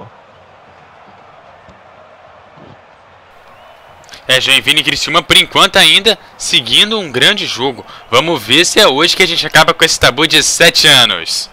[4.28, 7.84] É, Joinville e Criciúma, por enquanto ainda, seguindo um grande jogo.
[8.12, 11.50] Vamos ver se é hoje que a gente acaba com esse tabu de 7 anos.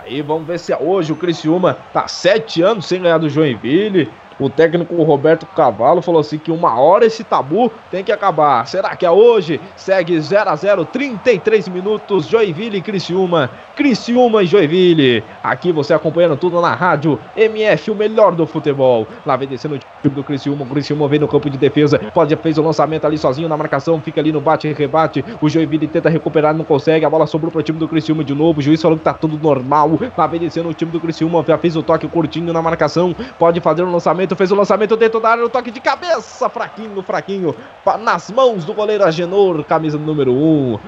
[0.00, 4.10] Aí vamos ver se é hoje o Criciúma tá 7 anos sem ganhar do Joinville.
[4.38, 8.66] O técnico Roberto Cavalo falou assim que uma hora esse tabu tem que acabar.
[8.66, 9.60] Será que é hoje?
[9.74, 13.50] Segue 0 a 0 33 minutos, Joinville e Criciúma.
[13.74, 15.24] Criciúma e Joinville.
[15.42, 19.08] Aqui você acompanhando tudo na rádio MF, o melhor do futebol.
[19.26, 20.64] Lá vem descendo o time do Criciúma.
[20.64, 21.98] O Criciúma vem no campo de defesa.
[22.14, 24.00] Pode fez o lançamento ali sozinho na marcação.
[24.00, 25.24] Fica ali no bate e rebate.
[25.40, 27.04] O Joinville tenta recuperar, não consegue.
[27.04, 28.60] A bola sobrou para o time do Criciúma de novo.
[28.60, 29.98] O juiz falou que tá tudo normal.
[30.16, 31.44] Lá vem descendo o time do Criciúma.
[31.46, 33.14] Já fez o toque curtinho na marcação.
[33.38, 34.27] Pode fazer o lançamento.
[34.36, 35.44] Fez o lançamento dentro da área.
[35.44, 36.48] O toque de cabeça.
[36.48, 37.54] Fraquinho, fraquinho.
[38.00, 39.64] Nas mãos do goleiro Agenor.
[39.64, 40.34] Camisa número 1.
[40.36, 40.78] Um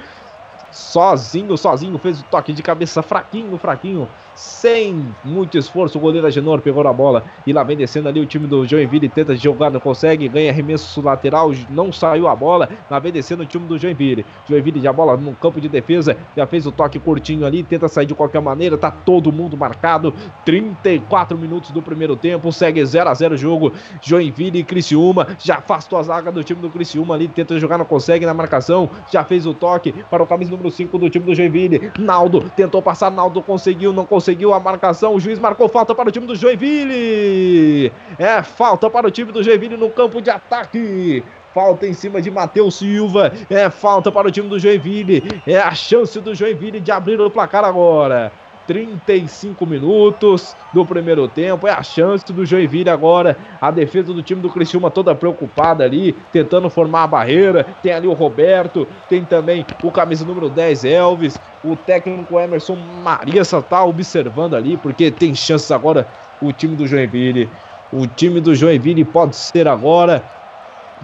[0.70, 5.98] sozinho, sozinho, fez o toque de cabeça fraquinho, fraquinho, sem muito esforço.
[5.98, 9.08] O goleiro Agenor pegou na bola e lá vem descendo ali o time do Joinville.
[9.08, 12.68] Tenta jogar, não consegue, ganha arremesso lateral, não saiu a bola.
[12.90, 14.24] Lá vem descendo o time do Joinville.
[14.48, 18.06] Joinville já bola no campo de defesa, já fez o toque curtinho ali, tenta sair
[18.06, 18.78] de qualquer maneira.
[18.78, 20.14] Tá todo mundo marcado.
[20.44, 23.72] 34 minutos do primeiro tempo, segue 0 a 0 o jogo.
[24.02, 27.84] Joinville e Criciúma já afastou a zaga do time do Criciúma ali, tenta jogar, não
[27.84, 28.88] consegue na marcação.
[29.10, 31.92] Já fez o toque para o camisa número 5 do time do Joinville.
[31.96, 35.14] Naldo tentou passar, Naldo conseguiu, não conseguiu a marcação.
[35.14, 37.92] O juiz marcou falta para o time do Joinville.
[38.18, 41.22] É falta para o time do Joinville no campo de ataque.
[41.54, 43.32] Falta em cima de Matheus Silva.
[43.48, 45.22] É falta para o time do Joinville.
[45.46, 48.32] É a chance do Joinville de abrir o placar agora.
[48.66, 51.66] 35 minutos do primeiro tempo.
[51.66, 53.36] É a chance do Joinville agora.
[53.61, 57.64] A defesa do time do Criciúma toda preocupada ali, tentando formar a barreira.
[57.82, 61.38] Tem ali o Roberto, tem também o camisa número 10, Elvis.
[61.64, 66.06] O técnico Emerson Maria está observando ali, porque tem chances agora
[66.40, 67.50] o time do Joinville.
[67.92, 70.24] O time do Joinville pode ser agora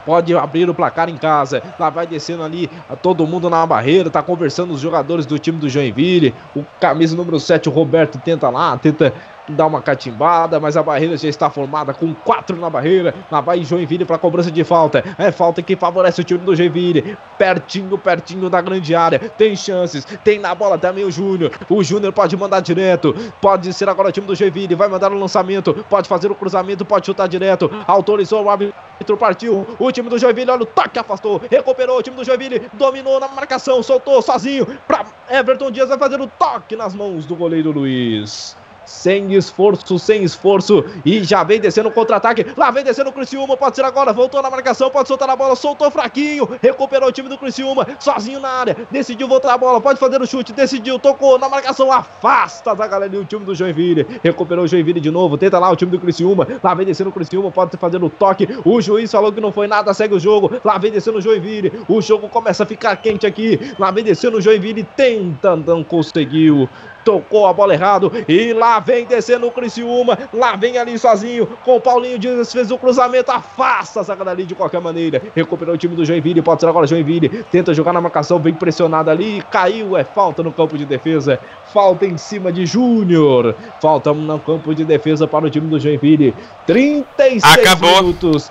[0.05, 1.63] pode abrir o placar em casa.
[1.79, 2.71] Lá vai descendo ali
[3.03, 6.35] todo mundo na barreira, tá conversando os jogadores do time do Joinville.
[6.55, 9.13] O camisa número 7, o Roberto, tenta lá, tenta
[9.49, 13.15] dar uma catimbada, mas a barreira já está formada com quatro na barreira.
[13.31, 15.05] Lá vai Joinville para cobrança de falta.
[15.19, 17.17] É falta que favorece o time do Joinville.
[17.39, 19.19] Pertinho, pertinho da grande área.
[19.19, 20.05] Tem chances.
[20.25, 21.53] Tem na bola também o Júnior.
[21.69, 23.15] O Júnior pode mandar direto.
[23.41, 24.75] Pode ser agora o time do Joinville.
[24.75, 25.75] Vai mandar o lançamento.
[25.89, 26.85] Pode fazer o cruzamento.
[26.85, 27.71] Pode chutar direto.
[27.87, 28.75] Autorizou o árbitro.
[29.19, 29.67] Partiu.
[29.79, 30.51] O time do Joinville.
[30.51, 30.99] Olha o toque.
[30.99, 31.41] Afastou.
[31.51, 31.99] Recuperou.
[31.99, 32.69] O time do Joinville.
[32.73, 33.83] Dominou na marcação.
[33.83, 34.67] Soltou sozinho.
[34.87, 35.89] Para Everton Dias.
[35.89, 38.57] Vai fazer o toque nas mãos do goleiro Luiz
[38.87, 43.57] sem esforço, sem esforço, e já vem descendo o contra-ataque, lá vem descendo o Criciúma,
[43.57, 47.29] pode ser agora, voltou na marcação, pode soltar a bola, soltou fraquinho, recuperou o time
[47.29, 51.39] do Criciúma, sozinho na área, decidiu voltar a bola, pode fazer o chute, decidiu, tocou
[51.39, 55.59] na marcação, afasta da galera o time do Joinville, recuperou o Joinville de novo, tenta
[55.59, 58.81] lá o time do Criciúma, lá vem descendo o Criciúma, pode fazer o toque, o
[58.81, 62.01] juiz falou que não foi nada, segue o jogo, lá vem descendo o Joinville, o
[62.01, 66.69] jogo começa a ficar quente aqui, lá vem descendo o Joinville, tenta, não conseguiu,
[67.07, 71.77] tocou a bola errado e lá vem descendo o Criciúma, lá vem ali sozinho com
[71.77, 75.79] o Paulinho Dias, fez o cruzamento, afasta a zaga dali de qualquer maneira, recuperou o
[75.79, 79.97] time do Joinville, pode ser agora Joinville, tenta jogar na marcação, vem pressionado ali, caiu,
[79.97, 81.39] é falta no campo de defesa,
[81.73, 86.35] falta em cima de Júnior, falta no campo de defesa para o time do Joinville,
[86.67, 88.03] 36 Acabou.
[88.03, 88.51] minutos.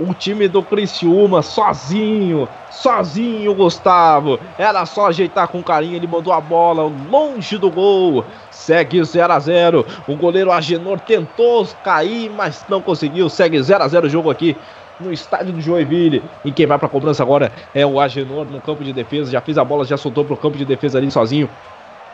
[0.01, 4.39] O time do Criciúma sozinho, sozinho, Gustavo.
[4.57, 8.25] Era só ajeitar com carinho, ele mandou a bola longe do gol.
[8.51, 9.87] Segue 0 a 0.
[10.07, 13.29] O goleiro Agenor tentou cair, mas não conseguiu.
[13.29, 14.57] Segue 0 a 0 o jogo aqui
[15.01, 16.23] no estádio do Joinville.
[16.45, 19.31] E quem vai para a cobrança agora é o Agenor no campo de defesa.
[19.31, 21.49] Já fez a bola, já soltou para o campo de defesa ali sozinho.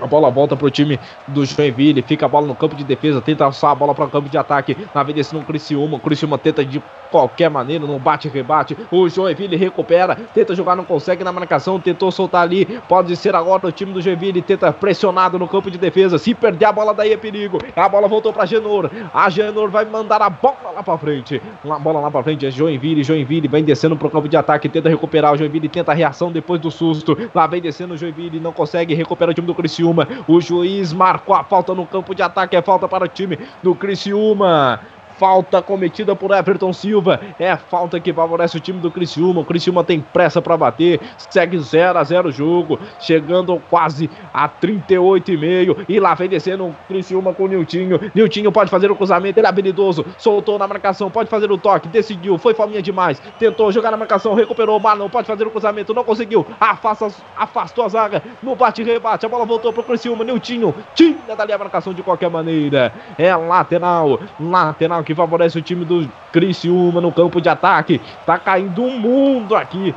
[0.01, 3.45] A bola volta pro time do Joinville, fica a bola no campo de defesa, tenta
[3.45, 4.77] alçar a bola para o campo de ataque.
[4.93, 8.77] Na desse no Criciúma, o Criciúma tenta de qualquer maneira, não bate rebate.
[8.91, 12.81] O Joinville recupera, tenta jogar, não consegue na marcação, tentou soltar ali.
[12.89, 16.19] Pode ser agora o time do Joinville, tenta pressionado no campo de defesa.
[16.19, 17.59] Se perder a bola daí é perigo.
[17.77, 18.91] A bola voltou para Genor.
[19.13, 21.41] A Genor vai mandar a bola lá para frente.
[21.65, 24.89] Uma bola lá para frente é Joinville, Joinville vem descendo pro campo de ataque, tenta
[24.89, 27.17] recuperar o Joinville, tenta a reação depois do susto.
[27.33, 29.84] Lá vem descendo o Joinville, não consegue recuperar o time do Criciúma.
[30.27, 33.75] O juiz marcou a falta no campo de ataque, é falta para o time do
[33.75, 34.81] Criciúma.
[35.17, 37.21] Falta cometida por Everton Silva.
[37.39, 39.43] É falta que favorece o time do Criciúma.
[39.43, 41.01] O Criciúma tem pressa para bater.
[41.31, 42.81] Segue 0 a 0 o jogo.
[42.99, 45.85] Chegando quase a 38,5.
[45.89, 48.01] E lá vem descendo o Criciúma com o Niltinho.
[48.13, 49.39] Niltinho pode fazer o cruzamento.
[49.39, 50.05] Ele é habilidoso.
[50.19, 51.11] Soltou na marcação.
[51.11, 51.89] Pode fazer o toque.
[51.89, 52.37] Decidiu.
[52.37, 53.23] Foi faminha demais.
[53.39, 54.35] Tentou jogar na marcação.
[54.35, 54.81] Recuperou.
[54.81, 55.95] Marlon pode fazer o cruzamento.
[55.95, 56.45] Não conseguiu.
[56.59, 58.23] Afasta, afastou a zaga.
[58.43, 59.25] No bate-rebate.
[59.25, 60.25] A bola voltou pro Criciúma.
[60.25, 60.75] Niltinho.
[60.93, 62.93] Tinha dali a marcação de qualquer maneira.
[63.17, 64.19] É lateral.
[64.41, 68.01] Lateral que favorece o time do Criciúma no campo de ataque.
[68.27, 69.95] Tá caindo um mundo aqui.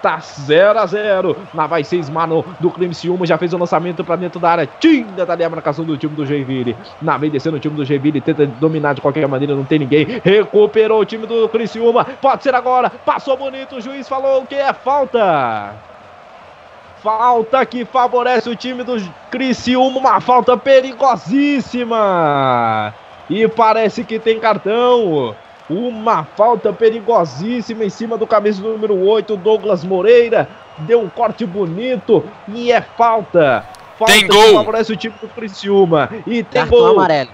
[0.00, 3.26] Tá 0 a 0 Lá vai seis mano do Criciúma.
[3.26, 4.68] Já fez o lançamento para dentro da área.
[4.78, 6.76] Tinha dali a marcação do time do Joinville.
[7.02, 8.20] Na vem descendo o time do Joinville.
[8.20, 9.54] Tenta dominar de qualquer maneira.
[9.54, 10.20] Não tem ninguém.
[10.24, 12.04] Recuperou o time do Criciúma.
[12.04, 12.90] Pode ser agora.
[12.90, 13.76] Passou bonito.
[13.76, 15.74] O juiz falou que é falta.
[17.02, 18.96] Falta que favorece o time do
[19.30, 19.98] Criciúma.
[19.98, 22.94] Uma falta perigosíssima.
[23.28, 25.34] E parece que tem cartão.
[25.68, 30.48] Uma falta perigosíssima em cima do camisa número 8, Douglas Moreira.
[30.78, 33.64] Deu um corte bonito e é falta.
[33.98, 34.54] Falta tem gol.
[34.54, 36.10] favorece o time do Criciúma.
[36.26, 36.90] E tem Cartão gol.
[36.90, 37.30] amarelo.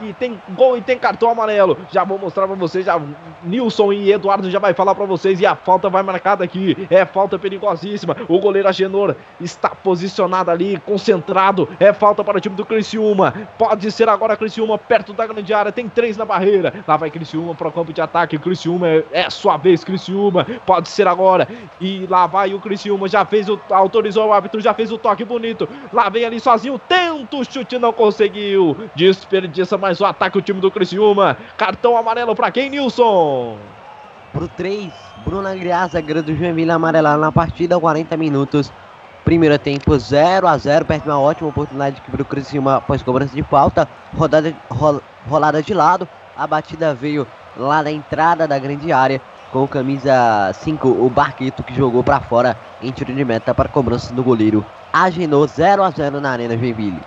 [0.00, 1.76] E tem gol e tem cartão amarelo.
[1.90, 2.86] Já vou mostrar pra vocês.
[2.86, 3.00] Já,
[3.42, 5.40] Nilson e Eduardo já vai falar pra vocês.
[5.40, 6.86] E a falta vai marcada aqui.
[6.90, 8.16] É falta perigosíssima.
[8.28, 11.68] O goleiro Agenor está posicionado ali, concentrado.
[11.80, 13.34] É falta para o time do Criciúma.
[13.58, 15.72] Pode ser agora Criciúma perto da grande área.
[15.72, 16.84] Tem três na barreira.
[16.86, 18.38] Lá vai Criciúma para o campo de ataque.
[18.38, 20.46] Criciúma é sua vez, Criciúma.
[20.66, 21.48] Pode ser agora.
[21.80, 23.08] E lá vai o Criciúma.
[23.08, 23.58] Já fez o.
[23.70, 24.60] Autorizou o árbitro.
[24.60, 25.68] Já fez o toque bonito.
[25.92, 26.78] Lá vem ali sozinho.
[26.78, 28.76] Tenta o chute, não conseguiu.
[28.94, 31.36] Desperdiça mais o ataque o time do Criciúma.
[31.56, 33.56] Cartão amarelo para quem, Nilson?
[34.32, 34.92] Pro 3,
[35.24, 38.70] Bruno Agriar, zagueiro do Joinville, amarelado na partida, 40 minutos.
[39.24, 43.42] Primeiro tempo 0 a 0 perde uma ótima oportunidade aqui pro Criciúma após cobrança de
[43.42, 43.88] falta.
[44.16, 46.08] Rodada, ro, rolada de lado.
[46.36, 47.26] A batida veio
[47.56, 49.20] lá na entrada da grande área.
[49.50, 53.68] Com o camisa 5, o Barqueto, que jogou para fora em tiro de meta para
[53.68, 54.64] cobrança do goleiro.
[54.92, 57.00] Agenou 0 a 0 na Arena Joinville.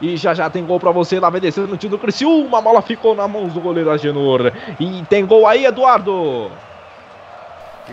[0.00, 1.20] E já já tem gol pra você.
[1.20, 2.58] Lá vai descendo no time do Criciúma.
[2.58, 4.52] A bola ficou na mão do goleiro Agenor.
[4.78, 6.50] E tem gol aí, Eduardo.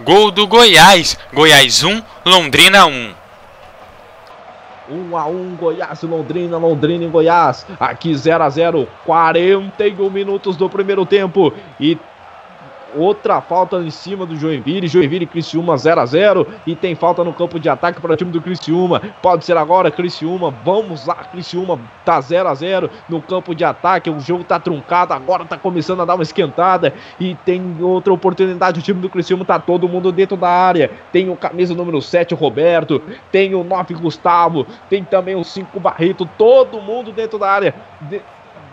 [0.03, 1.17] Gol do Goiás.
[1.33, 3.13] Goiás 1, Londrina 1.
[4.91, 7.65] 1 a 1 Goiás e Londrina, Londrina e Goiás.
[7.79, 11.53] Aqui 0 a 0 41 minutos do primeiro tempo.
[11.79, 11.97] E
[12.95, 14.87] Outra falta em cima do Joinville.
[14.87, 18.15] Joinville e Criciúma 0 a 0 E tem falta no campo de ataque para o
[18.15, 19.01] time do Criciúma.
[19.21, 20.53] Pode ser agora, Criciúma.
[20.63, 24.09] Vamos lá, Criciúma tá 0 a 0 no campo de ataque.
[24.09, 25.13] O jogo tá truncado.
[25.13, 26.93] Agora tá começando a dar uma esquentada.
[27.19, 28.79] E tem outra oportunidade.
[28.79, 30.91] O time do Criciúma tá todo mundo dentro da área.
[31.11, 33.01] Tem o camisa número 7, o Roberto.
[33.31, 34.65] Tem o 9, Gustavo.
[34.89, 36.29] Tem também o 5, Barreto.
[36.37, 37.75] Todo mundo dentro da área.
[38.01, 38.21] De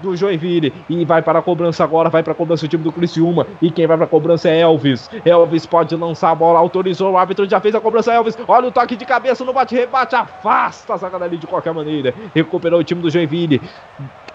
[0.03, 2.93] do Joinville e vai para a cobrança agora, vai para a cobrança o time do
[2.93, 5.11] Criciúma e quem vai para a cobrança é Elvis.
[5.25, 8.37] Elvis pode lançar a bola, autorizou, o árbitro já fez a cobrança, Elvis.
[8.47, 12.15] Olha o toque de cabeça no bate-rebate, afasta a zaga dali de qualquer maneira.
[12.35, 13.61] Recuperou o time do Joinville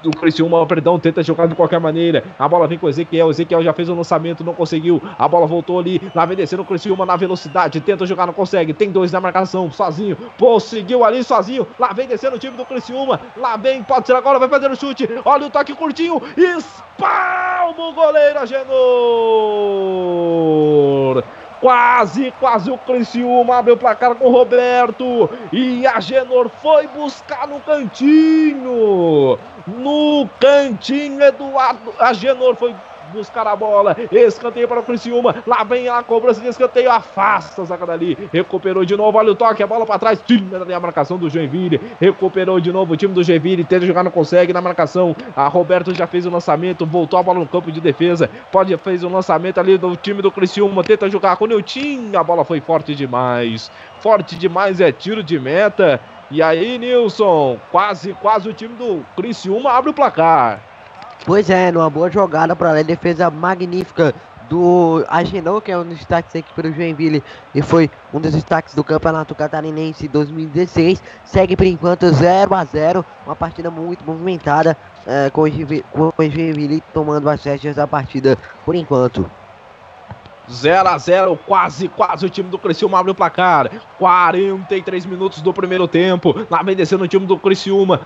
[0.10, 2.24] o Criciúma, perdão, tenta jogar de qualquer maneira.
[2.38, 3.30] A bola vem com o Ezequiel.
[3.30, 5.02] Ezequiel já fez o lançamento, não conseguiu.
[5.18, 7.82] A bola voltou ali, lá vem descendo o Criciúma na velocidade.
[7.82, 8.74] Tenta jogar, não consegue.
[8.74, 10.18] Tem dois na marcação, sozinho.
[10.40, 11.68] Conseguiu ali, sozinho.
[11.80, 13.20] Lá vem descendo o time do Criciúma.
[13.38, 15.10] Lá vem, pode ser agora, vai fazer o chute.
[15.26, 16.22] Olha o toque curtinho.
[16.38, 18.74] Espalma o goleiro Agenor.
[21.64, 25.30] Quase, quase o Criciúma abre o placar com o Roberto.
[25.50, 29.40] E a Genor foi buscar no cantinho.
[29.66, 31.94] No cantinho, Eduardo.
[32.00, 32.76] A Genor foi
[33.14, 33.96] buscar a bola.
[34.12, 35.36] Escanteio para o Criciúma.
[35.48, 36.92] Lá vem a cobrança de escanteio.
[36.92, 38.18] Afasta o Zaca dali.
[38.34, 39.18] Recuperou de novo.
[39.18, 39.64] Olha o toque.
[39.64, 40.22] A bola para trás.
[40.22, 41.80] Tira a marcação do Joinville.
[42.00, 43.64] Recuperou de novo o time do Joinville.
[43.64, 45.16] Tenta jogar, não consegue na marcação.
[45.36, 46.86] A Roberto já fez o lançamento.
[46.86, 48.30] Voltou a bola no campo de defesa.
[48.52, 50.84] Pode fez o lançamento ali do time do Criciúma.
[50.84, 52.18] Tenta jogar com o Nilton.
[52.18, 53.72] A bola foi forte demais.
[54.00, 54.82] Forte demais.
[54.82, 56.02] É tiro de meta.
[56.32, 60.73] E aí, Nilson, quase, quase o time do Criciúma abre o placar.
[61.26, 64.14] Pois é, numa boa jogada para a defesa magnífica
[64.50, 67.24] do Agenor, que é um dos destaques aqui para o Joinville
[67.56, 71.02] e foi um dos destaques do Campeonato Catarinense 2016.
[71.24, 76.10] Segue por enquanto 0 a 0 uma partida muito movimentada é, com, o Joinville, com
[76.10, 79.30] o Joinville tomando as rédeas da partida por enquanto.
[80.52, 83.72] 0 a 0 quase, quase o time do Criciúma abre o placar.
[83.98, 86.36] 43 minutos do primeiro tempo.
[86.50, 88.02] Lá vem descendo o time do Criciúma.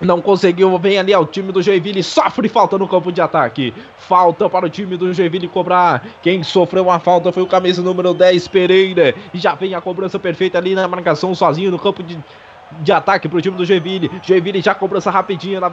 [0.00, 3.72] Não conseguiu, vem ali ao time do Joinville, sofre falta no campo de ataque.
[3.96, 6.04] Falta para o time do Joinville cobrar.
[6.22, 9.14] Quem sofreu uma falta foi o camisa número 10, Pereira.
[9.32, 12.18] E já vem a cobrança perfeita ali na marcação, sozinho no campo de
[12.80, 14.10] de ataque pro time do Joinville.
[14.22, 15.70] Joinville já cobrança rapidinho, lá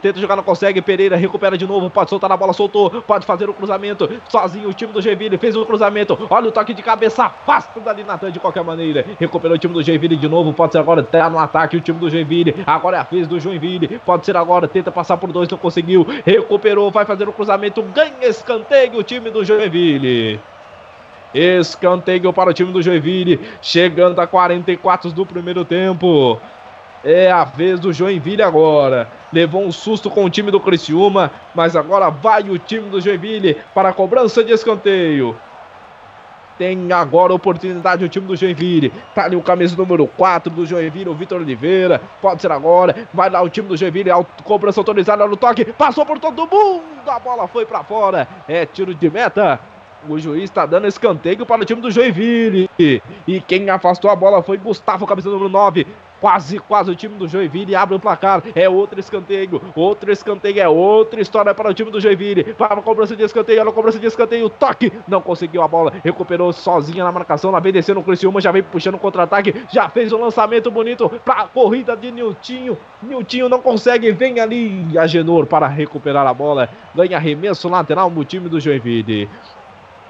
[0.00, 0.80] tenta jogar, não consegue.
[0.80, 4.08] Pereira recupera de novo, pode soltar a bola, soltou, pode fazer o cruzamento.
[4.28, 6.18] Sozinho o time do Joinville fez o cruzamento.
[6.30, 9.04] Olha o toque de cabeça, afasta dali Natan de qualquer maneira.
[9.18, 11.98] Recuperou o time do Joinville de novo, pode ser agora, tá no ataque o time
[11.98, 12.54] do Joinville.
[12.66, 16.06] Agora é a vez do Joinville, pode ser agora, tenta passar por dois, não conseguiu.
[16.24, 20.40] Recuperou, vai fazer o cruzamento, ganha escanteio o time do Joinville.
[21.34, 26.40] Escanteio para o time do Joinville, chegando a 44 do primeiro tempo.
[27.04, 29.08] É a vez do Joinville agora.
[29.32, 33.58] Levou um susto com o time do Criciúma, mas agora vai o time do Joinville
[33.74, 35.36] para a cobrança de escanteio.
[36.58, 38.90] Tem agora oportunidade o time do Joinville.
[39.14, 42.00] Tá ali o camisa número 4 do Joinville, o Vitor Oliveira.
[42.20, 43.06] Pode ser agora.
[43.12, 44.10] Vai lá o time do Joinville.
[44.42, 45.66] Cobrança autorizada no toque.
[45.66, 46.82] Passou por todo mundo.
[47.06, 48.26] A bola foi para fora.
[48.48, 49.60] É tiro de meta.
[50.08, 52.68] O juiz está dando escanteio para o time do Joinville.
[52.78, 55.86] E quem afastou a bola foi Gustavo, camisa número 9.
[56.20, 58.42] Quase, quase o time do Joinville abre o placar.
[58.54, 59.60] É outro escanteio.
[59.74, 60.60] Outro escanteio.
[60.60, 62.54] É outra história para o time do Joinville.
[62.58, 63.60] Vai para a cobrança de escanteio.
[63.60, 64.48] Olha a cobrança de escanteio.
[64.48, 64.92] Toque.
[65.06, 65.92] Não conseguiu a bola.
[66.02, 67.52] Recuperou sozinha na marcação.
[67.60, 68.40] Vem descendo o Criciúma.
[68.40, 69.54] Já vem puxando contra-ataque.
[69.70, 72.78] Já fez um lançamento bonito para a corrida de Niltinho.
[73.02, 74.10] Niltinho não consegue.
[74.12, 76.70] Vem ali a Genor para recuperar a bola.
[76.94, 79.28] Ganha arremesso lateral no time do Joinville.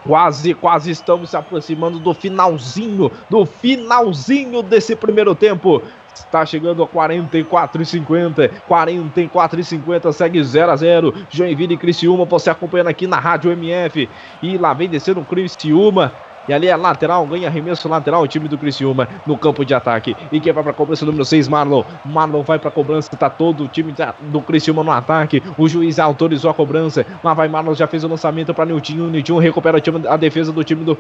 [0.06, 5.82] Quase, quase estamos se aproximando do finalzinho, do finalzinho desse primeiro tempo.
[6.14, 8.48] Está chegando a 44 e 50.
[8.66, 11.14] 44 e 50, segue 0 a 0.
[11.30, 14.08] Joinville e Criciúma, você acompanhando aqui na Rádio MF.
[14.42, 16.12] E lá vem descendo o Criciúma.
[16.48, 20.16] E ali é lateral, ganha arremesso lateral o time do Criciúma no campo de ataque.
[20.30, 21.82] E quem vai para a cobrança número 6, Marlon.
[22.04, 25.42] Marlon vai para a cobrança, tá todo o time do Criciúma no ataque.
[25.58, 27.04] O juiz autorizou a cobrança.
[27.22, 29.08] Lá vai Marlon, já fez o lançamento para Niltinho.
[29.08, 30.98] Niltinho recupera time, a defesa do time do.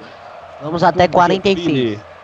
[0.62, 2.15] Vamos até 46.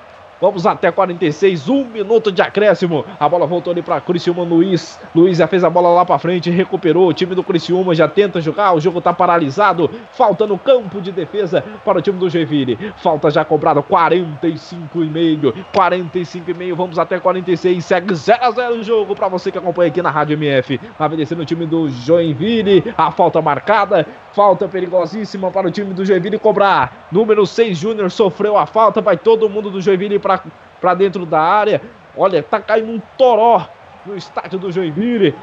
[0.43, 3.05] Vamos até 46, um minuto de acréscimo.
[3.21, 4.99] A bola voltou ali para Criciúma Luiz.
[5.15, 7.07] Luiz já fez a bola lá para frente, recuperou.
[7.07, 8.73] O time do Criciúma já tenta jogar.
[8.73, 9.89] O jogo tá paralisado.
[10.11, 12.77] Falta no campo de defesa para o time do Joinville.
[12.97, 15.55] Falta já cobrada 45 e meio.
[15.73, 16.75] 45 e meio.
[16.75, 17.85] Vamos até 46.
[17.85, 20.81] Segue 0 a 0 o jogo para você que acompanha aqui na Rádio MF.
[20.99, 22.93] Vai descendo o time do Joinville.
[22.99, 24.05] A falta marcada.
[24.33, 27.09] Falta perigosíssima para o time do Joinville cobrar.
[27.13, 29.01] Número 6 Júnior sofreu a falta.
[29.01, 31.83] Vai todo mundo do Joinville para dentro da área.
[32.17, 33.67] Olha, tá caindo um toró
[34.05, 35.35] no estádio do Joinville.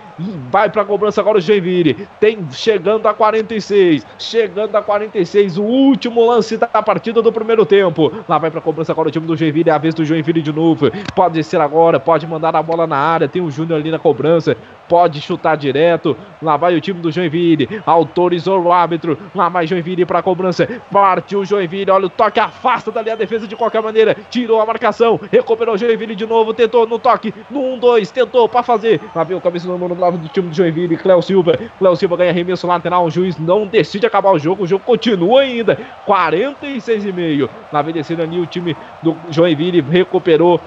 [0.51, 2.07] Vai para a cobrança agora o Joinville.
[2.19, 4.05] Tem chegando a 46.
[4.17, 5.57] Chegando a 46.
[5.57, 8.11] O último lance da partida do primeiro tempo.
[8.27, 9.69] Lá vai para a cobrança agora o time do Joinville.
[9.69, 10.91] É a vez do Joinville de novo.
[11.15, 11.99] Pode ser agora.
[11.99, 13.27] Pode mandar a bola na área.
[13.27, 14.57] Tem o Júnior ali na cobrança.
[14.87, 16.17] Pode chutar direto.
[16.41, 17.81] Lá vai o time do Joinville.
[17.85, 19.17] Autorizou o árbitro.
[19.33, 20.67] Lá vai Joinville para a cobrança.
[20.91, 21.91] Partiu o Joinville.
[21.91, 22.39] Olha o toque.
[22.39, 24.15] Afasta dali a defesa de qualquer maneira.
[24.29, 25.19] Tirou a marcação.
[25.31, 26.53] Recuperou o Joinville de novo.
[26.53, 27.33] Tentou no toque.
[27.49, 28.11] No 1-2.
[28.11, 29.01] Tentou para fazer.
[29.15, 30.97] Lá vem o cabeça número 9 do time do Joinville.
[30.97, 31.57] Cléo Silva.
[31.77, 33.05] Cléo Silva ganha arremesso lateral.
[33.05, 34.63] O juiz não decide acabar o jogo.
[34.63, 35.77] O jogo continua ainda.
[36.05, 37.49] 46 e meio.
[37.71, 39.81] Lá vem descendo ali o time do Joinville.
[39.81, 40.59] Recuperou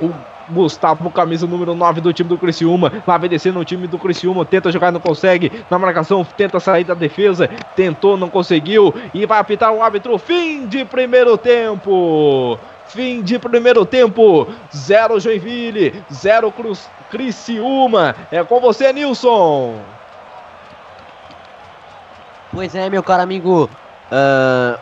[0.00, 0.10] o
[0.48, 2.92] Gustavo, camisa número 9 do time do Criciúma.
[3.06, 4.44] Lá vem descendo o time do Criciúma.
[4.44, 5.50] Tenta jogar, não consegue.
[5.70, 7.48] Na marcação, tenta sair da defesa.
[7.74, 8.94] Tentou, não conseguiu.
[9.12, 10.16] E vai apitar o árbitro.
[10.18, 12.58] Fim de primeiro tempo.
[12.88, 14.48] Fim de primeiro tempo.
[14.74, 16.04] Zero Joinville.
[16.12, 18.14] Zero Cruz, Criciúma.
[18.30, 19.74] É com você, Nilson.
[22.52, 23.68] Pois é, meu caro amigo.
[24.10, 24.78] Uh,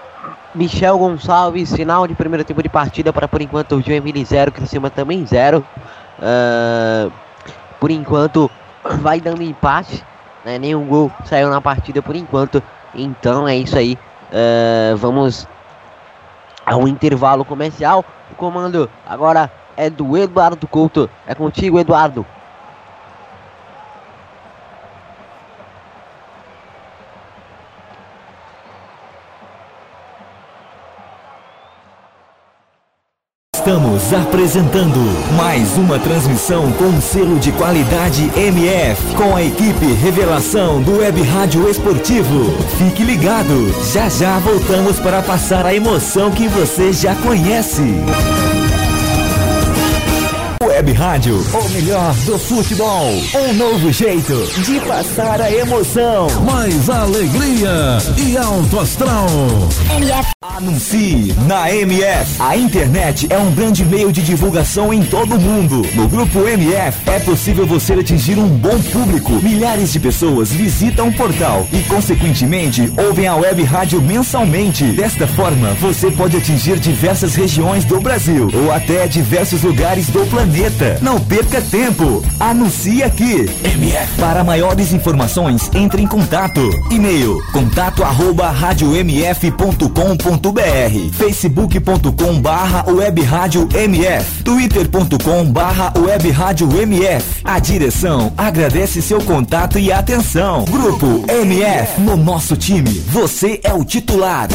[0.55, 4.90] Michel Gonçalves, final de primeiro tempo de partida para por enquanto o Joinville 0, Criciúma
[4.90, 5.64] também 0.
[6.18, 7.11] Uh,
[7.80, 8.50] por enquanto
[9.00, 10.05] vai dando empate,
[10.44, 10.59] né?
[10.59, 12.62] nenhum gol saiu na partida por enquanto.
[12.94, 13.98] Então é isso aí.
[14.30, 15.48] Uh, vamos
[16.65, 18.05] ao intervalo comercial.
[18.31, 21.09] O comando agora é do Eduardo Couto.
[21.27, 22.27] É contigo, Eduardo.
[33.75, 35.01] Estamos apresentando
[35.37, 41.68] mais uma transmissão com selo de qualidade MF, com a equipe Revelação do Web Rádio
[41.68, 42.57] Esportivo.
[42.79, 47.83] Fique ligado, já já voltamos para passar a emoção que você já conhece.
[50.75, 53.09] Web Rádio, o melhor do futebol.
[53.33, 56.27] Um novo jeito de passar a emoção.
[56.41, 59.29] Mais alegria e alto astral.
[59.97, 60.35] MF.
[60.43, 62.43] Anuncie na MF.
[62.43, 65.83] A internet é um grande meio de divulgação em todo o mundo.
[65.95, 69.33] No grupo MF é possível você atingir um bom público.
[69.43, 74.85] Milhares de pessoas visitam o portal e, consequentemente, ouvem a web rádio mensalmente.
[74.93, 80.64] Desta forma, você pode atingir diversas regiões do Brasil ou até diversos lugares do planeta
[81.03, 82.25] Não perca tempo.
[82.41, 83.51] Anuncie aqui.
[83.65, 84.19] MF.
[84.19, 86.61] Para maiores informações, entre em contato.
[86.91, 89.85] E-mail: contato arroba radiomf.com.br
[91.12, 99.79] facebook.com barra web rádio MF twitter.com barra web rádio MF A direção agradece seu contato
[99.79, 100.65] e atenção.
[100.65, 102.01] Grupo MF.
[102.01, 104.49] No nosso time, você é o titular.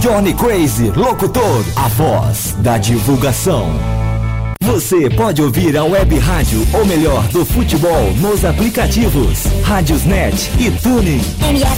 [0.00, 3.66] Johnny Crazy Locutor, a voz da divulgação.
[4.60, 11.20] Você pode ouvir a web rádio, ou melhor, do futebol, nos aplicativos Rádiosnet e Tuning.
[11.50, 11.76] MF.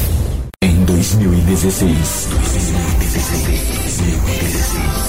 [0.63, 2.29] Em 2016.
[2.29, 3.79] 2016.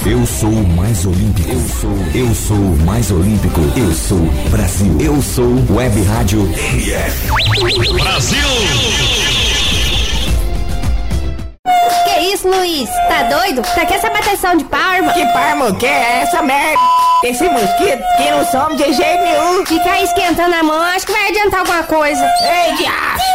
[0.05, 1.49] Eu sou o mais olímpico.
[1.51, 3.59] Eu sou, eu sou o mais olímpico.
[3.75, 4.97] Eu sou Brasil.
[5.01, 7.27] Eu sou Web Rádio MF.
[8.01, 9.18] Brasil!
[12.05, 12.89] Que isso, Luiz?
[13.07, 13.61] Tá doido?
[13.61, 15.11] Pra que essa bateção de palma?
[15.13, 16.79] Que palma que é essa merda?
[17.23, 19.65] Esse mosquito que não some de jeito nenhum.
[19.65, 22.23] Ficar esquentando a mão, acho que vai adiantar alguma coisa.
[22.41, 23.25] Ei, diacho!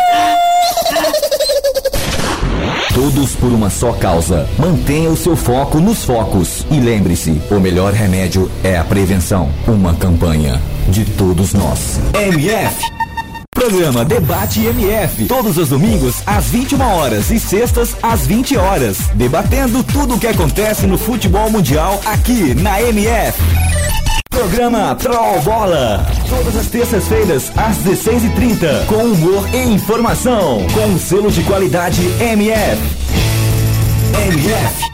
[2.94, 4.48] Todos por uma só causa.
[4.58, 6.64] Mantenha o seu foco nos focos.
[6.70, 9.50] E lembre-se: o melhor remédio é a prevenção.
[9.66, 12.00] Uma campanha de todos nós.
[12.14, 13.03] MF.
[13.54, 15.26] Programa Debate MF.
[15.26, 18.98] Todos os domingos às 21 horas e sextas às 20 horas.
[19.14, 23.40] Debatendo tudo o que acontece no futebol mundial aqui na MF.
[24.28, 26.04] Programa Troll Bola.
[26.28, 28.86] Todas as terças-feiras, às 16h30.
[28.86, 30.66] Com humor e informação.
[30.74, 32.82] Com o selo de qualidade MF.
[34.28, 34.93] MF.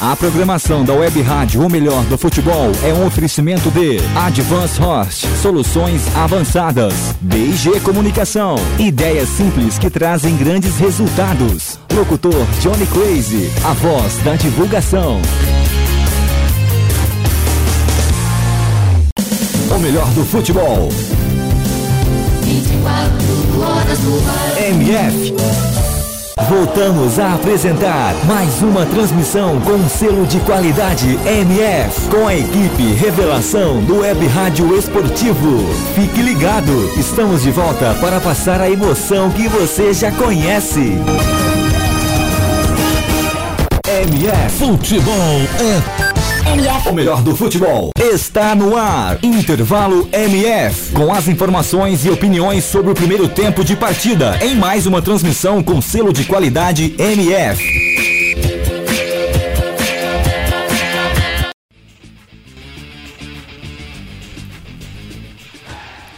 [0.00, 5.26] A programação da Web Rádio, o melhor do futebol, é um oferecimento de Advance Host,
[5.42, 11.78] soluções avançadas, BG Comunicação, ideias simples que trazem grandes resultados.
[11.92, 15.20] Locutor Johnny Crazy, a voz da divulgação.
[19.70, 20.88] O melhor do futebol.
[22.42, 23.30] 24
[24.66, 25.79] MF.
[26.48, 33.80] Voltamos a apresentar mais uma transmissão com selo de qualidade MF, com a equipe Revelação
[33.82, 35.58] do Web Rádio Esportivo.
[35.94, 40.98] Fique ligado, estamos de volta para passar a emoção que você já conhece.
[43.86, 45.14] MF Futebol
[45.58, 46.19] é
[46.90, 49.18] o melhor do futebol está no ar.
[49.22, 50.92] Intervalo MF.
[50.92, 54.36] Com as informações e opiniões sobre o primeiro tempo de partida.
[54.42, 57.62] Em mais uma transmissão com selo de qualidade MF.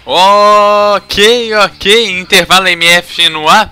[0.07, 2.21] Ok, ok.
[2.21, 3.71] Intervalo MF no ar.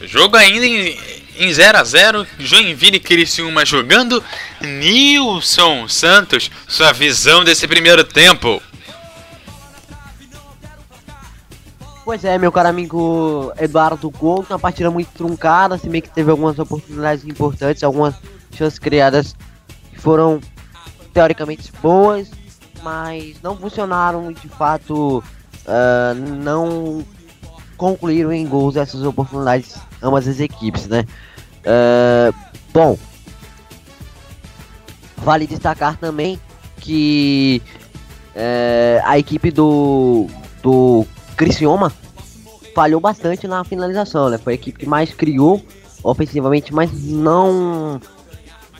[0.00, 0.96] Jogo ainda em
[1.38, 4.22] em 0 a 0 Joinville e Criciúma jogando.
[4.60, 8.60] Nilson Santos, sua visão desse primeiro tempo.
[12.04, 16.30] Pois é, meu caro amigo Eduardo Gol, uma partida muito truncada, se bem que teve
[16.30, 18.14] algumas oportunidades importantes, algumas
[18.56, 19.36] chances criadas
[19.92, 20.40] que foram
[21.12, 22.30] teoricamente boas,
[22.82, 27.04] mas não funcionaram de fato uh, não
[27.78, 31.04] concluíram em gols essas oportunidades ambas as equipes, né?
[31.60, 32.34] Uh,
[32.74, 32.98] bom,
[35.18, 36.38] vale destacar também
[36.78, 37.62] que
[38.34, 40.26] uh, a equipe do,
[40.62, 41.06] do
[41.36, 41.92] Criciúma
[42.74, 44.36] falhou bastante na finalização, né?
[44.36, 45.62] Foi a equipe que mais criou
[46.02, 48.00] ofensivamente, mas não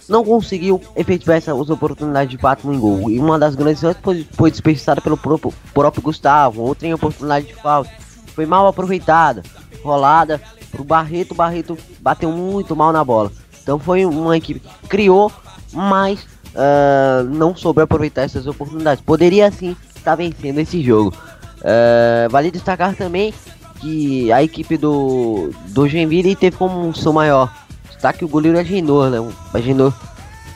[0.08, 3.10] não conseguiu efetivar essas oportunidades de fato no gol.
[3.10, 7.46] E uma das grandes chances foi, foi desperdiçada pelo próprio, próprio Gustavo, outra em oportunidade
[7.46, 7.90] de falta.
[8.38, 9.42] Foi mal aproveitada,
[9.82, 10.40] rolada
[10.70, 13.32] pro Barreto, o Barreto bateu muito mal na bola.
[13.60, 15.32] Então foi uma equipe que criou,
[15.72, 16.20] mas
[16.54, 19.02] uh, não soube aproveitar essas oportunidades.
[19.02, 21.12] Poderia sim estar vencendo esse jogo.
[21.56, 23.34] Uh, vale destacar também
[23.80, 27.52] que a equipe do, do Genville teve como um som maior
[27.88, 29.18] destaque o goleiro Agenor, né?
[29.52, 29.92] Agenor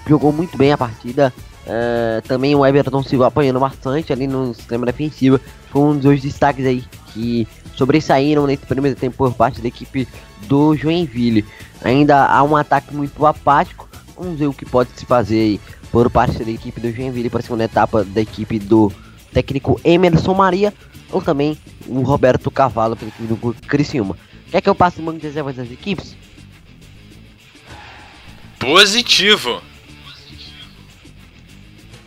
[0.06, 1.32] jogou muito bem a partida.
[1.66, 5.40] Uh, também o Everton Silva apanhando bastante ali no sistema defensivo.
[5.68, 7.46] Foi um dos destaques aí que
[7.76, 10.06] sobressaíram nesse primeiro tempo por parte da equipe
[10.46, 11.44] do Joinville.
[11.82, 13.88] Ainda há um ataque muito apático.
[14.16, 17.40] Vamos ver o que pode se fazer aí por parte da equipe do Joinville para
[17.40, 18.92] a segunda etapa da equipe do
[19.32, 20.72] técnico Emerson Maria
[21.10, 24.16] ou também o Roberto Cavalo pela equipe do Criciúma.
[24.50, 26.16] Quer que eu passe o banco de reservas das equipes?
[28.58, 29.62] Positivo.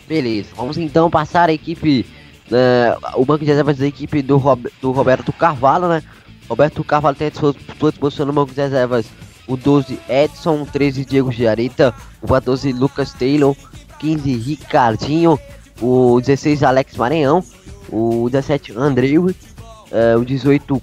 [0.08, 2.06] Beleza, vamos então passar a equipe
[2.52, 6.04] uh, o banco de reservas da equipe do, Rob, do Roberto Carvalho, né?
[6.48, 7.54] Roberto Carvalho tem à sua
[7.92, 9.08] disposição no banco de reservas.
[9.48, 13.56] O 12 Edson, o 13 Diego Giarita, o 14 Lucas Taylor,
[14.00, 15.40] 15 Ricardinho,
[15.82, 17.44] o 16 Alex Maranhão,
[17.90, 20.82] o 17 Andreu, uh, o 18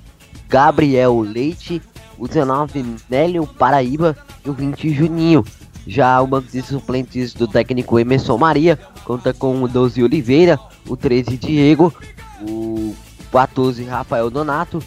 [0.49, 1.83] Gabriel Leite,
[2.19, 4.17] o 19 Nélio Paraíba.
[4.45, 5.45] E o 20 Juninho.
[5.87, 10.97] Já o banco de suplentes do técnico Emerson Maria conta com o 12 Oliveira, o
[10.97, 11.93] 13 Diego,
[12.49, 12.95] o
[13.31, 14.83] 14 Rafael Donato,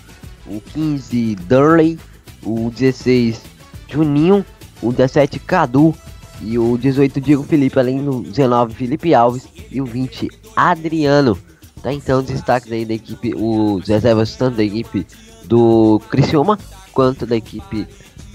[0.48, 2.00] o 15 Durley,
[2.44, 3.42] o 16
[3.88, 4.46] Juninho,
[4.82, 5.94] o 17 Cadu
[6.42, 11.38] e o 18 Diego Felipe, além do 19 Felipe Alves e o 20 Adriano.
[11.82, 15.06] Tá então os destaques aí da equipe, os reservas tanto da equipe
[15.44, 16.58] do Criciúma
[16.92, 17.88] quanto da equipe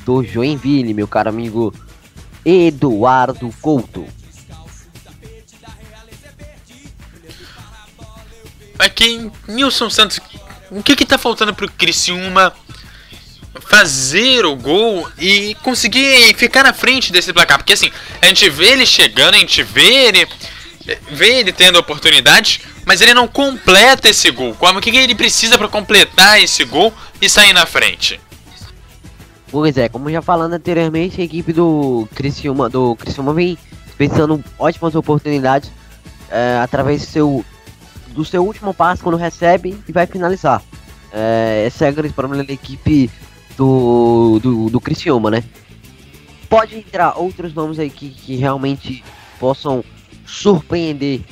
[0.05, 1.73] do Joinville, meu caro amigo
[2.45, 4.07] Eduardo Couto.
[8.79, 10.21] Aqui, Nilson Santos,
[10.71, 12.55] o que que tá faltando pro Criciúma
[13.69, 17.59] fazer o gol e conseguir ficar na frente desse placar?
[17.59, 17.93] Porque assim,
[18.23, 20.29] a gente vê ele chegando, a gente vê ele,
[21.11, 24.55] vê ele tendo oportunidade, mas ele não completa esse gol.
[24.55, 28.19] Como o que ele precisa para completar esse gol e sair na frente?
[29.51, 33.59] Pois é, como já falando anteriormente, a equipe do Criciúma, do Criciúma vem
[33.99, 35.73] pensando ótimas oportunidades
[36.31, 37.45] é, através do seu,
[38.09, 40.63] do seu último passo quando recebe e vai finalizar.
[41.13, 43.11] É, esse é o grande problema da equipe
[43.57, 45.43] do, do, do Criciúma, né?
[46.49, 49.03] Pode entrar outros nomes aí que, que realmente
[49.41, 49.85] possam
[50.25, 51.23] surpreender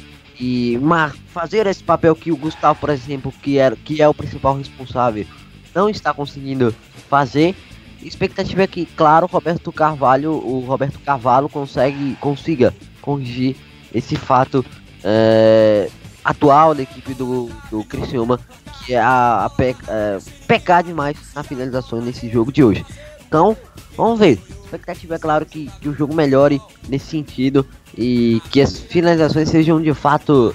[0.40, 4.14] e mas fazer esse papel que o Gustavo, por exemplo, que é, que é o
[4.14, 5.24] principal responsável,
[5.72, 6.74] não está conseguindo
[7.08, 7.54] fazer
[8.02, 13.56] expectativa é que, claro, Roberto Carvalho, o Roberto Carvalho consegue, consiga corrigir
[13.94, 14.64] esse fato
[15.02, 15.90] é,
[16.24, 18.38] atual da equipe do, do Criciúma,
[18.84, 22.84] que é a, a pe, é, pecar demais na finalização nesse jogo de hoje.
[23.26, 23.56] Então,
[23.96, 24.38] vamos ver.
[24.64, 27.66] Expectativa é claro que, que o jogo melhore nesse sentido
[27.96, 30.54] e que as finalizações sejam de fato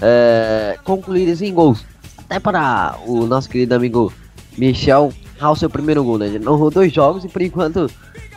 [0.00, 1.84] é, concluídas em gols.
[2.18, 4.12] Até para o nosso querido amigo
[4.56, 6.26] Michel ao seu primeiro gol, né?
[6.26, 7.90] Ele não errou dois jogos e por enquanto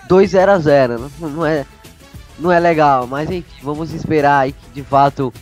[0.08, 1.66] 2 0 a 0 não, não, é,
[2.40, 5.34] não é legal, mas enfim, vamos esperar aí que de fato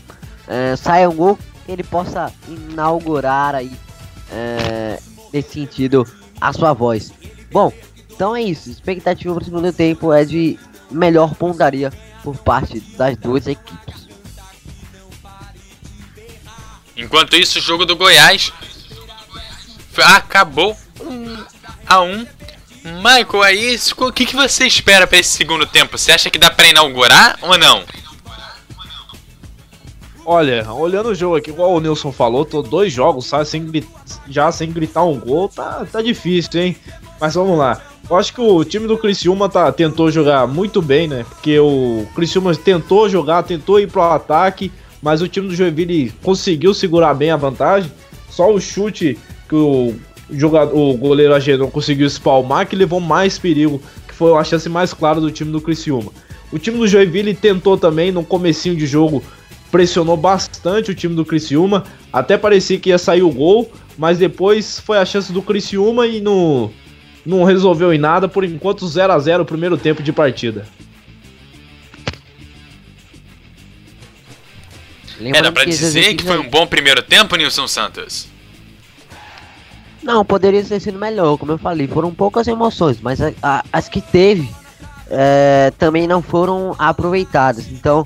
[0.47, 3.71] é, saia um gol que ele possa inaugurar aí
[4.31, 4.99] é,
[5.31, 6.05] nesse sentido
[6.39, 7.13] a sua voz.
[7.51, 7.71] Bom,
[8.09, 8.69] então é isso.
[8.69, 10.57] Expectativa para o segundo tempo é de
[10.89, 11.91] melhor pontaria
[12.23, 14.07] por parte das duas equipes.
[16.95, 18.51] Enquanto isso, o jogo do Goiás
[19.97, 20.75] acabou 1
[21.88, 22.26] a 1.
[22.84, 25.98] Michael, aí o que, que você espera para esse segundo tempo?
[25.98, 27.84] Você acha que dá para inaugurar ou não?
[30.26, 33.84] Olha, olhando o jogo aqui, igual o Nilson falou, tô dois jogos, sabe, sem,
[34.30, 36.76] já sem gritar um gol, tá, tá difícil, hein?
[37.19, 37.82] Mas vamos lá.
[38.10, 41.26] Eu acho que o time do Criciúma tá, tentou jogar muito bem, né?
[41.28, 44.72] Porque o Criciúma tentou jogar, tentou ir pro ataque,
[45.02, 47.91] mas o time do Joinville conseguiu segurar bem a vantagem.
[48.30, 49.18] Só o chute
[49.48, 49.95] que o,
[50.31, 54.93] jogador, o goleiro Agenon conseguiu espalmar que levou mais perigo, que foi a chance mais
[54.93, 56.11] clara do time do Criciúma.
[56.51, 59.23] O time do Joinville tentou também no comecinho de jogo
[59.71, 64.79] pressionou bastante o time do Criciúma, até parecia que ia sair o gol, mas depois
[64.79, 66.71] foi a chance do Criciúma e não,
[67.25, 70.67] não resolveu em nada, por enquanto 0 a 0 o primeiro tempo de partida.
[75.19, 78.27] É, dá pra dizer que foi um bom primeiro tempo, Nilson Santos?
[80.03, 83.88] Não, poderia ter sido melhor, como eu falei, foram poucas emoções, mas a, a, as
[83.88, 84.49] que teve
[85.10, 88.06] é, também não foram aproveitadas, então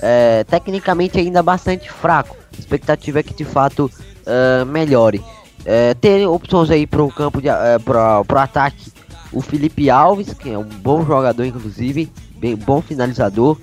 [0.00, 2.36] é, tecnicamente ainda bastante fraco.
[2.56, 3.90] A expectativa é que de fato
[4.24, 5.22] uh, melhore.
[5.64, 8.92] É, ter opções aí para o campo de uh, para o ataque.
[9.32, 13.58] O Felipe Alves, que é um bom jogador, inclusive, bem bom finalizador.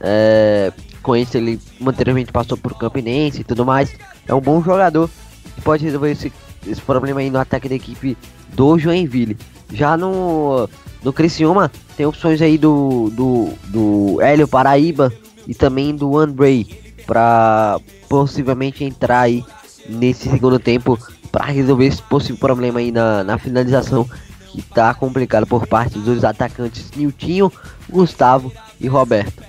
[0.00, 0.72] É,
[1.02, 3.92] com isso ele anteriormente passou por Campinense e tudo mais.
[4.26, 5.10] É um bom jogador
[5.54, 6.32] que pode resolver esse,
[6.66, 8.16] esse problema aí no ataque da equipe
[8.54, 9.36] do Joinville.
[9.72, 10.68] Já no,
[11.02, 15.12] no Criciúma tem opções aí do, do, do Hélio Paraíba,
[15.48, 19.42] e também do Andrei para possivelmente entrar aí
[19.88, 20.98] nesse segundo tempo
[21.32, 24.08] para resolver esse possível problema aí na, na finalização
[24.50, 27.50] que tá complicado por parte dos atacantes Niltinho,
[27.88, 29.42] Gustavo e Roberto.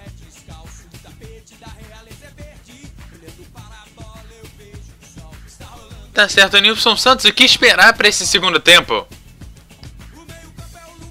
[6.20, 9.08] Tá certo, Nilson Santos, o que esperar para esse segundo tempo?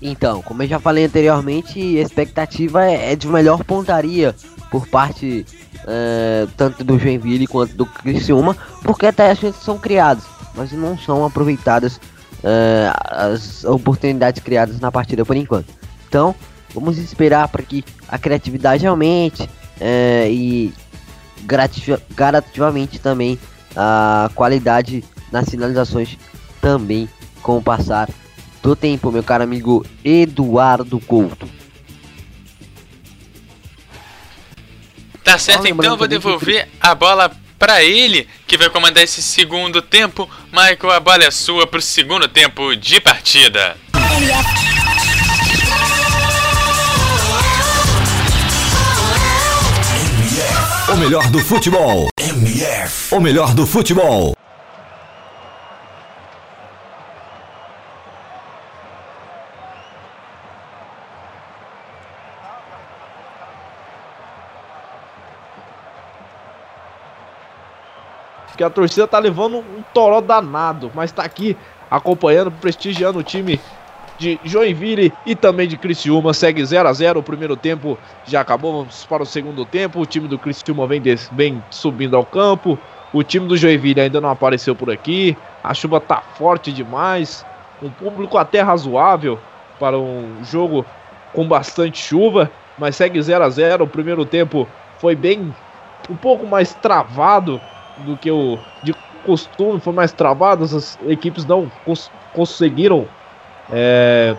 [0.02, 4.36] Então, como eu já falei anteriormente, a expectativa é, é de melhor pontaria
[4.70, 5.46] por parte
[5.86, 10.24] é, tanto do Joinville quanto do Criciúma, porque até as chances são criadas,
[10.54, 11.98] mas não são aproveitadas
[12.44, 15.72] é, as oportunidades criadas na partida por enquanto.
[16.06, 16.34] Então,
[16.74, 19.48] vamos esperar para que a criatividade aumente
[19.80, 20.70] é, e
[22.14, 23.38] gradativamente também
[23.76, 26.16] a qualidade nas finalizações
[26.60, 27.08] também
[27.42, 28.08] com o passar
[28.62, 31.48] do tempo, meu caro amigo Eduardo Couto.
[35.22, 39.82] Tá certo, então eu vou devolver a bola para ele, que vai comandar esse segundo
[39.82, 40.28] tempo.
[40.50, 43.76] Michael, a bola é sua pro segundo tempo de partida.
[50.90, 52.08] O melhor do futebol.
[52.18, 53.14] MF.
[53.14, 54.34] O melhor do futebol.
[68.46, 71.54] Porque a torcida tá levando um toró danado, mas tá aqui
[71.90, 73.60] acompanhando, prestigiando o time
[74.18, 76.34] de Joinville e também de Criciúma.
[76.34, 80.00] Segue 0 a 0 o primeiro tempo já acabou, vamos para o segundo tempo.
[80.00, 82.78] O time do Criciúma vem, des, vem subindo ao campo.
[83.12, 85.36] O time do Joinville ainda não apareceu por aqui.
[85.62, 87.46] A chuva tá forte demais.
[87.82, 89.38] Um público até razoável
[89.78, 90.84] para um jogo
[91.32, 94.66] com bastante chuva, mas segue 0 a 0 O primeiro tempo
[94.98, 95.54] foi bem
[96.10, 97.60] um pouco mais travado
[97.98, 103.06] do que o de costume, foi mais travado, as equipes não cons conseguiram
[103.72, 104.36] é,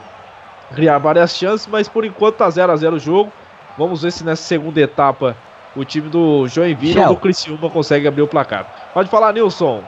[0.73, 3.31] criar várias chances, mas por enquanto tá 0 a 0 o jogo.
[3.77, 5.35] Vamos ver se nessa segunda etapa
[5.75, 8.65] o time do Joinville ou do Criciúma consegue abrir o placar.
[8.93, 9.83] Pode falar, Nilson.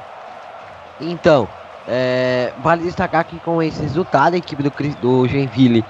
[1.00, 1.48] Então,
[1.88, 5.84] é, vale destacar que com esse resultado a equipe do, do Joinville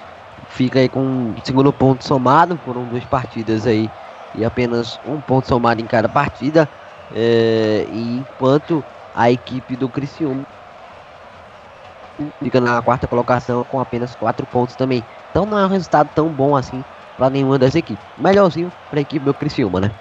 [0.50, 3.90] fica aí com um segundo ponto somado, foram duas partidas aí
[4.34, 6.68] e apenas um ponto somado em cada partida.
[7.14, 8.84] É, e enquanto
[9.14, 10.46] a equipe do Criciúma
[12.42, 15.04] fica na quarta colocação com apenas 4 pontos também.
[15.30, 16.84] Então não é um resultado tão bom assim
[17.18, 18.04] para nenhuma das equipes.
[18.18, 19.92] Melhorzinho para a equipe do Criciúma, né?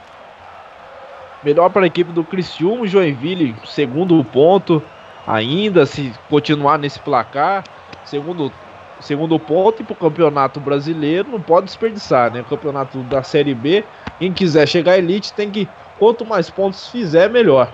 [1.43, 4.83] Melhor para a equipe do Criciúma, Joinville, segundo ponto.
[5.27, 7.65] ainda, se continuar nesse placar.
[8.05, 8.53] Segundo,
[9.01, 12.41] segundo ponto, e para o campeonato brasileiro não pode desperdiçar, né?
[12.41, 13.85] O campeonato da Série B,
[14.19, 15.69] quem quiser chegar à elite tem que,
[15.99, 17.73] quanto mais pontos fizer, melhor.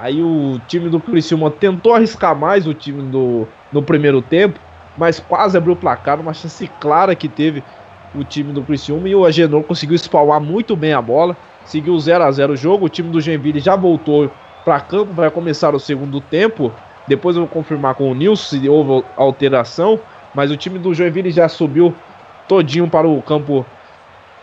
[0.00, 4.58] Aí o time do Criciúma tentou arriscar mais o time do, no primeiro tempo,
[4.96, 7.64] mas quase abriu o placar, uma chance clara que teve
[8.14, 12.24] o time do Criciúma e o Agenor conseguiu espalhar muito bem a bola, seguiu 0
[12.24, 14.30] a 0 o jogo, o time do Genville já voltou
[14.64, 16.72] para campo, vai começar o segundo tempo,
[17.08, 19.98] depois eu vou confirmar com o Nilson se houve alteração,
[20.34, 21.94] mas o time do Joinville já subiu
[22.46, 23.66] todinho para o campo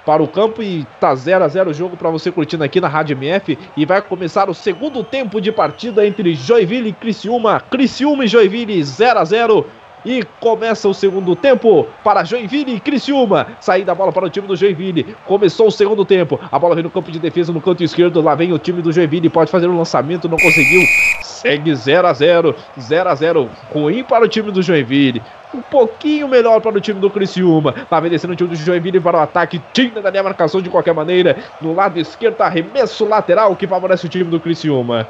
[0.06, 2.88] para o campo e tá 0 a 0 o jogo para você curtindo aqui na
[2.88, 7.60] Rádio MF e vai começar o segundo tempo de partida entre Joinville e Criciúma.
[7.60, 9.66] Criciúma e Joinville 0 a 0
[10.06, 13.48] e começa o segundo tempo para Joinville e Criciúma.
[13.60, 15.16] Saída da bola para o time do Joinville.
[15.26, 16.40] Começou o segundo tempo.
[16.52, 18.22] A bola vem no campo de defesa no canto esquerdo.
[18.22, 19.30] Lá vem o time do Joinville.
[19.30, 20.84] Pode fazer o um lançamento, não conseguiu.
[21.24, 25.22] Segue 0 a 0 0 a 0 Ruim para o time do Joinville
[25.54, 27.74] um pouquinho melhor para o time do Criciúma.
[27.90, 29.62] Lá vem descendo o time do Joinville para o ataque.
[29.72, 31.38] Tinha da minha marcação de qualquer maneira.
[31.62, 35.08] No lado esquerdo, arremesso lateral que favorece o time do Criciúma.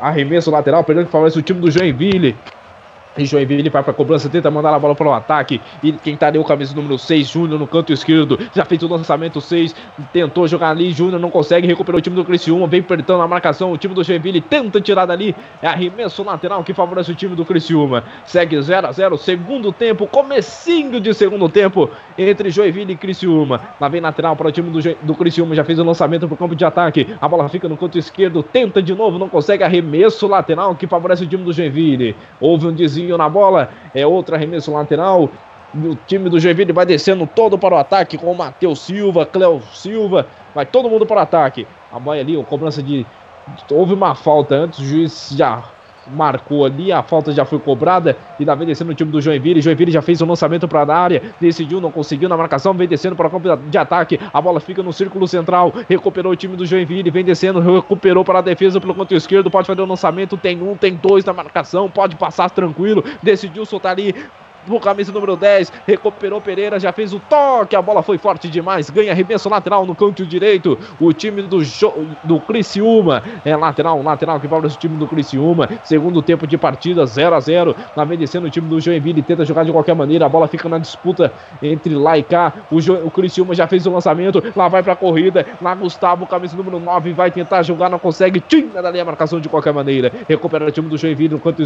[0.00, 2.34] Arremesso lateral, perdão, que favorece o time do Joinville.
[3.16, 5.60] E Joinville vai para cobrança, tenta mandar a bola para o ataque.
[5.82, 8.38] E quem tá ali o camisa número 6, Júnior no canto esquerdo.
[8.54, 9.74] Já fez o lançamento 6.
[10.12, 10.92] Tentou jogar ali.
[10.92, 11.66] Júnior não consegue.
[11.66, 12.66] Recuperou o time do Criciúma.
[12.66, 13.70] Vem apertando a marcação.
[13.70, 15.36] O time do Joinville tenta tirar dali.
[15.60, 18.02] É arremesso lateral que favorece o time do Criciúma.
[18.24, 20.06] Segue 0 a 0 Segundo tempo.
[20.06, 23.60] Comecinho de segundo tempo entre Joinville e Criciúma.
[23.78, 25.54] Lá vem lateral para o time do, do Criciúma.
[25.54, 27.14] Já fez o lançamento para o campo de ataque.
[27.20, 28.42] A bola fica no canto esquerdo.
[28.42, 29.18] Tenta de novo.
[29.18, 29.62] Não consegue.
[29.62, 32.16] Arremesso lateral que favorece o time do Joinville.
[32.40, 35.30] Houve um desvio na bola, é outro arremesso lateral.
[35.74, 39.62] O time do Joinville vai descendo todo para o ataque com o Matheus Silva, Cléo
[39.72, 41.66] Silva, vai todo mundo para o ataque.
[41.90, 43.06] A boia ali, a cobrança de.
[43.70, 45.64] Houve uma falta antes, o juiz já
[46.06, 49.60] marcou ali, a falta já foi cobrada e vem descendo o time do Joinville.
[49.60, 53.16] Joinville já fez o lançamento para a área, decidiu, não conseguiu na marcação, vem descendo
[53.16, 54.18] para o campo de ataque.
[54.32, 58.40] A bola fica no círculo central, recuperou o time do Joinville, vem descendo, recuperou para
[58.40, 61.90] a defesa pelo canto esquerdo, pode fazer o lançamento, tem um, tem dois na marcação,
[61.90, 64.14] pode passar tranquilo, decidiu soltar ali,
[64.66, 68.90] no camisa número 10, recuperou Pereira, já fez o toque, a bola foi forte demais,
[68.90, 71.58] ganha arremesso lateral no canto direito, o time do,
[72.24, 77.04] do Criciúma, é lateral, lateral que favorece o time do Criciúma, segundo tempo de partida,
[77.06, 80.28] 0 a 0 na descendo o time do Joinville, tenta jogar de qualquer maneira, a
[80.28, 81.32] bola fica na disputa
[81.62, 84.94] entre lá e cá, o, jo o Criciúma já fez o lançamento, lá vai pra
[84.94, 89.40] corrida, lá Gustavo, camisa número 9, vai tentar jogar, não consegue, tira dali a marcação
[89.40, 91.64] de qualquer maneira, recupera o time do Joinville no canto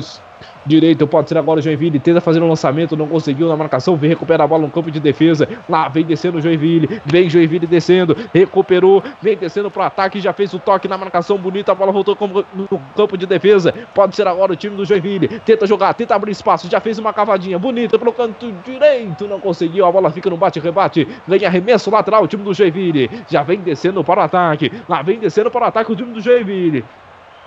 [0.65, 4.11] direito, pode ser agora o Joinville, tenta fazer um lançamento, não conseguiu na marcação, vem
[4.11, 8.17] recuperar a bola no campo de defesa, lá vem descendo o Joinville, vem Joinville descendo,
[8.33, 12.17] recuperou, vem descendo pro ataque, já fez o toque na marcação bonita, a bola voltou
[12.55, 16.33] no campo de defesa, pode ser agora o time do Joinville, tenta jogar, tenta abrir
[16.33, 20.37] espaço, já fez uma cavadinha bonita pelo canto direito, não conseguiu, a bola fica no
[20.37, 25.01] bate-rebate, vem arremesso lateral, o time do Joinville, já vem descendo para o ataque, lá
[25.01, 26.85] vem descendo para o ataque o time do Joinville,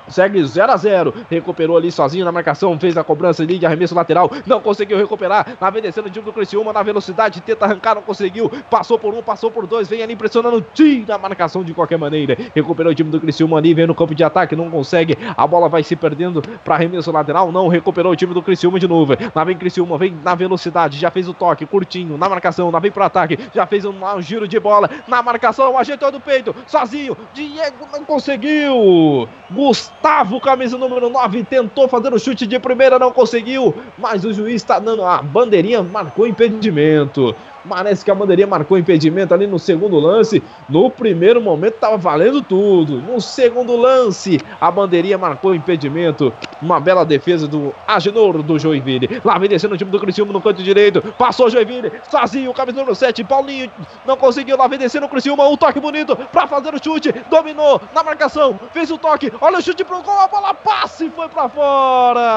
[0.09, 3.95] segue 0 a 0 recuperou ali sozinho na marcação, fez a cobrança ali de arremesso
[3.95, 7.95] lateral, não conseguiu recuperar, na vem descendo o time do Criciúma na velocidade, tenta arrancar,
[7.95, 11.73] não conseguiu, passou por um, passou por dois, vem ali pressionando, tira a marcação de
[11.73, 15.17] qualquer maneira, recuperou o time do Criciúma ali, vem no campo de ataque, não consegue,
[15.35, 18.87] a bola vai se perdendo para arremesso lateral, não, recuperou o time do Criciúma de
[18.87, 22.79] novo, lá vem Criciúma, vem na velocidade, já fez o toque, curtinho, na marcação, lá
[22.79, 26.55] vem pro ataque, já fez um, um giro de bola, na marcação, ajeitou do peito,
[26.67, 32.97] sozinho, Diego não conseguiu, Gustavo Gustavo, camisa número 9, tentou fazer o chute de primeira,
[32.97, 37.35] não conseguiu, mas o juiz está dando a bandeirinha, marcou impedimento.
[37.67, 40.43] Parece que a bandeirinha marcou impedimento ali no segundo lance.
[40.67, 43.01] No primeiro momento estava valendo tudo.
[43.01, 46.31] No segundo lance, a bandeirinha marcou impedimento.
[46.61, 49.21] Uma bela defesa do Agenor do Joinville.
[49.23, 51.01] Lá vem descendo o time do Criciúma no canto direito.
[51.17, 53.23] Passou o Joinville, sozinho, camisa número 7.
[53.23, 53.71] Paulinho
[54.05, 54.57] não conseguiu.
[54.57, 55.47] Lá vem descendo o Criciúma.
[55.47, 57.13] Um toque bonito para fazer o chute.
[57.29, 58.59] Dominou na marcação.
[58.71, 59.31] Fez o toque.
[59.41, 60.19] Olha o chute pro gol.
[60.19, 62.29] A bola passa e foi para fora.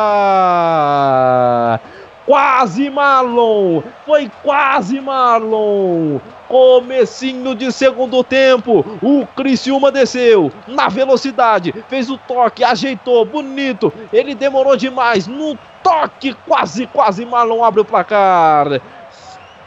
[2.33, 3.83] Quase Marlon!
[4.07, 6.19] Foi quase Marlon!
[6.49, 13.93] Comecinho de segundo tempo, o Criciúma desceu na velocidade, fez o toque, ajeitou, bonito.
[14.11, 18.81] Ele demorou demais no toque, quase, quase Marlon abre o placar.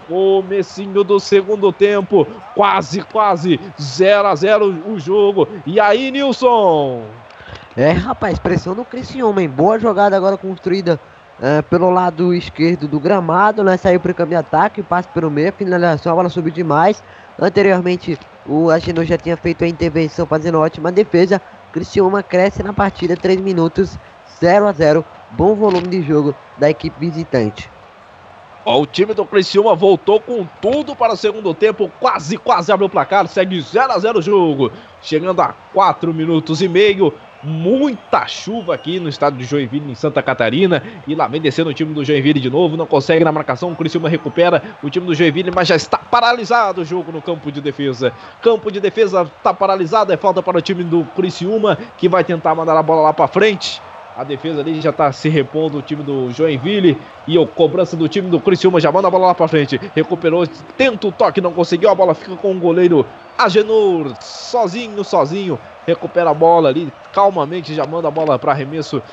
[0.07, 2.25] Comecinho do segundo tempo,
[2.55, 5.47] quase, quase 0 a 0 o jogo.
[5.67, 7.03] E aí, Nilson?
[7.77, 9.49] É, rapaz, pressão no Criciúma, hein?
[9.49, 10.99] Boa jogada agora construída
[11.39, 13.77] uh, pelo lado esquerdo do gramado, né?
[13.77, 17.03] Saiu para o campo de ataque, passe pelo meio, finalização, a bola subiu demais.
[17.39, 21.41] Anteriormente, o Agenor já tinha feito a intervenção fazendo ótima defesa.
[21.73, 23.97] Criciúma cresce na partida, 3 minutos
[24.39, 27.69] 0 a 0 Bom volume de jogo da equipe visitante.
[28.63, 32.87] Ó, o time do Criciúma voltou com tudo para o segundo tempo, quase, quase abriu
[32.87, 34.71] o placar, segue 0 a 0 o jogo.
[35.01, 37.13] Chegando a 4 minutos e meio,
[37.45, 40.83] muita chuva aqui no estado de Joinville, em Santa Catarina.
[41.07, 42.75] E lá vem descendo o time do Joinville de novo.
[42.75, 43.71] Não consegue na marcação.
[43.71, 47.51] O Criciúma recupera o time do Joinville, mas já está paralisado o jogo no campo
[47.51, 48.11] de defesa.
[48.41, 50.11] Campo de defesa está paralisado.
[50.11, 53.27] É falta para o time do Criciúma, que vai tentar mandar a bola lá para
[53.27, 53.81] frente.
[54.17, 56.97] A defesa ali já está se repondo o time do Joinville.
[57.27, 59.79] E a cobrança do time do Criciúma já manda a bola lá para frente.
[59.93, 60.47] Recuperou,
[60.77, 61.89] tenta o toque, não conseguiu.
[61.89, 63.05] A bola fica com o goleiro
[63.37, 65.59] Agenor, sozinho, sozinho.
[65.87, 69.03] Recupera a bola ali, calmamente, já manda a bola para arremesso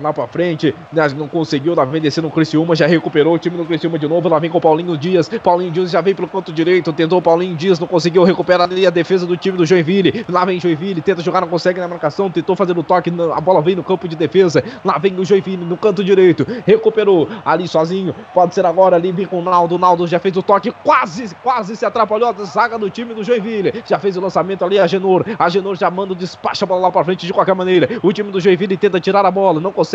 [0.00, 0.74] lá pra frente,
[1.16, 4.28] não conseguiu, lá vem descendo o Criciúma, já recuperou o time do Criciúma de novo,
[4.28, 7.22] lá vem com o Paulinho Dias, Paulinho Dias já vem pelo canto direito, tentou o
[7.22, 11.00] Paulinho Dias, não conseguiu recuperar ali a defesa do time do Joinville, lá vem Joinville,
[11.00, 14.08] tenta jogar, não consegue na marcação, tentou fazer o toque, a bola vem no campo
[14.08, 18.96] de defesa, lá vem o Joinville no canto direito, recuperou ali sozinho, pode ser agora
[18.96, 22.44] ali, vem com o Naldo, Naldo já fez o toque, quase, quase se atrapalhou a
[22.44, 25.90] zaga do time do Joinville, já fez o lançamento ali, a Genor, a Genor já
[25.90, 28.76] manda o despacho a bola lá pra frente de qualquer maneira, o time do Joinville
[28.76, 29.85] tenta tirar a bola, não consegue,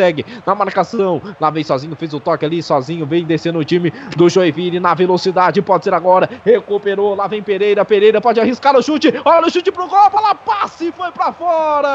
[0.45, 4.29] na marcação, lá vem sozinho, fez o toque ali, sozinho, vem descendo o time do
[4.29, 9.13] Joinville na velocidade, pode ser agora, recuperou, lá vem Pereira, Pereira pode arriscar o chute,
[9.25, 11.91] olha o chute pro gol, bola passe, foi pra fora!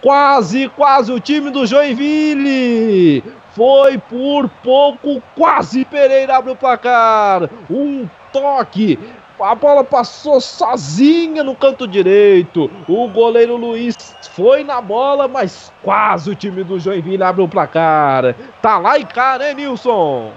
[0.00, 3.22] Quase, quase o time do Joinville!
[3.52, 7.50] Foi por pouco, quase Pereira abre o placar.
[7.68, 8.96] Um toque
[9.42, 12.70] a bola passou sozinha no canto direito.
[12.86, 13.96] O goleiro Luiz
[14.34, 18.34] foi na bola, mas quase o time do Joinville abre o placar.
[18.62, 20.32] Tá lá e cá, né, Nilson?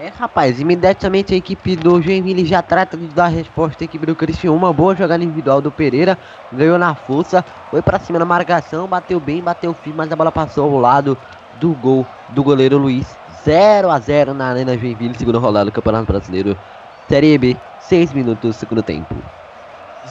[0.00, 4.14] É, rapaz, imediatamente a equipe do Joinville já trata de dar resposta à equipe do
[4.14, 4.72] Criciúma.
[4.72, 6.16] Boa jogada individual do Pereira,
[6.52, 10.30] ganhou na força, foi para cima na marcação, bateu bem, bateu firme, mas a bola
[10.30, 11.18] passou ao lado
[11.58, 13.18] do gol do goleiro Luiz.
[13.44, 16.56] 0 a 0 na Arena Joinville, segunda rodada do Campeonato Brasileiro
[17.08, 19.16] Série B, 6 minutos, segundo tempo.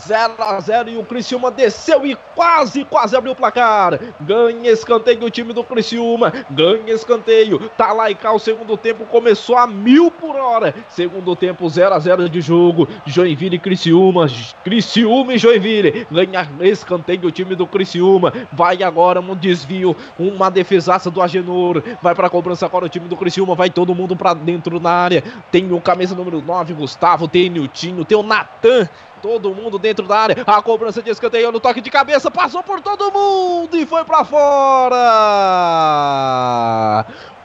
[0.06, 4.00] 0 a 0 e o Criciúma desceu e quase, quase abriu o placar.
[4.22, 6.32] Ganha escanteio o time do Criciúma.
[6.50, 7.70] Ganha escanteio.
[7.78, 10.74] Tá lá e cá o segundo tempo começou a mil por hora.
[10.90, 12.88] Segundo tempo 0 a 0 de jogo.
[13.06, 14.28] Joinville e Criciúma.
[14.64, 16.08] Criciúma e Joinville.
[16.12, 18.34] Ganha escanteio o time do Criciúma.
[18.52, 21.84] Vai agora um desvio, uma defesaça do Agenor.
[22.02, 23.56] Vai para cobrança agora o time do Criciúma.
[23.56, 25.24] Vai todo mundo para dentro na área.
[25.52, 27.28] Tem o camisa número 9, Gustavo.
[27.28, 28.06] Tem Niltinho.
[28.06, 28.88] Tem o Natan
[29.22, 30.44] Todo mundo dentro da área.
[30.46, 32.32] A cobrança de escanteio no toque de cabeça.
[32.32, 34.98] Passou por todo mundo e foi para fora.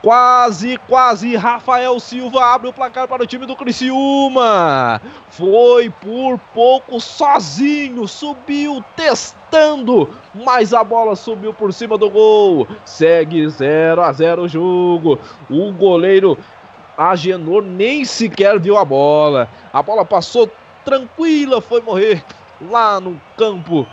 [0.02, 5.00] Quase, quase Rafael Silva abre o placar para o time do Criciúma.
[5.28, 12.66] Foi por pouco sozinho, subiu testando, mas a bola subiu por cima do gol.
[12.84, 15.20] Segue 0 a 0 o jogo.
[15.48, 16.36] O goleiro
[16.96, 19.48] Agenor nem sequer viu a bola.
[19.72, 20.50] A bola passou
[20.84, 22.24] tranquila, foi morrer
[22.60, 23.86] lá no campo,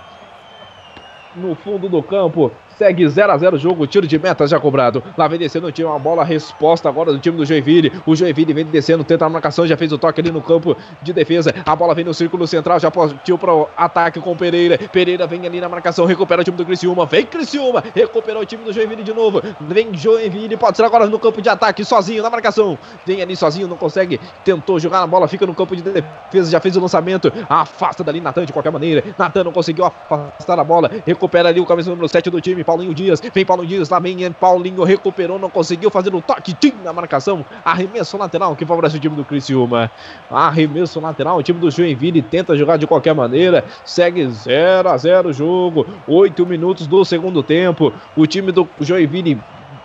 [1.36, 5.04] no fundo do campo, Segue 0 a 0 o jogo, tiro de meta já cobrado.
[5.18, 7.92] Lá vem descendo o time, uma bola resposta agora do time do Joinville.
[8.06, 11.12] O Joinville vem descendo, tenta a marcação, já fez o toque ali no campo de
[11.12, 11.54] defesa.
[11.66, 14.78] A bola vem no círculo central, já partiu para o ataque com Pereira.
[14.78, 17.06] Pereira vem ali na marcação, recupera o time do Criciúma.
[17.06, 19.42] Vem Criciúma, recuperou o time do Joinville de novo.
[19.60, 22.80] Vem Joinville, pode ser agora no campo de ataque, sozinho na marcação.
[23.06, 24.22] Vem ali sozinho, não consegue.
[24.46, 27.30] Tentou jogar na bola, fica no campo de defesa, já fez o lançamento.
[27.50, 29.04] Afasta dali Natan de qualquer maneira.
[29.18, 30.90] Natan não conseguiu afastar a bola.
[31.06, 32.69] Recupera ali o camisa número 7 do time.
[32.70, 36.72] Paulinho Dias, vem Paulinho Dias, lá vem Paulinho, recuperou, não conseguiu fazer o toque, tim,
[36.84, 39.90] na marcação, arremesso lateral que favorece o time do Criciúma,
[40.30, 45.30] arremesso lateral, o time do Joinville tenta jogar de qualquer maneira, segue 0 a 0
[45.30, 49.40] o jogo, 8 minutos do segundo tempo, o time do Joinville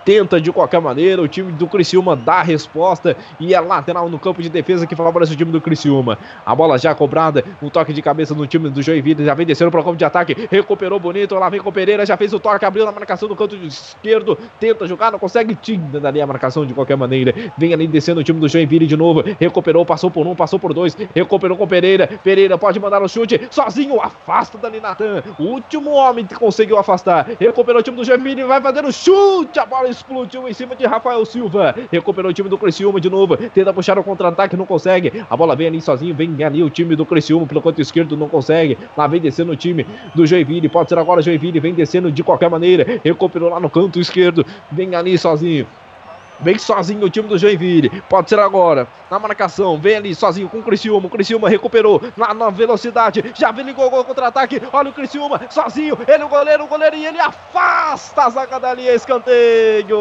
[0.05, 4.19] tenta de qualquer maneira, o time do Criciúma dá a resposta e é lateral no
[4.19, 6.19] campo de defesa que favorece o time do Criciúma.
[6.45, 9.71] A bola já cobrada, um toque de cabeça no time do Joinville, já vem descendo
[9.71, 12.39] para o campo de ataque, recuperou bonito, lá vem com o Pereira, já fez o
[12.39, 16.67] toque, abriu na marcação do canto esquerdo, tenta jogar, não consegue, tinda dali a marcação
[16.67, 20.27] de qualquer maneira, vem ali descendo o time do Joinville de novo, recuperou, passou por
[20.27, 24.59] um, passou por dois, recuperou com o Pereira, Pereira pode mandar o chute, sozinho, afasta
[24.59, 28.93] dali Natan, o último homem que conseguiu afastar, recuperou o time do Joinville, vai fazer
[28.93, 31.75] chute, a bola explodiu em cima de Rafael Silva.
[31.91, 33.37] Recuperou o time do Criciúma de novo.
[33.37, 35.25] Tenta puxar o contra-ataque, não consegue.
[35.29, 38.29] A bola vem ali sozinho, vem ali o time do Criciúma pelo canto esquerdo, não
[38.29, 38.77] consegue.
[38.97, 40.69] Lá vem descendo o time do Joinville.
[40.69, 43.01] Pode ser agora Joinville, vem descendo de qualquer maneira.
[43.05, 45.67] Recuperou lá no canto esquerdo, vem ali sozinho.
[46.41, 48.03] Vem sozinho o time do Joinville.
[48.09, 48.87] Pode ser agora.
[49.11, 49.79] Na marcação.
[49.79, 51.07] Vem ali sozinho com o Criciúma.
[51.07, 53.33] O Criciúma recuperou na, na velocidade.
[53.35, 54.61] Já vem ligou o contra-ataque.
[54.73, 55.99] Olha o Criciúma sozinho.
[56.07, 58.87] Ele o goleiro, o goleiro e ele afasta a zaga dali.
[58.87, 59.97] Escanteio.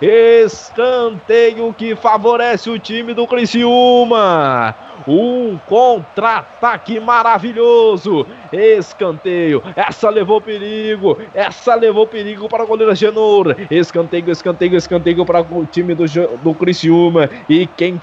[0.00, 4.74] Escanteio que favorece o time do Criciúma.
[5.06, 8.26] Um contra-ataque maravilhoso.
[8.52, 9.62] Escanteio.
[9.74, 11.18] Essa levou perigo.
[11.34, 13.56] Essa levou perigo para o goleiro Genor.
[13.70, 16.04] Escanteio, escanteio, escanteio para o time do,
[16.42, 17.28] do Criciúma.
[17.48, 18.00] E quem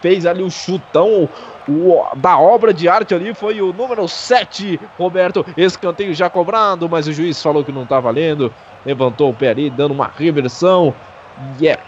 [0.00, 1.28] fez ali o chutão
[1.68, 5.44] o, da obra de arte ali foi o número 7, Roberto.
[5.56, 8.52] Escanteio já cobrado, mas o juiz falou que não está valendo.
[8.84, 10.94] Levantou o pé ali, dando uma reversão.
[11.60, 11.78] E é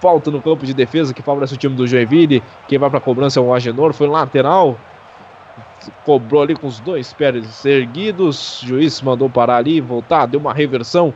[0.00, 2.42] falta no campo de defesa que favorece o time do Joinville.
[2.66, 4.78] Quem vai para a cobrança é o Agenor, foi lateral.
[6.04, 8.62] Cobrou ali com os dois pés erguidos.
[8.62, 11.12] O juiz mandou parar ali, voltar, deu uma reversão.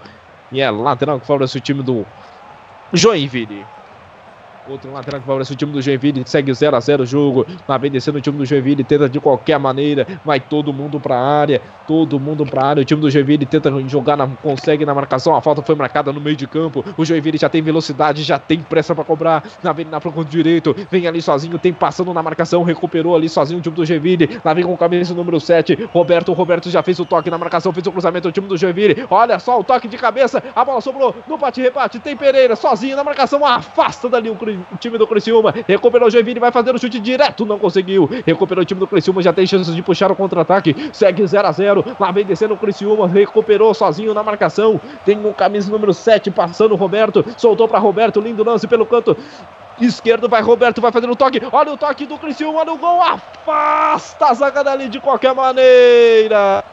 [0.55, 2.07] E é lateral que favorece o time do
[2.93, 3.67] Joinville.
[4.67, 6.23] Outro lateral que favorece o time do Joinville.
[6.25, 7.47] Segue 0 a 0 o jogo.
[7.69, 8.83] Lá vem descendo o time do Joinville.
[8.83, 10.07] Tenta de qualquer maneira.
[10.25, 11.61] Vai todo mundo para a área.
[11.87, 12.81] Todo mundo para a área.
[12.81, 14.17] O time do Joinville tenta jogar.
[14.17, 15.37] Na, consegue na marcação.
[15.37, 16.83] A falta foi marcada no meio de campo.
[16.97, 18.23] O Joinville já tem velocidade.
[18.23, 19.45] Já tem pressa para cobrar.
[19.63, 20.75] Na vem na ponta direito.
[20.91, 21.59] Vem ali sozinho.
[21.59, 22.63] Tem passando na marcação.
[22.63, 24.41] Recuperou ali sozinho o time do Joinville.
[24.43, 25.91] Lá vem com o cabeça número 7.
[25.93, 26.33] Roberto.
[26.33, 27.71] Roberto já fez o toque na marcação.
[27.73, 28.29] Fez o cruzamento.
[28.29, 29.05] O time do Joinville.
[29.11, 30.43] Olha só o toque de cabeça.
[30.57, 31.99] A bola sobrou no bate-rebate.
[31.99, 33.45] Tem Pereira sozinho na marcação.
[33.45, 34.37] Afasta dali o
[34.73, 35.55] o time do Criciúma.
[35.67, 38.09] Recuperou o Joinville, vai fazer o chute direto, não conseguiu.
[38.27, 40.91] Recuperou o time do Criciúma, já tem chances de puxar o contra-ataque.
[40.93, 44.81] Segue 0 a 0 Lá vem descendo o Criciúma, recuperou sozinho na marcação.
[45.05, 47.25] Tem um camisa número 7 passando o Roberto.
[47.37, 49.17] Soltou para Roberto, lindo lance pelo canto
[49.81, 54.27] esquerdo, vai Roberto, vai fazendo o toque, olha o toque do Criciúma no gol, afasta
[54.27, 56.65] a zaga dali de qualquer maneira.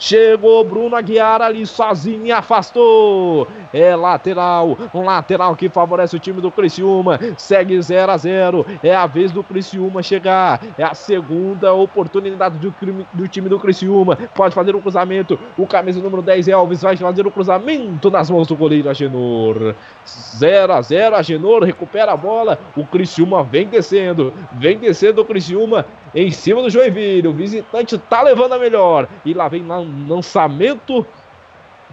[0.00, 3.46] Chegou Bruno Aguiar ali sozinho e afastou.
[3.70, 7.20] É lateral, um lateral que favorece o time do Criciúma.
[7.36, 8.66] Segue 0 a 0.
[8.82, 10.60] É a vez do Criciúma chegar.
[10.78, 12.74] É a segunda oportunidade do,
[13.12, 14.16] do time do Criciúma.
[14.34, 15.38] Pode fazer o cruzamento.
[15.58, 19.74] O camisa número 10 Elvis vai fazer o cruzamento nas mãos do goleiro Agenor.
[20.06, 21.14] 0 a 0.
[21.14, 22.58] Agenor recupera a bola.
[22.74, 24.32] O Criciúma vem descendo.
[24.52, 27.28] Vem descendo o Criciúma em cima do Joinville.
[27.28, 29.06] O visitante tá levando a melhor.
[29.26, 29.62] E lá vem
[30.08, 31.06] lançamento.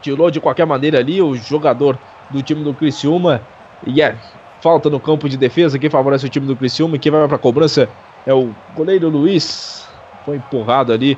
[0.02, 1.98] Tirou de qualquer maneira ali o jogador
[2.30, 3.42] do time do Criciúma.
[3.86, 4.16] E é
[4.62, 5.80] falta no campo de defesa.
[5.80, 7.90] Quem favorece o time do Criciúma e quem vai para a cobrança
[8.26, 9.88] é o goleiro Luiz.
[10.26, 11.18] Foi empurrado ali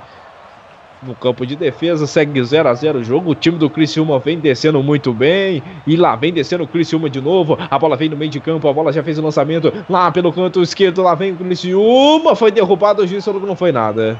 [1.01, 3.31] no campo de defesa, segue 0 a 0 o jogo.
[3.31, 5.63] O time do Criciúma vem descendo muito bem.
[5.87, 7.57] E lá vem descendo o Criciúma de novo.
[7.69, 10.31] A bola vem no meio de campo, a bola já fez o lançamento lá pelo
[10.31, 11.01] canto esquerdo.
[11.01, 13.01] Lá vem o Criciúma, foi derrubado.
[13.01, 14.19] O juiz falou que não foi nada.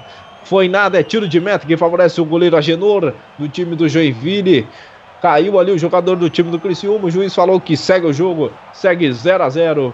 [0.50, 4.66] Foi nada, é tiro de meta que favorece o goleiro Agenor do time do Joinville.
[5.22, 7.06] Caiu ali o jogador do time do Criciúma.
[7.06, 9.94] O juiz falou que segue o jogo, segue 0 a 0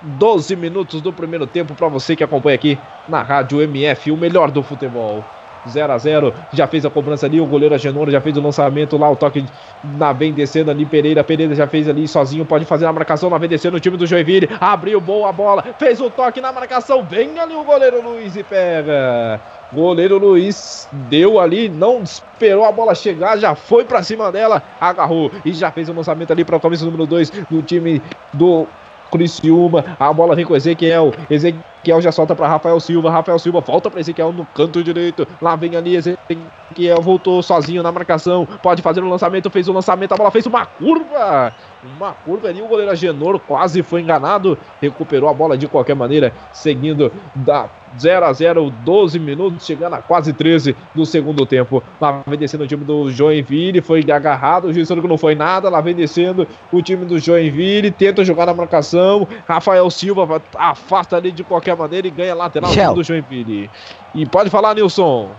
[0.00, 2.78] 12 minutos do primeiro tempo para você que acompanha aqui
[3.08, 5.24] na Rádio MF, o melhor do futebol.
[5.68, 8.96] 0 a 0 Já fez a cobrança ali, o goleiro Agenor já fez o lançamento
[8.96, 9.44] lá, o toque
[9.82, 13.38] na vem descendo ali, Pereira, Pereira já fez ali sozinho, pode fazer a marcação, na
[13.38, 17.38] vem descendo o time do Joinville, abriu boa bola, fez o toque na marcação, vem
[17.38, 19.40] ali o goleiro Luiz e pega.
[19.72, 25.32] Goleiro Luiz deu ali, não esperou a bola chegar, já foi para cima dela, agarrou
[25.44, 28.00] e já fez o lançamento ali para o camisa número 2 do time
[28.32, 28.66] do
[29.14, 29.84] Criciúma.
[29.98, 31.14] A bola vem com Ezequiel.
[31.30, 33.12] Ezequiel já solta para Rafael Silva.
[33.12, 35.26] Rafael Silva volta para Ezequiel no canto direito.
[35.40, 37.00] Lá vem ali Ezequiel.
[37.00, 38.44] Voltou sozinho na marcação.
[38.60, 39.48] Pode fazer o lançamento.
[39.50, 40.12] Fez o lançamento.
[40.12, 41.54] A bola fez uma curva.
[41.84, 42.62] Uma curva ali.
[42.62, 44.58] O goleiro Agenor quase foi enganado.
[44.80, 46.32] Recuperou a bola de qualquer maneira.
[46.52, 51.82] Seguindo da 0 a 0 12 minutos, chegando a quase 13 do segundo tempo.
[52.00, 55.68] Lá vem descendo o time do Joinville, foi agarrado, o juiz que não foi nada.
[55.68, 59.28] Lá vem descendo o time do Joinville, tenta jogar na marcação.
[59.46, 62.94] Rafael Silva afasta ali de qualquer maneira e ganha lateral Michel.
[62.94, 63.70] do Joinville.
[64.14, 65.30] E pode falar, Nilson.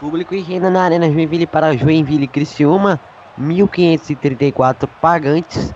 [0.00, 2.98] Público e renda na Arena Joinville para Joinville Criciúma,
[3.40, 5.74] 1.534 pagantes,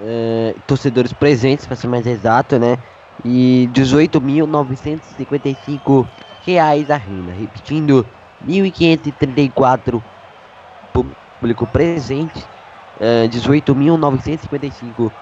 [0.00, 2.78] eh, torcedores presentes, para ser mais exato, né?
[3.24, 6.06] E 18.955
[6.44, 7.32] reais a renda.
[7.32, 8.06] Repetindo,
[8.46, 10.02] 1.534
[10.92, 12.44] público presente,
[13.00, 15.12] eh, 18.955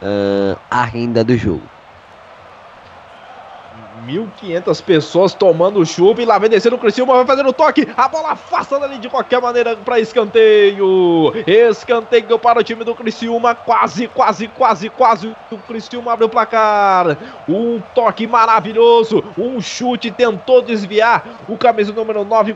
[0.00, 1.73] eh, a renda do jogo.
[4.04, 8.08] 1.500 pessoas tomando chuva e lá vem descendo o Criciúma, vai fazendo o toque, a
[8.08, 14.06] bola afasta ali de qualquer maneira para escanteio, escanteio para o time do Criciúma, quase,
[14.08, 17.16] quase, quase, quase, o Criciúma abre o placar,
[17.48, 22.54] um toque maravilhoso, um chute, tentou desviar, o camisa número 9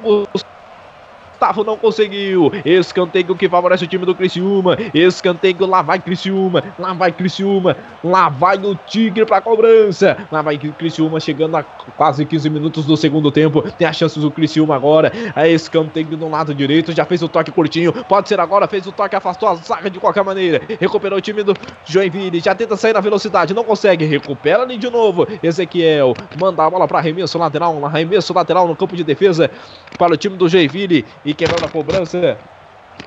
[1.39, 2.51] Otávio não conseguiu.
[2.65, 4.77] Escanteio que favorece o time do Criciúma.
[4.93, 6.65] Escanteio, lá vai Criciúma.
[6.77, 7.77] Lá vai Criciúma.
[8.03, 10.17] Lá vai o Tigre pra cobrança.
[10.33, 13.63] Lá vai Criciúma chegando a quase 15 minutos do segundo tempo.
[13.63, 15.13] Tem a chance do Criciúma agora.
[15.37, 16.91] É escanteio no lado direito.
[16.91, 17.93] Já fez o toque curtinho.
[17.93, 18.67] Pode ser agora.
[18.67, 20.61] Fez o toque, afastou a zaga de qualquer maneira.
[20.81, 21.55] Recuperou o time do
[21.85, 22.41] Joinville.
[22.41, 23.55] Já tenta sair na velocidade.
[23.55, 24.05] Não consegue.
[24.05, 25.25] Recupera ali de novo.
[25.41, 27.87] Ezequiel manda a bola para arremesso lateral.
[27.87, 29.49] Arremesso lateral no campo de defesa
[29.97, 31.07] para o time do Joinville.
[31.29, 32.39] E quebrando a cobrança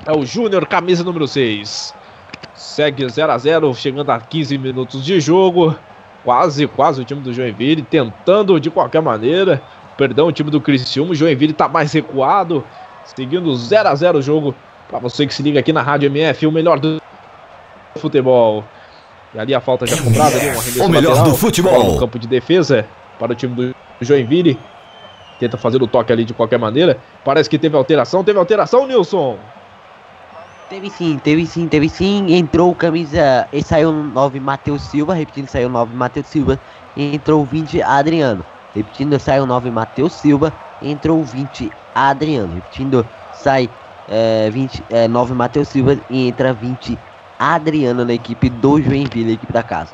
[0.05, 1.91] é o Júnior, camisa número 6.
[2.53, 5.75] Segue 0 a 0 chegando a 15 minutos de jogo.
[6.23, 9.59] Quase, quase o time do Joinville tentando de qualquer maneira.
[9.97, 11.13] Perdão, o time do Criciúma.
[11.13, 12.63] O Joinville está mais recuado.
[13.05, 14.53] Seguindo 0 a 0 o jogo.
[14.87, 17.01] Para você que se liga aqui na Rádio MF, o melhor do
[17.95, 18.63] futebol.
[19.33, 21.93] E ali a falta já cobrada, ali, um o melhor lateral, do futebol.
[21.93, 22.85] No campo de defesa
[23.17, 24.59] para o time do Joinville.
[25.41, 26.99] Tenta fazer o toque ali de qualquer maneira.
[27.25, 28.23] Parece que teve alteração.
[28.23, 29.39] Teve alteração, Nilson?
[30.69, 32.31] Teve sim, teve sim, teve sim.
[32.31, 33.47] Entrou o camisa.
[33.51, 35.15] E saiu o 9 Matheus Silva.
[35.15, 36.59] Repetindo, saiu o 9 Matheus Silva.
[36.95, 38.45] Entrou o 20 Adriano.
[38.75, 40.53] Repetindo, saiu o 9 Matheus Silva.
[40.79, 42.53] Entrou o 20 Adriano.
[42.53, 43.03] Repetindo,
[43.33, 43.67] sai
[44.07, 46.99] é, 20, é, 9 Matheus Silva e entra 20
[47.39, 49.93] Adriano na equipe do Joinville, equipe da casa.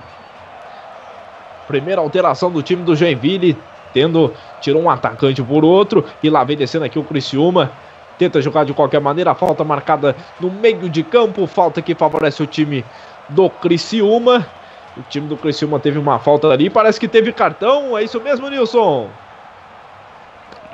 [1.69, 3.57] Primeira alteração do time do Joinville,
[3.93, 7.71] tendo tirou um atacante por outro e lá vem descendo aqui o Criciúma.
[8.17, 12.47] Tenta jogar de qualquer maneira, falta marcada no meio de campo, falta que favorece o
[12.47, 12.83] time
[13.29, 14.47] do Criciúma.
[14.95, 18.49] O time do Criciúma teve uma falta ali, parece que teve cartão, é isso mesmo,
[18.49, 19.07] Nilson?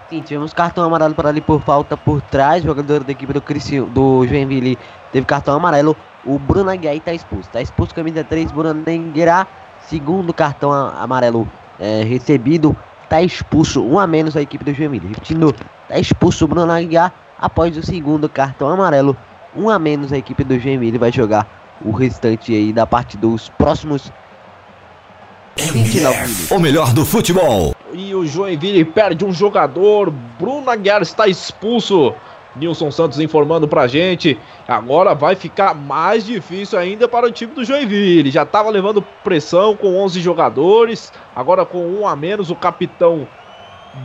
[0.10, 2.64] Sim, tivemos cartão amarelo para ali por falta por trás.
[2.64, 4.77] Jogador da equipe do Criciúma, do Joinville
[5.11, 5.97] teve cartão amarelo.
[6.26, 7.49] O Bruno Aguiar está expulso.
[7.49, 9.47] Está expulso camisa 3, Bruno Aguiar.
[9.81, 11.47] Segundo cartão amarelo
[11.80, 12.76] é, recebido.
[13.14, 15.10] Está expulso um a menos a equipe do Joinville.
[15.10, 15.53] Repetindo,
[15.84, 19.15] está expulso o Bruno Aguiar após o segundo cartão amarelo.
[19.56, 23.49] Um a menos a equipe do Joinville vai jogar o restante aí da parte dos
[23.49, 24.11] próximos
[25.56, 26.49] 29 minutos.
[26.49, 27.76] O melhor do futebol.
[27.94, 30.11] E o Joinville perde um jogador.
[30.40, 32.15] Bruno Aguiar está expulso.
[32.55, 34.39] Nilson Santos informando pra gente.
[34.67, 38.31] Agora vai ficar mais difícil ainda para o time do Joinville.
[38.31, 41.11] Já estava levando pressão com 11 jogadores.
[41.35, 43.27] Agora com um a menos, o capitão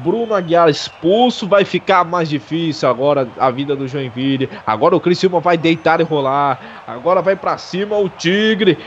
[0.03, 1.47] Bruno Aguiar expulso.
[1.47, 4.49] Vai ficar mais difícil agora a vida do Joinville.
[4.67, 6.83] Agora o Criciúma vai deitar e rolar.
[6.87, 8.79] Agora vai para cima o Tigre.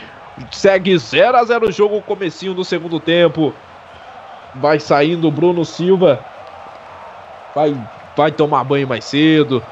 [0.50, 3.52] Segue 0 a 0 o jogo, comecinho do segundo tempo.
[4.54, 6.24] Vai saindo o Bruno Silva.
[7.54, 7.76] Vai
[8.16, 9.62] vai tomar banho mais cedo.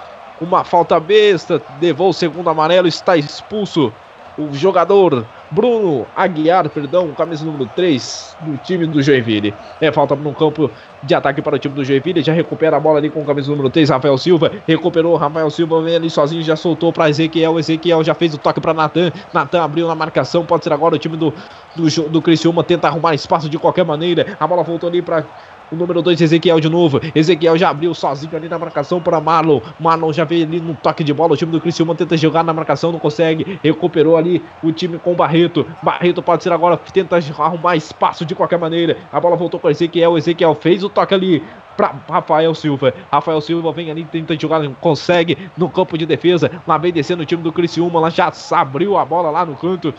[0.41, 3.93] Uma falta besta, levou o segundo amarelo, está expulso
[4.39, 9.53] o jogador Bruno Aguiar, perdão, camisa número 3 do time do Joinville.
[9.81, 10.71] É falta no campo
[11.03, 13.51] de ataque para o time do Joinville, já recupera a bola ali com o camisa
[13.51, 18.05] número 3, Rafael Silva, recuperou, Rafael Silva vem ali sozinho, já soltou para Ezequiel, Ezequiel
[18.05, 21.17] já fez o toque para Natan, Natan abriu na marcação, pode ser agora o time
[21.17, 21.35] do,
[21.75, 25.25] do, do Criciúma, tenta arrumar espaço de qualquer maneira, a bola voltou ali para
[25.71, 27.01] o número 2, Ezequiel de novo.
[27.15, 29.61] Ezequiel já abriu sozinho ali na marcação para Marlon.
[29.79, 31.35] Marlon já veio ali no toque de bola.
[31.35, 33.59] O time do Criciúma tenta jogar na marcação, não consegue.
[33.63, 35.67] Recuperou ali o time com Barreto.
[35.83, 38.99] Barreto pode ser agora, tenta arrumar espaço de qualquer maneira.
[39.13, 40.19] A bola voltou para Ezequiel.
[40.19, 41.43] Ezequiel fez o toque ali
[41.77, 42.93] para Rafael Silva.
[43.11, 46.51] Rafael Silva vem ali, tenta jogar, consegue no campo de defesa.
[46.67, 48.01] Lá vem descendo o time do Criciúma.
[48.01, 49.95] Lá já abriu a bola lá no canto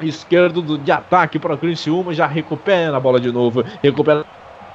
[0.00, 2.14] esquerdo de ataque para o Criciúma.
[2.14, 3.64] Já recupera a bola de novo.
[3.82, 4.24] Recupera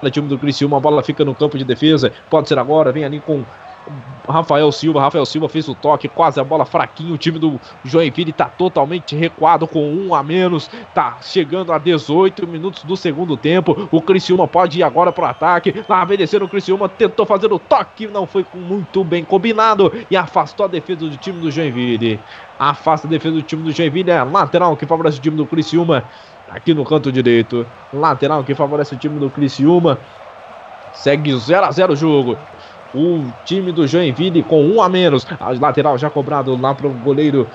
[0.01, 3.03] o time do Criciúma, a bola fica no campo de defesa, pode ser agora, vem
[3.03, 3.43] ali com
[4.27, 8.29] Rafael Silva, Rafael Silva fez o toque, quase a bola fraquinho, o time do Joinville
[8.29, 13.89] está totalmente recuado com um a menos, tá chegando a 18 minutos do segundo tempo,
[13.91, 17.51] o Criciúma pode ir agora para o ataque, lá vem descendo o Criciúma, tentou fazer
[17.51, 19.91] o toque, não foi muito bem combinado.
[20.11, 22.19] E afastou a defesa do time do Joinville,
[22.59, 26.03] afasta a defesa do time do Joinville, é lateral que favorece o time do Criciúma,
[26.49, 27.67] aqui no canto direito.
[27.91, 29.99] Lateral que favorece o time do Criciúma.
[30.91, 32.37] Segue 0 a 0 o jogo.
[32.93, 35.25] O time do Joinville com um a menos.
[35.39, 37.49] A lateral já cobrado lá para o goleiro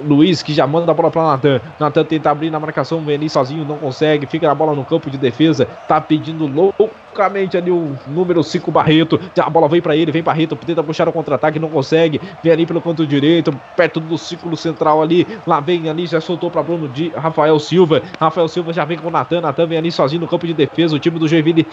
[0.00, 1.60] Luiz que já manda a bola para Natan.
[1.78, 4.26] Natan tenta abrir na marcação, vem ali sozinho, não consegue.
[4.26, 5.66] Fica a bola no campo de defesa.
[5.86, 9.20] Tá pedindo loucamente ali o número 5 Barreto.
[9.38, 12.20] A bola vem para ele, vem Barreto, tenta puxar o contra-ataque, não consegue.
[12.42, 15.26] Vem ali pelo canto direito, perto do círculo central ali.
[15.46, 18.02] Lá vem ali, já soltou para Bruno de Rafael Silva.
[18.18, 19.40] Rafael Silva já vem com o Natan.
[19.40, 20.96] Natan vem ali sozinho no campo de defesa.
[20.96, 21.66] O time do Joinville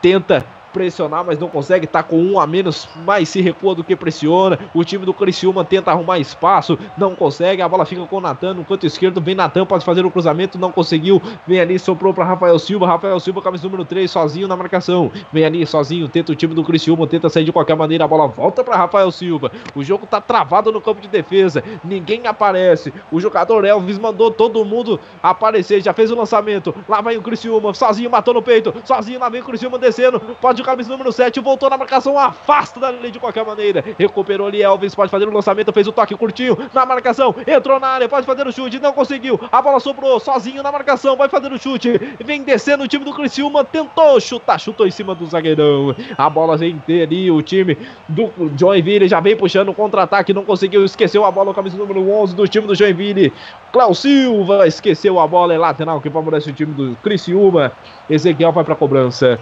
[0.00, 0.44] tenta
[0.74, 4.58] pressionar, mas não consegue, tá com um a menos, mais se recua do que pressiona.
[4.74, 8.54] O time do Criciúma tenta arrumar espaço, não consegue, a bola fica com o Natan
[8.54, 12.24] no canto esquerdo, vem Natan, pode fazer o cruzamento, não conseguiu, vem ali, soprou para
[12.24, 16.34] Rafael Silva, Rafael Silva, camisa número 3, sozinho na marcação, vem ali sozinho, tenta o
[16.34, 19.52] time do Criciúma, tenta sair de qualquer maneira, a bola volta para Rafael Silva.
[19.76, 22.92] O jogo tá travado no campo de defesa, ninguém aparece.
[23.12, 26.74] O jogador Elvis mandou todo mundo aparecer, já fez o lançamento.
[26.88, 30.63] Lá vai o Criciúma, sozinho matou no peito, sozinho lá vem o Criciúma descendo, pode
[30.64, 33.84] o camisa número 7, voltou na marcação, afasta dali de qualquer maneira.
[33.98, 37.88] Recuperou ali Elvis, pode fazer o lançamento, fez o toque curtinho na marcação, entrou na
[37.88, 39.38] área, pode fazer o chute, não conseguiu.
[39.52, 42.00] A bola sobrou, sozinho na marcação, vai fazer o chute.
[42.24, 45.94] Vem descendo o time do Criciúma, tentou chutar, chutou em cima do zagueirão.
[46.16, 47.76] A bola vem ter ali o time
[48.08, 52.34] do Joinville, já vem puxando contra-ataque, não conseguiu, esqueceu a bola, o camisa número 11
[52.34, 53.32] do time do Joinville.
[53.70, 57.72] Cláudio Silva esqueceu a bola, é lateral que favorece o time do Criciúma.
[58.08, 59.38] Ezequiel vai para cobrança.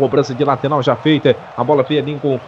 [0.00, 1.36] Cobrança de lateral já feita.
[1.54, 2.40] A bola feia ali com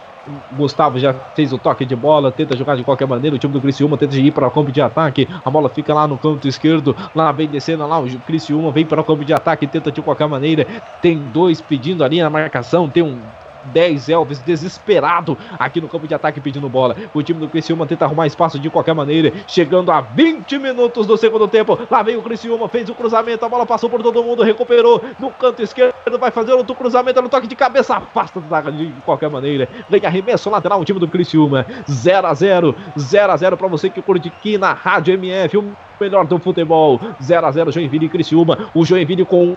[0.51, 3.35] Gustavo já fez o toque de bola, tenta jogar de qualquer maneira.
[3.35, 5.27] O time do Criciúma tenta ir para o campo de ataque.
[5.45, 6.95] A bola fica lá no canto esquerdo.
[7.13, 7.99] Lá vem descendo lá.
[7.99, 10.65] O Criciúma vem para o campo de ataque, tenta de qualquer maneira.
[10.99, 12.89] Tem dois pedindo ali na marcação.
[12.89, 13.21] Tem um
[13.65, 16.95] 10 Elvis desesperado aqui no campo de ataque pedindo bola.
[17.13, 21.17] O time do Criciúma tenta arrumar espaço de qualquer maneira, chegando a 20 minutos do
[21.17, 21.77] segundo tempo.
[21.89, 25.31] Lá vem o Criciúma, fez o cruzamento, a bola passou por todo mundo, recuperou no
[25.31, 28.41] canto esquerdo, vai fazer outro cruzamento no toque de cabeça, afasta
[28.71, 29.67] de qualquer maneira.
[29.89, 31.65] Vem arremesso lateral o time do Criciúma.
[31.89, 35.73] 0 a 0, 0 a 0 para você que curte aqui na Rádio MF, o
[35.99, 36.99] melhor do futebol.
[37.21, 38.69] 0 a 0 Joinville e Criciúma.
[38.73, 39.55] O Joinville com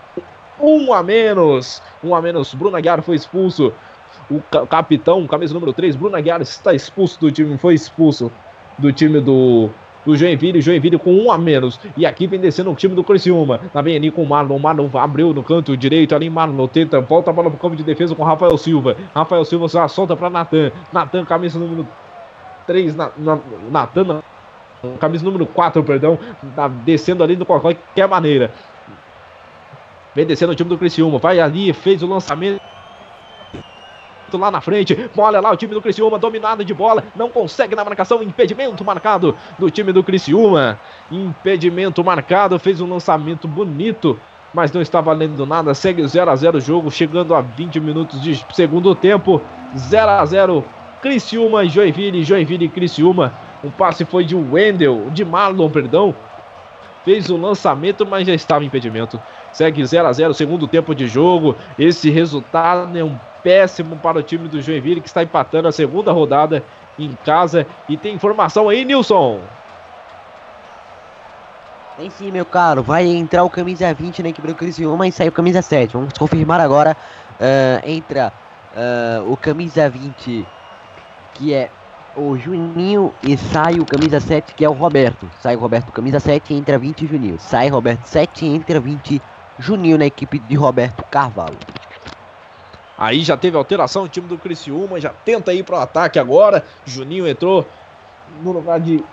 [0.59, 1.81] um a menos.
[2.03, 2.53] Um a menos.
[2.53, 3.73] Bruno Aguiar foi expulso
[4.29, 8.31] o capitão, camisa número 3, Bruno Aguiar, está expulso do time, foi expulso
[8.77, 9.69] do time do,
[10.05, 11.79] do Joinville, Joinville com um a menos.
[11.95, 13.59] E aqui vem descendo o time do Criciúma.
[13.73, 14.59] Tá bem ali com o Marlon.
[14.59, 16.29] Marlon abriu no canto direito ali.
[16.29, 18.95] Marlon tenta, volta a bola pro campo de defesa com Rafael Silva.
[19.13, 20.71] Rafael Silva só solta para Natan.
[20.93, 21.87] Natan, camisa número
[22.65, 22.95] 3.
[22.95, 23.39] Na, na,
[23.71, 24.21] Natan,
[24.99, 26.19] camisa número 4, perdão.
[26.55, 28.51] Tá descendo ali de qualquer maneira.
[30.13, 31.17] Vem descendo o time do Criciúma.
[31.17, 32.61] Vai ali, fez o lançamento
[34.33, 35.09] lá na frente.
[35.15, 39.35] Olha lá o time do Criciúma, dominado de bola, não consegue na marcação, impedimento marcado
[39.59, 40.79] do time do Criciúma.
[41.11, 44.19] Impedimento marcado, fez um lançamento bonito,
[44.53, 45.73] mas não está valendo nada.
[45.73, 49.41] Segue 0 a 0 o jogo, chegando a 20 minutos de segundo tempo.
[49.77, 50.65] 0 a 0
[51.01, 53.33] Criciúma e Joinville, Joinville e Criciúma.
[53.63, 56.15] O passe foi de Wendel, de Marlon, perdão.
[57.03, 59.19] Fez o lançamento, mas já estava impedimento.
[59.53, 61.55] Segue 0 a 0 segundo tempo de jogo.
[61.79, 63.15] Esse resultado é um
[63.47, 66.65] péssimo para o time do Joinville que está empatando a segunda rodada
[66.99, 67.65] em casa.
[67.87, 69.39] E tem informação aí, Nilson.
[71.97, 72.83] Tem sim, meu caro.
[72.83, 75.93] Vai entrar o camisa 20 na equipe do Criciúma e sai o camisa 7.
[75.93, 76.97] Vamos confirmar agora.
[77.39, 78.33] Uh, entra
[78.75, 80.45] uh, o camisa 20,
[81.35, 81.71] que é
[82.17, 85.31] o Juninho, e sai o camisa 7, que é o Roberto.
[85.39, 87.39] Sai o Roberto, camisa 7, entra 20 Juninho.
[87.39, 89.21] Sai Roberto 7, entra 20
[89.57, 91.57] Juninho na equipe de Roberto Carvalho.
[92.97, 96.63] Aí já teve alteração o time do Criciúma, já tenta ir para o ataque agora.
[96.85, 97.65] Juninho entrou
[98.41, 99.03] no lugar de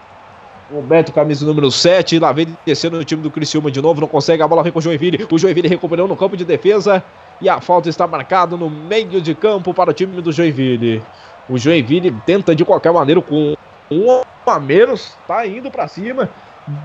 [0.72, 2.18] Roberto, camisa número 7.
[2.18, 4.42] Lá vem descendo o time do Criciúma de novo, não consegue.
[4.42, 5.26] A bola vem com o Joinville.
[5.30, 7.04] O Joinville recuperou no campo de defesa.
[7.40, 11.02] E a falta está marcada no meio de campo para o time do Joinville.
[11.48, 13.54] O Joinville tenta de qualquer maneira com
[13.90, 16.30] um a menos, tá indo para cima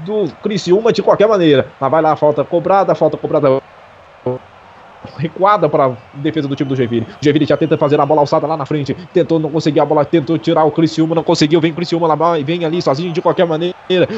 [0.05, 1.67] do Criciúma de qualquer maneira.
[1.79, 3.61] Mas vai lá, falta cobrada, falta cobrada
[5.17, 7.07] recuada para defesa do time do Joinville.
[7.21, 8.93] Joinville já tenta fazer a bola alçada lá na frente.
[9.13, 11.61] Tentou, não conseguiu a bola, tentou tirar o Criciúma, não conseguiu.
[11.61, 13.75] Vem Criciúma lá, vem ali sozinho de qualquer maneira.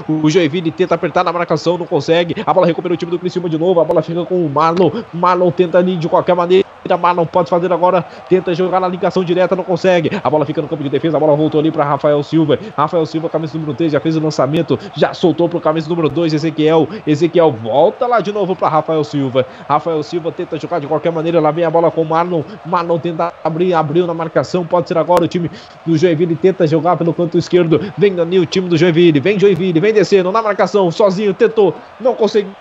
[0.08, 2.36] O Joinville tenta apertar na marcação, não consegue.
[2.46, 3.80] A bola recupera o time do Criciúma de novo.
[3.80, 4.92] A bola fica com o Marlon.
[5.14, 6.71] Marlon tenta ali de qualquer maneira.
[7.00, 8.06] Marlon pode fazer agora.
[8.30, 10.12] Tenta jogar na ligação direta, não consegue.
[10.24, 11.18] A bola fica no campo de defesa.
[11.18, 12.60] A bola voltou ali para Rafael Silva.
[12.76, 14.78] Rafael Silva, camisa número 3, já fez o lançamento.
[14.96, 16.88] Já soltou para o camisa número 2, Ezequiel.
[17.06, 19.46] Ezequiel volta lá de novo para Rafael Silva.
[19.68, 21.40] Rafael Silva tenta jogar de qualquer maneira.
[21.40, 22.44] Lá vem a bola com o Marlon.
[22.66, 24.66] Marlon tenta abrir, abriu na marcação.
[24.66, 25.50] Pode ser agora o time
[25.86, 26.36] do Joinville.
[26.36, 27.82] Tenta jogar pelo canto esquerdo.
[27.98, 29.20] Vem ali o time do Joinville.
[29.20, 30.92] Vem Joinville, vem descendo na marcação.
[30.92, 32.52] Sozinho, tentou, não conseguiu.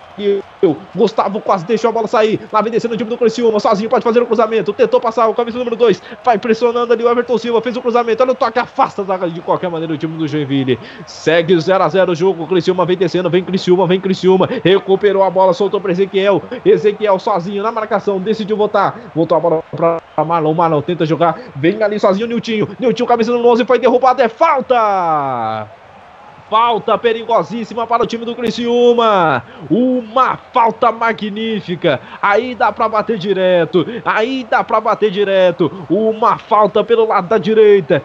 [0.93, 2.39] Gustavo quase deixou a bola sair.
[2.51, 3.59] Lá vem descendo o time do Criciúma.
[3.59, 4.73] Sozinho pode fazer o cruzamento.
[4.73, 6.01] Tentou passar o camisa número 2.
[6.23, 7.61] Vai pressionando ali o Everton Silva.
[7.61, 8.23] Fez o cruzamento.
[8.23, 8.59] Olha o toque.
[8.59, 10.79] Afasta de qualquer maneira o time do Joinville.
[11.05, 12.47] Segue 0 a 0 o jogo.
[12.47, 13.29] Criciúma vem descendo.
[13.29, 13.87] Vem Criciúma.
[13.87, 14.47] Vem Criciúma.
[14.63, 15.53] Recuperou a bola.
[15.53, 16.41] Soltou para Ezequiel.
[16.65, 18.19] Ezequiel sozinho na marcação.
[18.19, 19.11] Decidiu voltar.
[19.15, 20.53] Voltou a bola para Marlon.
[20.53, 21.39] Marlon tenta jogar.
[21.55, 22.67] Vem ali sozinho o Niltinho.
[22.79, 23.65] Niltinho, camisa número 11.
[23.65, 24.21] Foi derrubado.
[24.21, 25.80] É falta.
[26.51, 29.41] Falta perigosíssima para o time do Criciúma.
[29.69, 32.01] Uma falta magnífica.
[32.21, 33.85] Aí dá para bater direto.
[34.03, 35.71] Aí dá para bater direto.
[35.89, 38.03] Uma falta pelo lado da direita.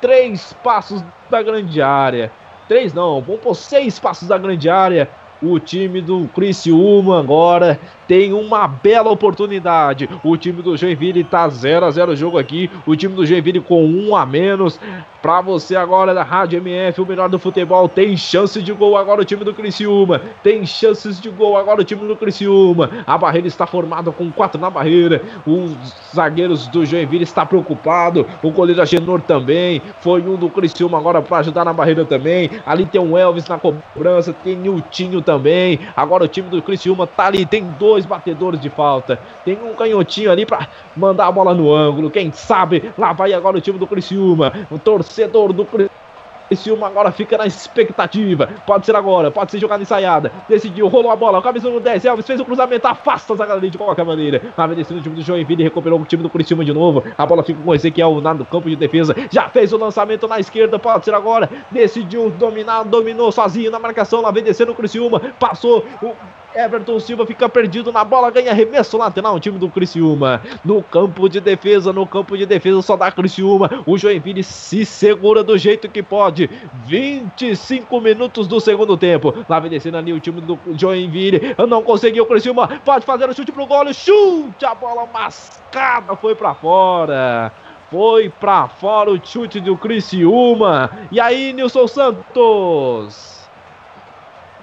[0.00, 2.30] Três passos da grande área.
[2.68, 5.10] Três não, vamos por seis passos da grande área.
[5.42, 10.08] O time do Criciúma agora tem uma bela oportunidade.
[10.22, 12.70] O time do Joinville está 0 a 0 jogo aqui.
[12.86, 14.78] O time do Joinville com um a menos.
[15.24, 19.22] Para você agora da Rádio MF, o melhor do futebol, tem chance de gol agora
[19.22, 20.20] o time do Criciúma.
[20.42, 22.90] Tem chances de gol agora o time do Criciúma.
[23.06, 25.22] A barreira está formada com quatro na barreira.
[25.46, 25.72] Os
[26.14, 28.26] zagueiros do Joinville está preocupado.
[28.42, 29.80] O goleiro Agenor também.
[30.00, 32.50] Foi um do Criciúma agora para ajudar na barreira também.
[32.66, 35.78] Ali tem o Elvis na cobrança, tem Niltinho também.
[35.96, 39.18] Agora o time do Criciúma tá ali, tem dois batedores de falta.
[39.44, 42.10] Tem um canhotinho ali para mandar a bola no ângulo.
[42.10, 44.52] Quem sabe lá vai agora o time do Criciúma.
[44.70, 48.48] O torcedor do Criciúma agora fica na expectativa.
[48.66, 50.30] Pode ser agora, pode ser jogada ensaiada.
[50.48, 52.04] Decidiu, rolou a bola, camisa no 10.
[52.04, 54.42] Elvis fez o cruzamento, afasta a zaga de qualquer maneira.
[54.76, 57.02] Descendo o time do Joinville, recuperou o time do Criciúma de novo.
[57.16, 59.16] A bola fica com o Ezequiel no campo de defesa.
[59.30, 61.48] Já fez o lançamento na esquerda, pode ser agora.
[61.70, 64.20] Decidiu dominar, dominou sozinho na marcação.
[64.20, 66.14] Lá vem descendo o Criciúma, passou o
[66.54, 70.40] Everton Silva fica perdido na bola, ganha arremesso lateral, o time do Criciúma.
[70.64, 73.82] No campo de defesa, no campo de defesa só dá Criciúma.
[73.84, 76.48] O Joinville se segura do jeito que pode.
[76.86, 79.34] 25 minutos do segundo tempo.
[79.48, 81.54] Lá vem descendo ali o time do Joinville.
[81.68, 82.68] Não conseguiu o Criciúma.
[82.84, 83.92] Pode fazer o chute pro gol.
[83.92, 87.52] Chute, a bola mascada foi para fora.
[87.90, 90.90] Foi para fora o chute do Criciúma.
[91.10, 93.33] E aí, Nilson Santos?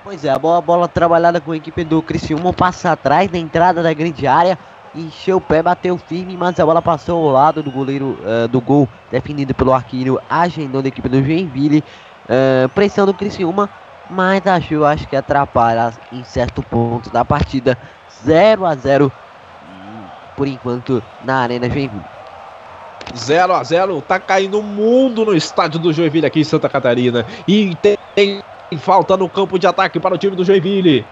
[0.03, 3.83] Pois é, a bola, bola trabalhada com a equipe do Criciúma passa atrás na entrada
[3.83, 4.57] da grande área.
[4.95, 8.59] Encheu o pé, bateu firme, mas a bola passou ao lado do goleiro uh, do
[8.59, 11.83] gol, definido pelo arqueiro agendou da equipe do Joinville.
[12.25, 13.69] Uh, pressão do Criciúma,
[14.09, 17.77] mas achou, acho que atrapalha em certo ponto da partida.
[18.25, 19.11] 0 a 0
[20.35, 22.03] por enquanto na Arena Joinville.
[23.15, 27.25] 0 a 0 tá caindo o mundo no estádio do Joinville aqui em Santa Catarina.
[27.47, 28.41] E tem
[28.77, 31.05] falta no campo de ataque para o time do Joinville.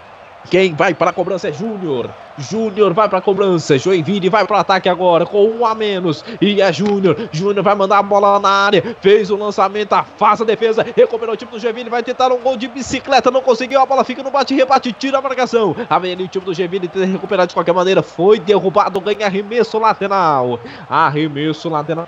[0.50, 2.10] Quem vai para a cobrança é Júnior.
[2.38, 3.78] Júnior vai para a cobrança.
[3.78, 6.24] Joinville vai para o ataque agora com um a menos.
[6.42, 7.30] E é Júnior.
[7.32, 8.96] Júnior vai mandar a bola na área.
[9.02, 10.86] Fez o lançamento, afasta a defesa.
[10.96, 11.90] Recuperou o time do Joinville.
[11.90, 13.30] Vai tentar um gol de bicicleta.
[13.30, 13.82] Não conseguiu.
[13.82, 14.94] A bola fica no bate-rebate.
[14.94, 15.76] Tira a marcação.
[15.90, 18.02] A vem ali o time do Joinville tenta recuperar de qualquer maneira.
[18.02, 19.00] Foi derrubado.
[19.02, 20.60] Ganha arremesso lateral.
[20.90, 22.08] Arremesso lateral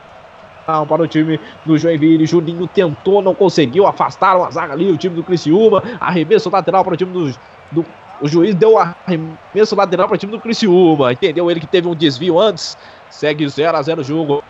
[0.66, 2.26] para o time do Joinville.
[2.26, 3.88] Juninho tentou, não conseguiu.
[3.88, 5.84] Afastaram a zaga ali, o time do Criciúma.
[6.00, 7.36] Arremesso lateral para o time do,
[7.72, 7.86] do.
[8.22, 11.14] O juiz deu arremesso lateral para o time do Criciúma.
[11.14, 11.50] Entendeu?
[11.50, 12.78] Ele que teve um desvio antes.
[13.10, 14.44] Segue 0 a 0 o jogo.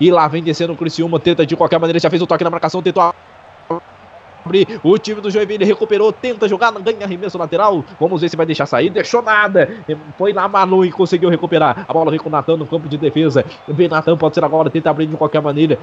[0.00, 1.18] E lá vem descendo o Criciúma.
[1.18, 1.98] Tenta de qualquer maneira.
[1.98, 2.82] Já fez o toque na marcação.
[2.82, 3.02] Tentou
[4.82, 7.84] o time do Joinville recuperou, tenta jogar, ganha arremesso lateral.
[7.98, 8.90] Vamos ver se vai deixar sair.
[8.90, 9.68] Deixou nada.
[10.18, 11.84] Foi na Manu e conseguiu recuperar.
[11.88, 13.44] A bola vem com o Natan no campo de defesa.
[13.66, 15.78] Vem Natan, pode ser agora, tenta abrir de qualquer maneira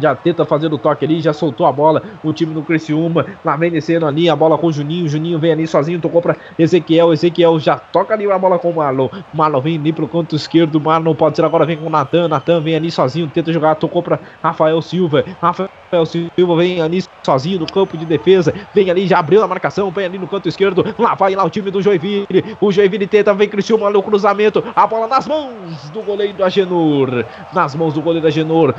[0.00, 2.02] já tenta fazer o toque ali, já soltou a bola.
[2.22, 5.08] O time do Criciúma, lá vem descendo ali, a bola com o Juninho.
[5.08, 7.12] Juninho vem ali sozinho, tocou para Ezequiel.
[7.12, 9.08] Ezequiel já toca ali a bola com o Marlon.
[9.32, 10.80] Marlon vem ali pro canto esquerdo.
[10.80, 12.28] Marlon pode ser agora, vem com o Natan.
[12.28, 15.24] Natan vem ali sozinho, tenta jogar, tocou para Rafael Silva.
[15.40, 18.54] Rafael Silva vem ali sozinho no campo de defesa.
[18.74, 20.84] Vem ali, já abriu a marcação, vem ali no canto esquerdo.
[20.98, 22.26] Lá vai lá o time do Joinville.
[22.60, 24.62] O Joinville tenta, vem Criciúma no cruzamento.
[24.74, 27.24] A bola nas mãos do goleiro Agenor.
[27.52, 28.74] Nas mãos do goleiro Agenor.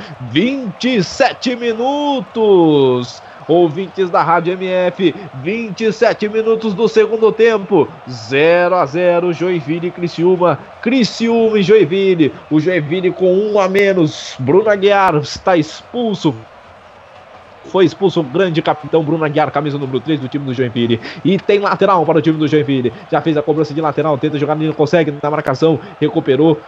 [1.00, 3.22] 27 minutos.
[3.48, 5.12] Ouvintes da Rádio MF,
[5.42, 12.60] 27 minutos do segundo tempo, 0 a 0 Joinville e Criciúma, Criciúma e Joinville, o
[12.60, 16.32] Joinville com um a menos, Bruno Aguiar está expulso,
[17.64, 21.00] foi expulso o grande capitão Bruno Aguiar, camisa número 3 do time do Joinville.
[21.24, 22.92] E tem lateral para o time do Joinville.
[23.10, 26.60] Já fez a cobrança de lateral, tenta jogar, não consegue na marcação, recuperou.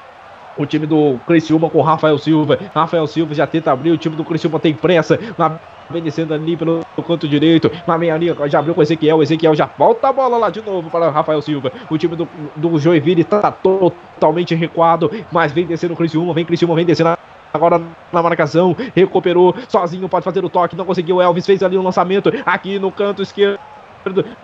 [0.57, 2.59] O time do Criciúma com Rafael Silva.
[2.75, 3.91] Rafael Silva já tenta abrir.
[3.91, 5.19] O time do Criciúma tem pressa.
[5.39, 5.59] Lá
[5.91, 7.71] vem descendo ali pelo canto direito.
[7.87, 9.23] Lá vem ali, já abriu com o Ezequiel.
[9.23, 11.73] Ezequiel já volta a bola lá de novo para Rafael Silva.
[11.91, 15.11] O time do, do Joinville está totalmente recuado.
[15.31, 16.35] Mas vem descendo o Criciúma.
[16.35, 17.17] Vem Criciúma, vem descendo
[17.53, 17.81] agora
[18.13, 21.21] na marcação, recuperou sozinho, pode fazer o toque, não conseguiu.
[21.21, 23.59] Elvis fez ali o um lançamento aqui no canto esquerdo.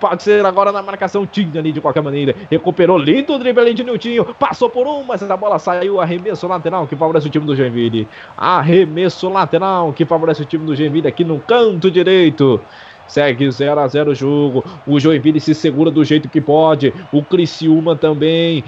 [0.00, 2.34] Pode ser agora na marcação, tinha ali de qualquer maneira.
[2.50, 4.24] Recuperou lindo o drible de Niltinho.
[4.38, 6.00] Passou por um, mas a bola saiu.
[6.00, 8.08] Arremesso lateral que favorece o time do Joinville.
[8.36, 12.60] Arremesso lateral que favorece o time do Joinville aqui no canto direito.
[13.06, 14.64] Segue 0 a 0 o jogo.
[14.86, 16.92] O Joinville se segura do jeito que pode.
[17.10, 18.62] O Criciúma também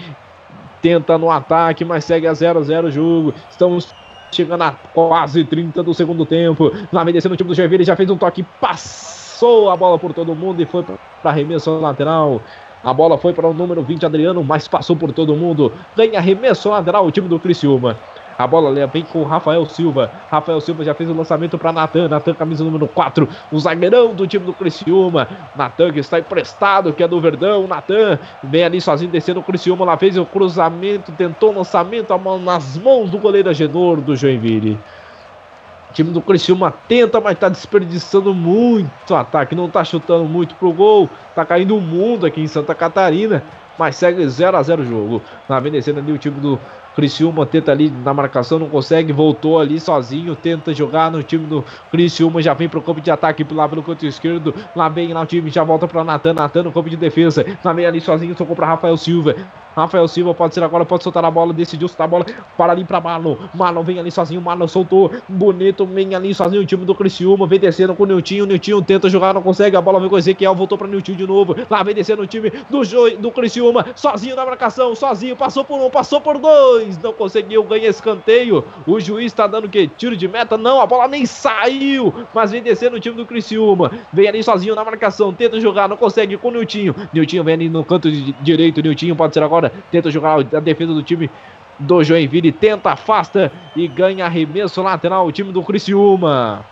[0.80, 3.34] tenta no ataque, mas segue a 0 a 0 o jogo.
[3.50, 3.92] Estamos
[4.32, 6.72] chegando a quase 30 do segundo tempo.
[6.92, 9.98] Lá vem descendo o time do Joinville, já fez um toque passe passou a bola
[9.98, 12.42] por todo mundo e foi para arremesso lateral.
[12.84, 15.72] A bola foi para o número 20, Adriano, mas passou por todo mundo.
[15.96, 17.96] Ganha arremesso lateral o time do Criciúma.
[18.36, 20.12] A bola vem com o Rafael Silva.
[20.30, 22.08] Rafael Silva já fez o lançamento para Natan.
[22.08, 23.26] Natan, camisa número 4.
[23.50, 25.26] O zagueirão do time do Criciúma.
[25.56, 27.66] Natan que está emprestado, que é do Verdão.
[27.66, 29.86] Natan vem ali sozinho descendo o Criciúma.
[29.86, 32.14] Lá fez o cruzamento, tentou o lançamento
[32.44, 34.78] nas mãos do goleiro Agenor do Joinville.
[35.90, 39.56] O time do Criciúma tenta, mas está desperdiçando muito ataque.
[39.56, 41.10] Não está chutando muito pro gol.
[41.28, 43.42] Está caindo o mundo aqui em Santa Catarina.
[43.76, 45.22] Mas segue 0 a 0 o jogo.
[45.48, 46.60] Na vencendo ali o time do
[46.94, 51.64] Criciúma tenta ali na marcação, não consegue, voltou ali sozinho, tenta jogar no time do
[51.90, 55.26] Criciúma, já vem pro campo de ataque lá pelo canto esquerdo, lá vem lá o
[55.26, 58.56] time, já volta para Natan, Natan no campo de defesa, na meia ali sozinho, tocou
[58.56, 59.36] para Rafael Silva,
[59.82, 62.26] Rafael Silva pode ser agora, pode soltar a bola, decidiu soltar a bola
[62.56, 63.36] para ali para Marlon.
[63.54, 67.58] Marlon vem ali sozinho, Marlon soltou, bonito, vem ali sozinho o time do Criciúma, vem
[67.58, 70.54] descendo com o Niltinho, Niltinho tenta jogar, não consegue, a bola vem com o Ezequiel,
[70.54, 74.36] voltou para Niltinho de novo, lá vem descendo o time do, jo do Criciúma, sozinho
[74.36, 79.26] na marcação, sozinho, passou por um, passou por dois, não conseguiu, ganha escanteio, o juiz
[79.26, 79.88] está dando que?
[79.88, 80.56] Tiro de meta?
[80.56, 84.74] Não, a bola nem saiu, mas vem descendo o time do Criciúma, vem ali sozinho
[84.74, 88.82] na marcação, tenta jogar, não consegue com o Niltinho, Niltinho vem ali no canto direito,
[88.82, 91.30] Niltinho pode ser agora tenta jogar a defesa do time
[91.78, 96.64] do Joinville, tenta, afasta e ganha arremesso lateral o time do Criciúma.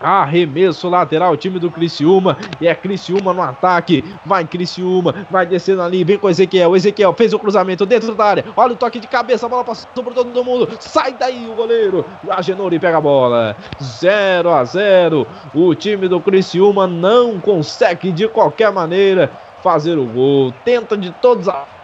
[0.00, 2.38] Arremesso lateral, time do Criciúma.
[2.60, 4.04] E é Criciúma no ataque.
[4.24, 6.04] Vai Criciúma, vai descendo ali.
[6.04, 6.70] Vem com o Ezequiel.
[6.70, 8.44] O Ezequiel fez o cruzamento dentro da área.
[8.56, 9.46] Olha o toque de cabeça.
[9.46, 10.68] A bola passou por todo mundo.
[10.78, 12.04] Sai daí o goleiro.
[12.30, 13.56] A Genori pega a bola.
[13.82, 15.26] 0 a 0.
[15.52, 19.32] O time do Criciúma não consegue de qualquer maneira
[19.64, 20.54] fazer o gol.
[20.64, 21.77] Tenta de todas as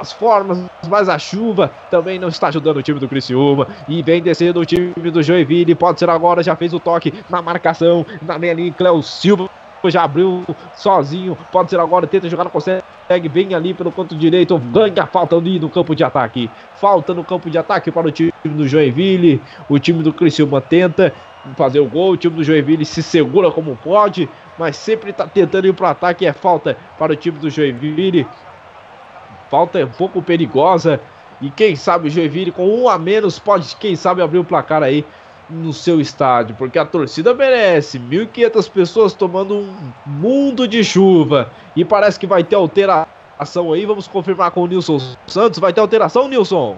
[0.00, 0.58] as formas,
[0.88, 3.68] mas a chuva também não está ajudando o time do Criciúma.
[3.86, 5.74] E vem descendo o time do Joinville.
[5.74, 8.06] Pode ser agora, já fez o toque na marcação.
[8.22, 9.50] Na meia linha, Cléo Silva
[9.84, 10.42] já abriu
[10.74, 11.36] sozinho.
[11.52, 12.82] Pode ser agora, tenta jogar, não consegue.
[13.28, 16.50] Vem ali pelo canto direito, ganha falta ali no campo de ataque.
[16.76, 19.42] Falta no campo de ataque para o time do Joinville.
[19.68, 21.12] O time do Criciúma tenta
[21.56, 22.12] fazer o gol.
[22.12, 24.28] O time do Joinville se segura como pode,
[24.58, 26.24] mas sempre está tentando ir para o ataque.
[26.24, 28.26] É falta para o time do Joinville.
[29.50, 31.00] Falta é um pouco perigosa.
[31.40, 34.82] E quem sabe o Joinville com um a menos pode, quem sabe, abrir o placar
[34.82, 35.04] aí
[35.48, 36.54] no seu estádio.
[36.54, 37.98] Porque a torcida merece.
[37.98, 41.50] 1.500 pessoas tomando um mundo de chuva.
[41.74, 43.84] E parece que vai ter alteração aí.
[43.84, 45.58] Vamos confirmar com o Nilson Santos.
[45.58, 46.76] Vai ter alteração, Nilson?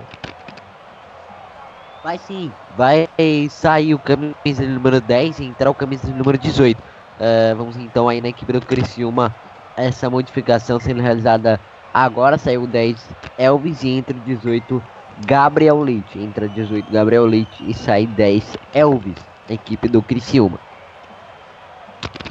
[2.03, 2.51] Vai sim.
[2.77, 3.09] Vai
[3.51, 6.79] sair o camisa número 10 e entrar o camisa número 18.
[6.79, 6.83] Uh,
[7.21, 9.35] eh, vamos então aí na equipe do Criciúma.
[9.77, 11.61] Essa modificação sendo realizada
[11.93, 14.83] Agora saiu 10 Elvis e entra 18
[15.27, 16.19] Gabriel Leite.
[16.19, 20.59] Entra 18 Gabriel Leite e sai 10 Elvis, equipe do Criciúma.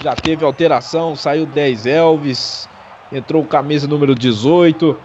[0.02, 2.68] Já teve alteração, saiu 10 Elvis,
[3.12, 4.98] entrou camisa número 18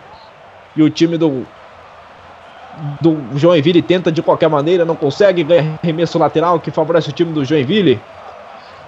[0.74, 1.46] e o time do
[3.00, 7.32] do Joinville tenta de qualquer maneira, não consegue ganhar remesso lateral que favorece o time
[7.32, 8.00] do Joinville.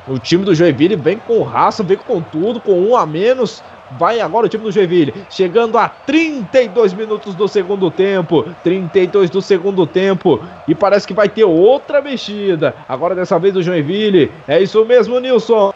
[0.06, 3.62] O time do Joinville vem com raça, vem com tudo, com um a menos,
[3.92, 8.44] Vai agora o time do Joinville, chegando a 32 minutos do segundo tempo.
[8.62, 10.44] 32 do segundo tempo.
[10.66, 12.74] E parece que vai ter outra mexida.
[12.88, 14.30] Agora dessa vez o Joinville.
[14.46, 15.72] É isso mesmo, Nilson.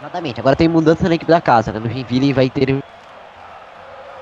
[0.00, 0.40] Exatamente.
[0.40, 1.72] Agora tem mudança na equipe da casa.
[1.72, 1.78] Né?
[1.78, 2.76] No Joinville vai ter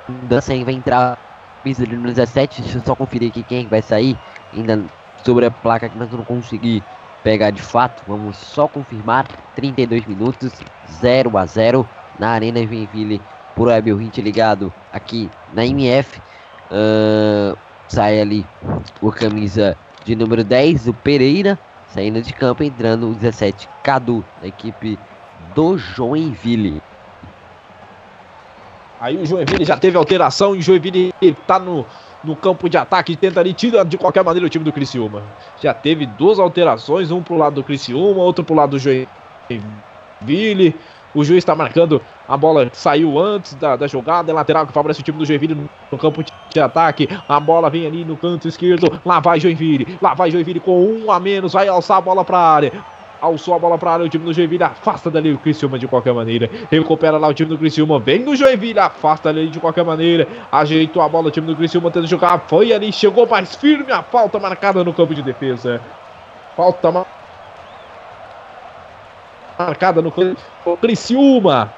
[0.08, 1.18] mudança aí, vai entrar
[1.64, 2.62] no 17.
[2.62, 4.18] Deixa eu só conferir aqui quem vai sair.
[4.52, 4.84] Ainda
[5.24, 6.82] sobre a placa que nós não consegui
[7.22, 8.02] pegar de fato.
[8.06, 9.26] Vamos só confirmar.
[9.54, 10.52] 32 minutos,
[10.90, 11.88] 0 a 0
[12.18, 13.20] na Arena Joinville
[13.54, 16.20] por Abel Hint ligado aqui na MF.
[16.70, 17.56] Uh,
[17.88, 18.46] sai ali
[19.00, 21.58] o camisa de número 10, o Pereira,
[21.88, 24.98] saindo de campo, entrando o 17, Cadu, da equipe
[25.54, 26.82] do Joinville.
[28.98, 31.84] Aí o Joinville já teve alteração e o Joinville está no,
[32.24, 35.22] no campo de ataque, tenta ali, tira de qualquer maneira o time do Criciúma.
[35.60, 39.08] Já teve duas alterações, um pro lado do Criciúma, outro pro lado do Joinville.
[41.14, 45.00] O juiz está marcando, a bola saiu antes da, da jogada, é lateral que favorece
[45.00, 47.06] o time do Joinville no, no campo de, de ataque.
[47.28, 51.12] A bola vem ali no canto esquerdo, lá vai Joinville, lá vai Joinville com um
[51.12, 52.72] a menos, vai alçar a bola para a área
[53.22, 56.12] alçou a bola para área, o time do Joinville afasta dali o Criciúma de qualquer
[56.12, 60.26] maneira, recupera lá o time do Criciúma, vem o Joinville, afasta ali de qualquer maneira,
[60.50, 64.02] ajeitou a bola, o time do Criciúma tentando jogar, foi ali, chegou mais firme, a
[64.02, 65.80] falta marcada no campo de defesa,
[66.56, 67.06] falta
[69.56, 70.12] marcada no
[70.80, 71.72] Criciúma,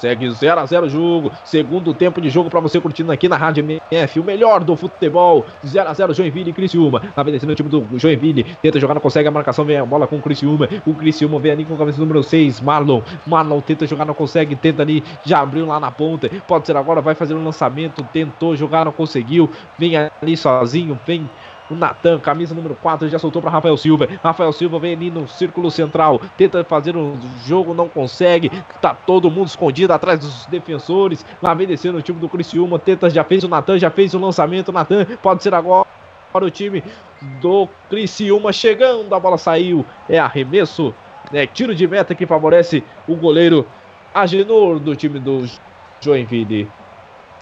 [0.00, 1.32] Segue 0 a 0 o jogo.
[1.44, 4.20] Segundo tempo de jogo para você curtindo aqui na Rádio MF.
[4.20, 5.44] O melhor do futebol.
[5.66, 7.00] 0 a 0 Joinville e Criciúma.
[7.14, 8.44] Tá vencendo o time do Joinville.
[8.62, 9.64] Tenta jogar, não consegue a marcação.
[9.64, 10.68] Vem a bola com o Criciúma.
[10.86, 12.60] O Criciúma vem ali com a camisa número 6.
[12.60, 13.02] Marlon.
[13.26, 14.54] Marlon tenta jogar, não consegue.
[14.54, 15.02] Tenta ali.
[15.24, 16.30] Já abriu lá na ponta.
[16.46, 17.00] Pode ser agora.
[17.00, 18.02] Vai fazer um lançamento.
[18.12, 19.50] Tentou jogar, não conseguiu.
[19.78, 20.98] Vem ali sozinho.
[21.06, 21.28] Vem
[21.70, 24.08] o Natan, camisa número 4, já soltou para Rafael Silva.
[24.22, 28.50] Rafael Silva vem ali no círculo central, tenta fazer um jogo, não consegue.
[28.80, 31.24] Tá todo mundo escondido atrás dos defensores.
[31.42, 34.18] Lá vem descendo o time do Criciúma, tenta, já fez o Natan, já fez o
[34.18, 34.72] lançamento.
[34.72, 35.86] Natan pode ser agora
[36.32, 36.82] para o time
[37.40, 39.84] do Criciúma chegando, a bola saiu.
[40.08, 40.94] É arremesso,
[41.32, 43.66] é tiro de meta que favorece o goleiro
[44.14, 45.44] Agenor do time do
[46.00, 46.68] Joinville.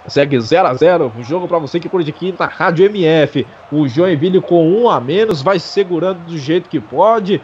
[0.08, 3.46] Segue 0 a 0 O jogo para você que curte aqui na Rádio MF.
[3.72, 7.40] O Joinville com um a menos vai segurando do jeito que pode.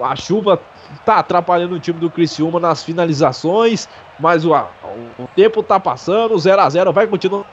[0.00, 0.60] A chuva
[1.04, 6.60] tá atrapalhando o time do Criciúma nas finalizações, mas o, o tempo tá passando, 0
[6.60, 7.44] a 0 vai continuar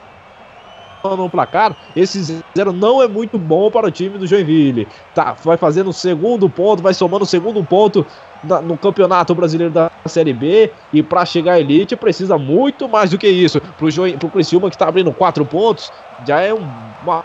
[1.04, 1.74] no placar.
[1.96, 4.86] Esse zero não é muito bom para o time do Joinville.
[5.14, 8.06] Tá, vai fazendo o segundo ponto, vai somando o segundo ponto
[8.42, 10.72] na, no Campeonato Brasileiro da Série B.
[10.92, 13.60] E para chegar à elite precisa muito mais do que isso.
[13.60, 15.90] Para o Criciúma que está abrindo quatro pontos,
[16.26, 16.66] já é um,
[17.02, 17.22] uma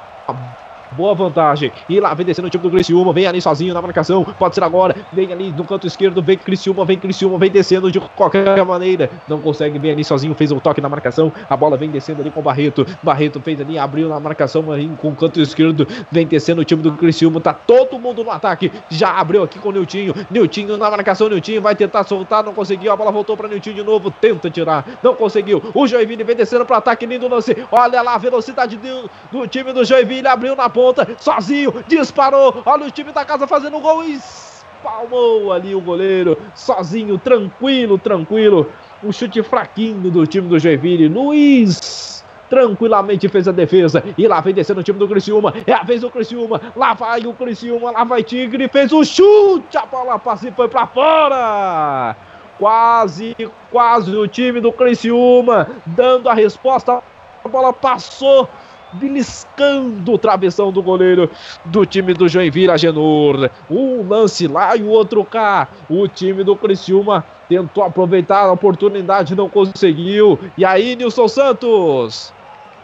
[0.96, 1.72] Boa vantagem.
[1.90, 3.12] E lá vem descendo o time do Criciúma.
[3.12, 4.24] Vem ali sozinho na marcação.
[4.24, 4.96] Pode ser agora.
[5.12, 6.22] Vem ali no canto esquerdo.
[6.22, 6.86] Vem Criciúma.
[6.86, 7.38] Vem Criciúma.
[7.38, 9.10] Vem descendo de qualquer maneira.
[9.28, 9.78] Não consegue.
[9.78, 10.34] Vem ali sozinho.
[10.36, 11.32] Fez o um toque na marcação.
[11.50, 12.86] A bola vem descendo ali com o Barreto.
[13.04, 13.78] Barreto fez ali.
[13.78, 15.86] Abriu na marcação ali com o canto esquerdo.
[16.10, 17.42] Vem descendo o time do Criciúma.
[17.42, 18.72] Tá todo mundo no ataque.
[18.90, 20.14] Já abriu aqui com o Niltinho.
[20.32, 21.28] Niltinho na marcação.
[21.28, 22.42] Niltinho vai tentar soltar.
[22.42, 22.92] Não conseguiu.
[22.94, 24.10] A bola voltou para Niltinho de novo.
[24.10, 24.86] Tenta tirar.
[25.04, 25.62] Não conseguiu.
[25.74, 27.06] O Joinville vem descendo para ataque.
[27.06, 27.56] Lindo lance.
[27.70, 30.28] Olha lá a velocidade do, do time do Joinville.
[30.28, 30.85] Abriu na ponta.
[31.18, 32.62] Sozinho disparou.
[32.66, 38.72] Olha o time da casa fazendo gol e espalmou ali o goleiro, sozinho, tranquilo, tranquilo.
[39.04, 41.08] Um chute fraquinho do time do Joinville.
[41.08, 44.04] Luiz tranquilamente fez a defesa.
[44.18, 45.54] E lá vem descendo o time do Criciúma.
[45.66, 46.62] É a vez do Criciúma.
[46.76, 48.68] Lá vai o Criciúma, lá vai Tigre.
[48.68, 49.78] Fez o chute.
[49.78, 52.16] A bola passa e foi para fora.
[52.58, 53.36] Quase,
[53.72, 57.02] quase o time do Criciúma dando a resposta.
[57.44, 58.50] A bola passou
[58.94, 61.30] beliscando o travessão do goleiro
[61.66, 63.50] do time do Joinville, Agenor.
[63.70, 65.68] Um lance lá e o outro cá.
[65.90, 70.40] O time do Criciúma tentou aproveitar a oportunidade, não conseguiu.
[70.58, 72.34] E aí, Nilson Santos?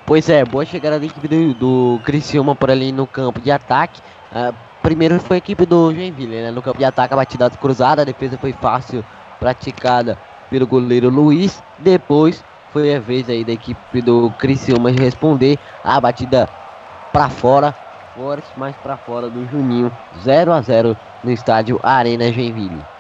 [0.05, 4.01] Pois é, boa chegada da equipe do, do Criciúma por ali no campo de ataque.
[4.31, 6.51] Uh, primeiro foi a equipe do Joinville, né?
[6.51, 9.05] No campo de ataque, a batida cruzada, a defesa foi fácil,
[9.39, 10.17] praticada
[10.49, 11.63] pelo goleiro Luiz.
[11.79, 16.49] Depois foi a vez aí da equipe do Criciúma responder a batida
[17.11, 17.73] para fora,
[18.13, 22.90] forte, mais para fora do Juninho, 0 a 0 no estádio Arena Joinville.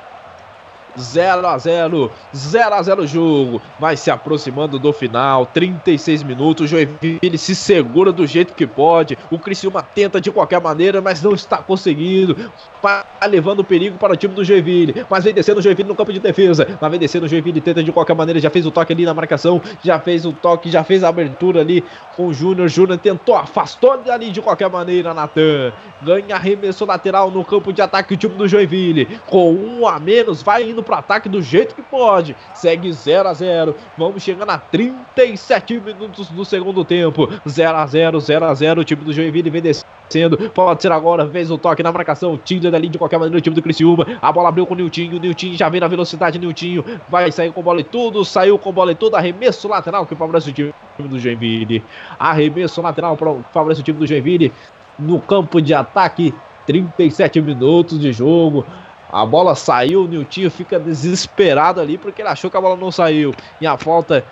[0.99, 6.67] 0 a 0 0 a 0 jogo, vai se aproximando do final, 36 minutos, o
[6.67, 11.33] Joinville se segura do jeito que pode, o Criciúma tenta de qualquer maneira, mas não
[11.33, 12.51] está conseguindo,
[12.81, 16.11] vai levando perigo para o time do Joinville, mas vem descendo o Joinville no campo
[16.11, 18.93] de defesa, mas vem descendo o Joinville, tenta de qualquer maneira, já fez o toque
[18.93, 21.83] ali na marcação, já fez o toque, já fez a abertura ali
[22.15, 27.43] com o Júnior, Júnior tentou, afastou ali de qualquer maneira, Natan, ganha arremesso lateral no
[27.43, 31.29] campo de ataque o time do Joinville, com um a menos, vai indo para ataque
[31.29, 32.35] do jeito que pode.
[32.53, 33.75] Segue 0 a 0.
[33.97, 37.29] Vamos chegando a 37 minutos do segundo tempo.
[37.47, 38.81] 0 a 0, 0 a 0.
[38.81, 40.37] O time do Joinville vem descendo.
[40.49, 42.37] Pode ser agora, fez o toque na marcação.
[42.37, 44.05] Tinder ali de qualquer maneira o time do Criciúma.
[44.21, 45.17] A bola abriu com o Niltinho.
[45.17, 46.39] O Niltinho já vem na velocidade.
[46.39, 48.23] Niltinho vai sair com bola e tudo.
[48.25, 49.15] Saiu com bola e tudo.
[49.15, 51.83] Arremesso lateral que favorece o time do Joinville.
[52.19, 54.51] Arremesso lateral para favorece o time do Joinville
[54.97, 56.33] no campo de ataque.
[56.65, 58.65] 37 minutos de jogo.
[59.11, 62.91] A bola saiu, o Niltinho fica desesperado ali porque ele achou que a bola não
[62.91, 63.33] saiu.
[63.59, 64.23] E a falta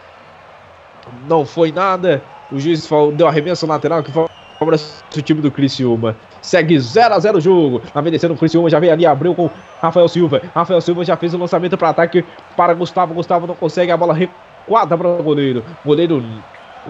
[1.27, 2.23] não foi nada.
[2.51, 6.15] O juiz deu arremesso lateral que favorece o time do Criciúma.
[6.41, 7.81] Segue 0 a 0 o jogo.
[7.93, 9.49] Na vez descendo o Criciúma já veio ali, abriu com
[9.81, 10.41] Rafael Silva.
[10.55, 12.23] Rafael Silva já fez o lançamento para ataque
[12.55, 13.13] para Gustavo.
[13.13, 15.63] Gustavo não consegue, a bola recuada para o goleiro.
[15.85, 16.23] Goleiro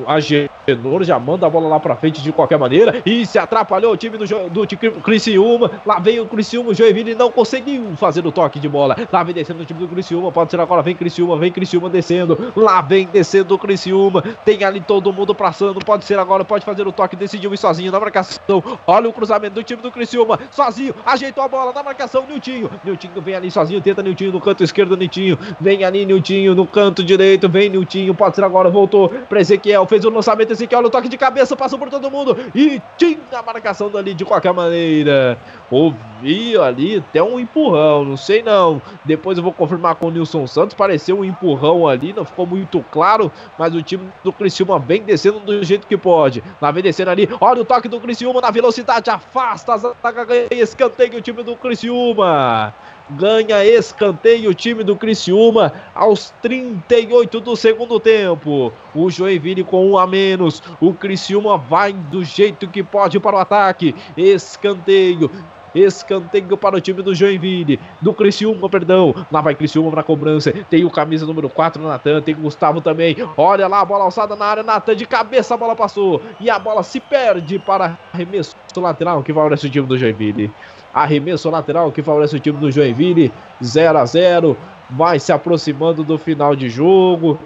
[0.08, 3.02] Agenor já manda a bola lá pra frente de qualquer maneira.
[3.06, 5.72] E se atrapalhou o time do, do Criciúma.
[5.86, 8.96] Lá vem o Criciúma, o Joinville não conseguiu fazer o toque de bola.
[9.12, 10.32] Lá vem descendo o time do Criciúma.
[10.32, 12.54] Pode ser agora, vem Criciúma, vem Criciúma descendo.
[12.56, 14.22] Lá vem descendo o Criciúma.
[14.46, 15.80] Tem ali todo mundo passando.
[15.80, 17.16] Pode ser agora, pode fazer o toque.
[17.16, 18.64] Decidiu ir sozinho na marcação.
[18.86, 20.40] Olha o cruzamento do time do Criciúma.
[20.52, 22.26] Sozinho, ajeitou a bola na marcação.
[22.28, 22.70] Niltinho.
[22.84, 24.96] Niltinho vem ali sozinho, tenta Niltinho no canto esquerdo.
[24.96, 27.50] Niltinho vem ali, Niltinho no canto direito.
[27.50, 31.18] Vem Niltinho, pode ser agora, voltou para Ezequiel fez o lançamento, Ezequiel no toque de
[31.18, 35.38] cabeça, passou por todo mundo e tinha a marcação dali de qualquer maneira.
[35.72, 35.92] O
[36.22, 38.82] vi ali até um empurrão, não sei não.
[39.04, 42.84] Depois eu vou confirmar com o Nilson Santos, pareceu um empurrão ali, não ficou muito
[42.92, 46.44] claro, mas o time do Criciúma vem descendo do jeito que pode.
[46.62, 51.18] Lá vem descendo ali, olha o toque do Criciúma na velocidade, afasta a ganha escanteio
[51.18, 52.74] o time do Criciúma
[53.10, 58.72] ganha escanteio o time do Criciúma aos 38 do segundo tempo.
[58.94, 60.62] O Joinville com um a menos.
[60.80, 63.96] O Criciúma vai do jeito que pode para o ataque.
[64.16, 65.30] Escanteio.
[65.74, 69.14] Escanteio para o time do Joinville, do Criciúma, perdão.
[69.32, 70.52] Lá vai Criciúma para cobrança.
[70.70, 72.22] Tem o camisa número 4, Natan.
[72.22, 73.16] Tem o Gustavo também.
[73.38, 74.64] Olha lá a bola alçada na área.
[74.64, 76.22] Natan de cabeça, a bola passou.
[76.40, 80.52] E a bola se perde para arremesso lateral que favorece o time do Joinville.
[80.94, 83.32] Arremesso lateral que favorece o time do Joinville.
[83.64, 84.58] 0 a 0
[84.90, 87.40] Vai se aproximando do final de jogo.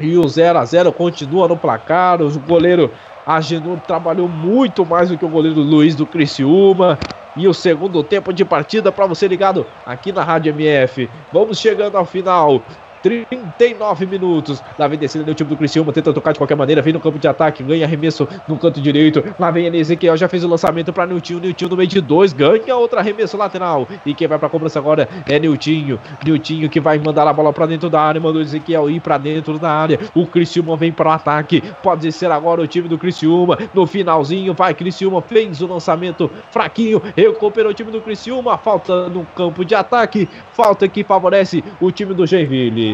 [0.00, 2.22] E o 0 a 0 continua no placar.
[2.22, 2.90] O goleiro
[3.26, 6.98] Agenor trabalhou muito mais do que o goleiro Luiz do Criciúma.
[7.36, 11.08] E o segundo tempo de partida para você ligado aqui na Rádio MF.
[11.32, 12.62] Vamos chegando ao final.
[13.02, 14.62] 39 minutos.
[14.78, 17.18] Lá vem descendo o time do Criciúma, tenta tocar de qualquer maneira, vem no campo
[17.18, 19.24] de ataque, ganha arremesso no canto direito.
[19.38, 22.76] Lá vem Ezequiel já fez o lançamento para Niltinho, Niltinho no meio de dois, ganha
[22.76, 23.88] outro arremesso lateral.
[24.04, 26.00] E quem vai para cobrança agora é Niltinho.
[26.24, 29.58] Niltinho que vai mandar a bola para dentro da área, mandou Ezequiel ir para dentro
[29.58, 29.98] da área.
[30.14, 31.62] O Criciúma vem para o ataque.
[31.82, 33.58] Pode ser agora o time do Criciúma.
[33.74, 38.56] No finalzinho, vai Criciúma, fez o lançamento fraquinho, recuperou o time do Criciúma.
[38.58, 42.87] Falta no campo de ataque, falta que favorece o time do Joinville.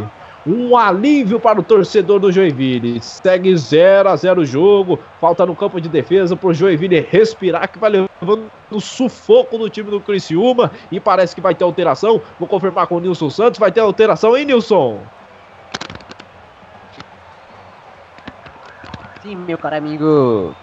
[0.46, 3.00] Um alívio para o torcedor do Joinville.
[3.00, 4.98] Segue 0 a 0 o jogo.
[5.18, 9.70] Falta no campo de defesa para o Joinville respirar, que vai levando o sufoco do
[9.70, 10.70] time do Criciúma.
[10.92, 12.20] E parece que vai ter alteração.
[12.38, 13.58] Vou confirmar com o Nilson Santos.
[13.58, 15.00] Vai ter alteração, hein, Nilson?
[19.22, 20.54] Sim, meu caro amigo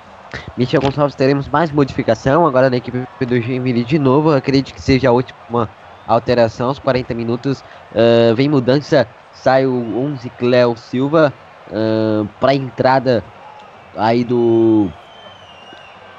[0.56, 4.32] Michel Gonçalves, teremos mais modificação agora na equipe do Joinville de novo.
[4.32, 5.68] Acredito que seja a última
[6.08, 7.64] alteração, aos 40 minutos.
[7.92, 9.08] Uh, vem mudança
[9.42, 11.34] sai o 11 Cléo Silva
[11.68, 13.24] uh, para entrada
[13.98, 14.90] aí do.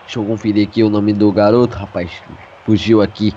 [0.03, 2.11] Deixa eu conferir aqui o nome do garoto, rapaz.
[2.65, 3.33] Fugiu aqui.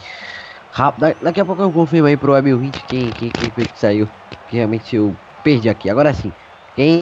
[0.72, 3.80] Rápido, daqui a pouco eu confirmo aí pro Web 20 quem, quem, quem foi que
[3.80, 4.10] saiu.
[4.50, 5.90] Que realmente eu perdi aqui.
[5.90, 6.34] Agora sim.
[6.76, 7.02] Quem,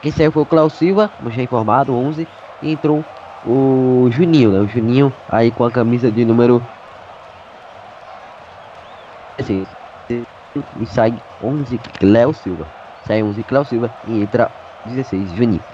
[0.00, 2.26] quem saiu foi o Cléo Silva, como já informado, 11.
[2.62, 3.04] E entrou
[3.44, 4.60] o Juninho, né?
[4.60, 6.62] O Juninho aí com a camisa de número.
[9.48, 12.66] E sai 11 Cléo Silva.
[13.06, 14.50] Sai 11 Cléo Silva e entra
[14.84, 15.64] 16 Juninho.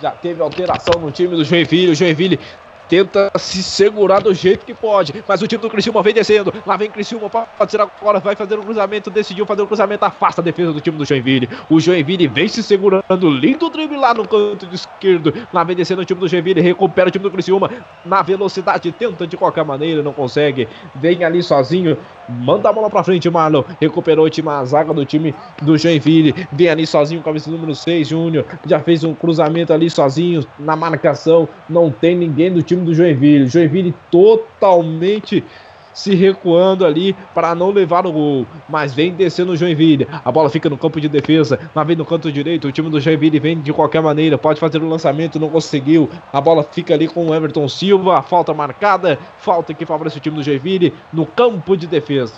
[0.00, 1.92] Já teve alteração no time do Joinville.
[1.92, 2.38] O Joinville
[2.88, 6.76] tenta se segurar do jeito que pode, mas o time do Criciúma vem descendo, lá
[6.76, 10.44] vem Criciúma, pode ser agora, vai fazer um cruzamento, decidiu fazer um cruzamento, afasta a
[10.44, 14.66] defesa do time do Joinville, o Joinville vem se segurando, lindo drible lá no canto
[14.66, 17.70] de esquerdo, lá vem descendo o time do Joinville, recupera o time do Criciúma,
[18.04, 21.96] na velocidade, tenta de qualquer maneira, não consegue, vem ali sozinho,
[22.28, 26.34] manda a bola pra frente, Marlon, recuperou o time, a zaga do time do Joinville,
[26.52, 31.48] vem ali sozinho, camisa número 6, Júnior, já fez um cruzamento ali sozinho, na marcação,
[31.68, 33.46] não tem ninguém do time time do Joinville.
[33.46, 35.44] Joinville totalmente
[35.92, 38.46] se recuando ali para não levar o gol.
[38.68, 40.08] Mas vem descendo o Joinville.
[40.24, 41.70] A bola fica no campo de defesa.
[41.74, 42.66] Mas vem no canto direito.
[42.66, 44.36] O time do Joinville vem de qualquer maneira.
[44.36, 46.10] Pode fazer o lançamento, não conseguiu.
[46.32, 48.20] A bola fica ali com o Everton Silva.
[48.22, 49.18] Falta marcada.
[49.38, 52.34] Falta que favorece o time do Joinville no campo de defesa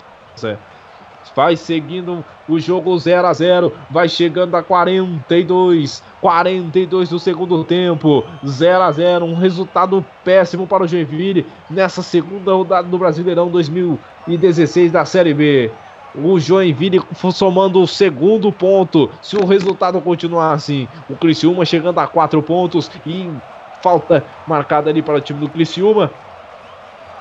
[1.37, 8.23] vai seguindo o jogo 0 a 0 vai chegando a 42, 42 do segundo tempo,
[8.43, 14.91] 0 a 0 um resultado péssimo para o Joinville nessa segunda rodada do Brasileirão 2016
[14.91, 15.69] da Série B.
[16.15, 19.11] O Joinville somando o segundo ponto.
[19.21, 23.29] Se o resultado continuar assim, o Criciúma chegando a quatro pontos e
[23.83, 26.09] falta marcada ali para o time do Criciúma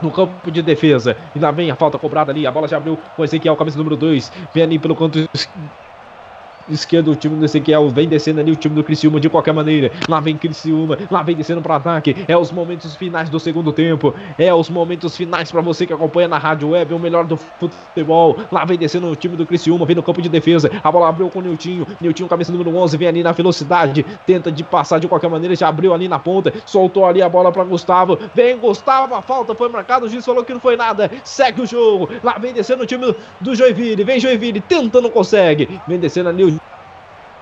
[0.02, 1.16] no campo de defesa.
[1.34, 2.46] E lá vem a falta cobrada ali.
[2.46, 4.32] A bola já abriu com o Ezequiel, camisa número 2.
[4.52, 5.28] Vem ali pelo canto
[6.68, 9.90] esquerdo, o time do Ezequiel vem descendo ali, o time do Criciúma de qualquer maneira.
[10.08, 12.24] Lá vem Criciúma, lá vem descendo para ataque.
[12.28, 14.14] É os momentos finais do segundo tempo.
[14.38, 18.36] É os momentos finais para você que acompanha na Rádio Web, o melhor do futebol.
[18.50, 20.70] Lá vem descendo o time do Criciúma, vem no campo de defesa.
[20.82, 21.86] A bola abriu com o Niltinho.
[22.00, 24.04] Niltinho, cabeça número 11, vem ali na velocidade.
[24.26, 26.52] Tenta de passar de qualquer maneira, já abriu ali na ponta.
[26.64, 28.18] Soltou ali a bola para Gustavo.
[28.34, 30.06] Vem Gustavo, a falta foi marcada.
[30.06, 31.10] O juiz falou que não foi nada.
[31.24, 32.08] Segue o jogo.
[32.22, 34.04] Lá vem descendo o time do Joinville.
[34.04, 35.80] Vem Joinville, tenta, não consegue.
[35.86, 36.55] Vem descendo ali o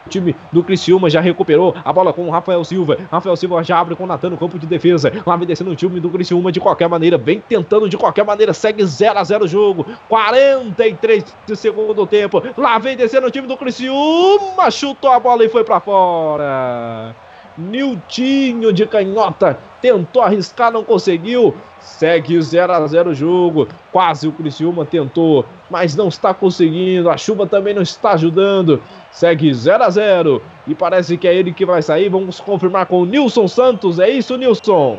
[0.07, 2.99] o time do Criciúma já recuperou a bola com o Rafael Silva.
[3.11, 5.13] Rafael Silva já abre com o Natan no campo de defesa.
[5.27, 7.17] Lá vem descendo o time do Criciúma de qualquer maneira.
[7.17, 8.53] Vem tentando de qualquer maneira.
[8.53, 9.87] Segue 0 a 0 o jogo.
[10.09, 12.43] 43 de segundo tempo.
[12.57, 14.71] Lá vem descendo o time do Criciúma.
[14.71, 17.15] Chutou a bola e foi para fora.
[17.57, 21.55] Niltinho de canhota tentou arriscar, não conseguiu.
[21.99, 23.69] Segue 0 a 0 o jogo.
[23.93, 27.09] Quase o Criciúma tentou, mas não está conseguindo.
[27.09, 28.83] A chuva também não está ajudando.
[29.13, 32.09] Segue 0 a 0 e parece que é ele que vai sair.
[32.09, 34.01] Vamos confirmar com o Nilson Santos.
[34.01, 34.99] É isso, Nilson?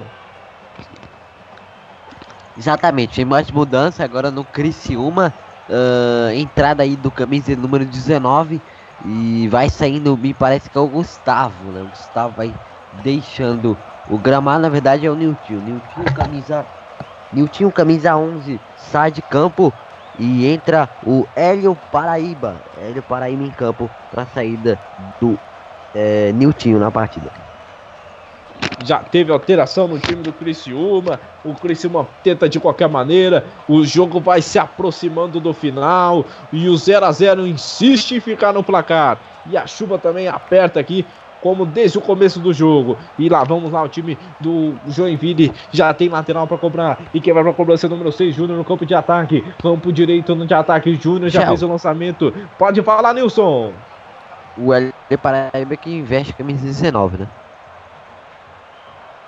[2.58, 5.34] Exatamente, tem mais mudança agora no Criciúma.
[5.68, 8.62] Uh, entrada aí do camisa número 19
[9.04, 11.82] e vai saindo, me parece que é o Gustavo, né?
[11.82, 12.54] O Gustavo vai
[13.04, 13.76] deixando
[14.08, 15.56] o gramado, na verdade é o Nilton.
[15.56, 16.66] Nilton camisa
[17.34, 19.74] Nilton camisa 11 sai de campo
[20.18, 22.56] e entra o Hélio Paraíba.
[22.82, 24.80] Hélio Paraíba em campo para saída
[25.20, 25.38] do
[25.94, 27.32] é, Nilton na partida
[28.84, 31.20] já teve alteração no time do Criciúma.
[31.44, 33.46] O Criciúma tenta de qualquer maneira.
[33.68, 36.26] O jogo vai se aproximando do final.
[36.52, 39.18] E o 0 a 0 insiste em ficar no placar.
[39.48, 41.06] E a chuva também aperta aqui.
[41.46, 42.98] Como desde o começo do jogo.
[43.20, 46.98] E lá vamos lá, o time do Joinville já tem lateral para cobrar.
[47.14, 49.46] E quem vai para cobrança é o número 6, Júnior no campo de ataque.
[49.62, 50.96] Campo direito no de ataque.
[50.96, 51.50] Júnior já Tchau.
[51.50, 52.34] fez o lançamento.
[52.58, 53.72] Pode falar, Nilson.
[54.58, 54.92] O L
[55.22, 57.28] Paraíba que investe camisa 19, né?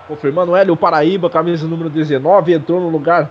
[0.07, 3.29] Confirmando Hélio Paraíba, camisa número 19, entrou no lugar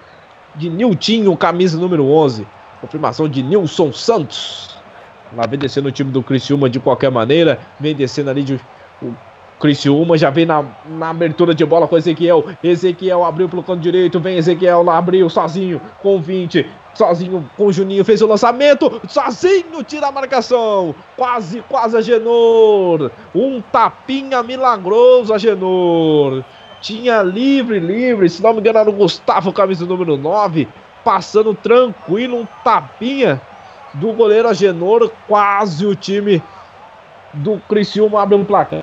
[0.55, 2.47] de Niltinho, camisa número 11.
[2.81, 4.79] Confirmação de Nilson Santos.
[5.35, 7.59] Lá vem descendo o time do Criciúma de qualquer maneira.
[7.81, 8.61] Vem descendo ali de,
[9.03, 9.15] o
[9.59, 12.45] Criciúma já vem na, na abertura de bola com Ezequiel.
[12.63, 14.21] Ezequiel abriu pelo canto direito.
[14.21, 16.67] Vem Ezequiel lá, abriu sozinho com 20.
[16.95, 19.01] Sozinho com o Juninho fez o lançamento.
[19.09, 20.95] Sozinho tira a marcação.
[21.17, 23.11] Quase, quase a Genor.
[23.35, 26.45] Um tapinha milagroso a Genor.
[26.81, 28.29] Tinha livre, livre.
[28.29, 30.69] Se não me engano, era o Gustavo, camisa número 9.
[31.03, 33.41] Passando tranquilo, um tapinha
[33.95, 35.11] do goleiro Agenor.
[35.27, 36.43] Quase o time
[37.37, 38.83] do Criciúma abre um placar.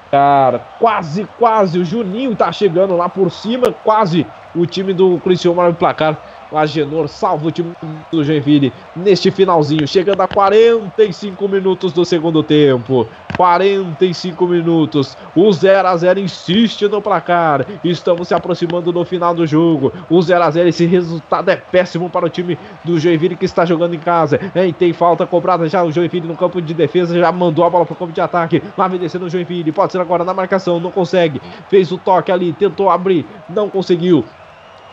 [0.79, 1.79] Quase, quase.
[1.79, 3.73] O Juninho tá chegando lá por cima.
[3.83, 4.25] Quase
[4.55, 6.17] o time do Criciúma abre um placar.
[6.57, 7.73] Agenor salva o time
[8.11, 13.07] do Joinville neste finalzinho, chegando a 45 minutos do segundo tempo.
[13.35, 15.17] 45 minutos.
[15.35, 17.65] O 0 a 0 insiste no placar.
[17.83, 19.91] Estamos se aproximando do final do jogo.
[20.09, 23.65] O 0 a 0 esse resultado é péssimo para o time do Joinville que está
[23.65, 24.39] jogando em casa.
[24.55, 27.85] E tem falta cobrada já o Joinville no campo de defesa, já mandou a bola
[27.85, 28.61] para o campo de ataque.
[28.77, 31.41] Lá vem descendo o Joinville, pode ser agora na marcação, não consegue.
[31.69, 34.23] Fez o toque ali, tentou abrir, não conseguiu.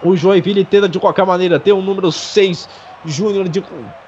[0.03, 2.69] O Joinville tenta de qualquer maneira ter um número 6
[3.05, 3.47] Júnior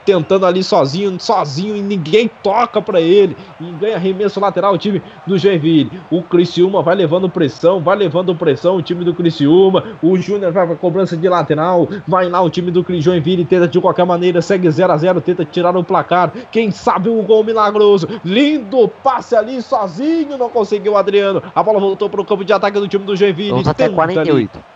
[0.04, 3.36] tentando ali sozinho, sozinho e ninguém toca para ele.
[3.60, 6.00] E ganha arremesso lateral o time do Joinville.
[6.10, 9.84] O Criciúma vai levando pressão, vai levando pressão o time do Criciúma.
[10.02, 11.88] O Júnior vai para cobrança de lateral.
[12.06, 15.44] Vai lá o time do Joinville tenta de qualquer maneira, segue 0 a 0, tenta
[15.44, 16.32] tirar o placar.
[16.50, 18.08] Quem sabe um gol milagroso.
[18.24, 21.42] Lindo passe ali sozinho, não conseguiu o Adriano.
[21.54, 23.62] A bola voltou para o campo de ataque do time do Joinville.
[23.66, 24.58] Até 48.
[24.58, 24.71] Ali.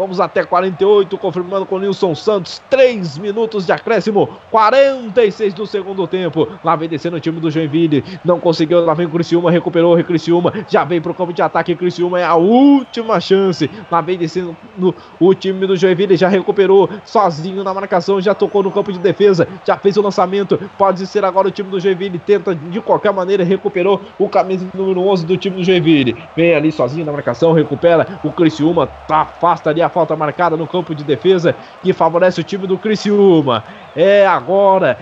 [0.00, 2.62] Vamos até 48, confirmando com Nilson Santos.
[2.70, 6.48] 3 minutos de acréscimo, 46 do segundo tempo.
[6.64, 8.02] Lá vem descendo o time do Joinville.
[8.24, 10.54] Não conseguiu, lá vem o Criciúma, recuperou o Criciúma.
[10.70, 11.74] Já vem pro campo de ataque.
[11.74, 13.70] Criciúma é a última chance.
[13.90, 16.16] Lá vem descendo no, o time do Joinville.
[16.16, 18.22] Já recuperou sozinho na marcação.
[18.22, 19.46] Já tocou no campo de defesa.
[19.66, 20.58] Já fez o lançamento.
[20.78, 22.18] Pode ser agora o time do Joinville.
[22.18, 23.44] Tenta de qualquer maneira.
[23.44, 26.16] Recuperou o camisa número 11 do time do Joinville.
[26.34, 27.52] Vem ali sozinho na marcação.
[27.52, 28.86] Recupera o Criciúma.
[29.06, 32.78] Tá, afasta ali a falta marcada no campo de defesa que favorece o time do
[32.78, 33.64] Criciúma.
[33.94, 34.98] É agora,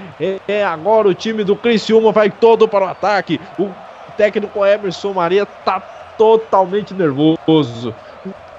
[0.49, 3.41] é, agora o time do Criciúma vai todo para o ataque.
[3.59, 3.69] O
[4.17, 5.81] técnico Emerson Maria tá
[6.19, 7.95] totalmente nervoso.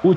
[0.01, 0.15] O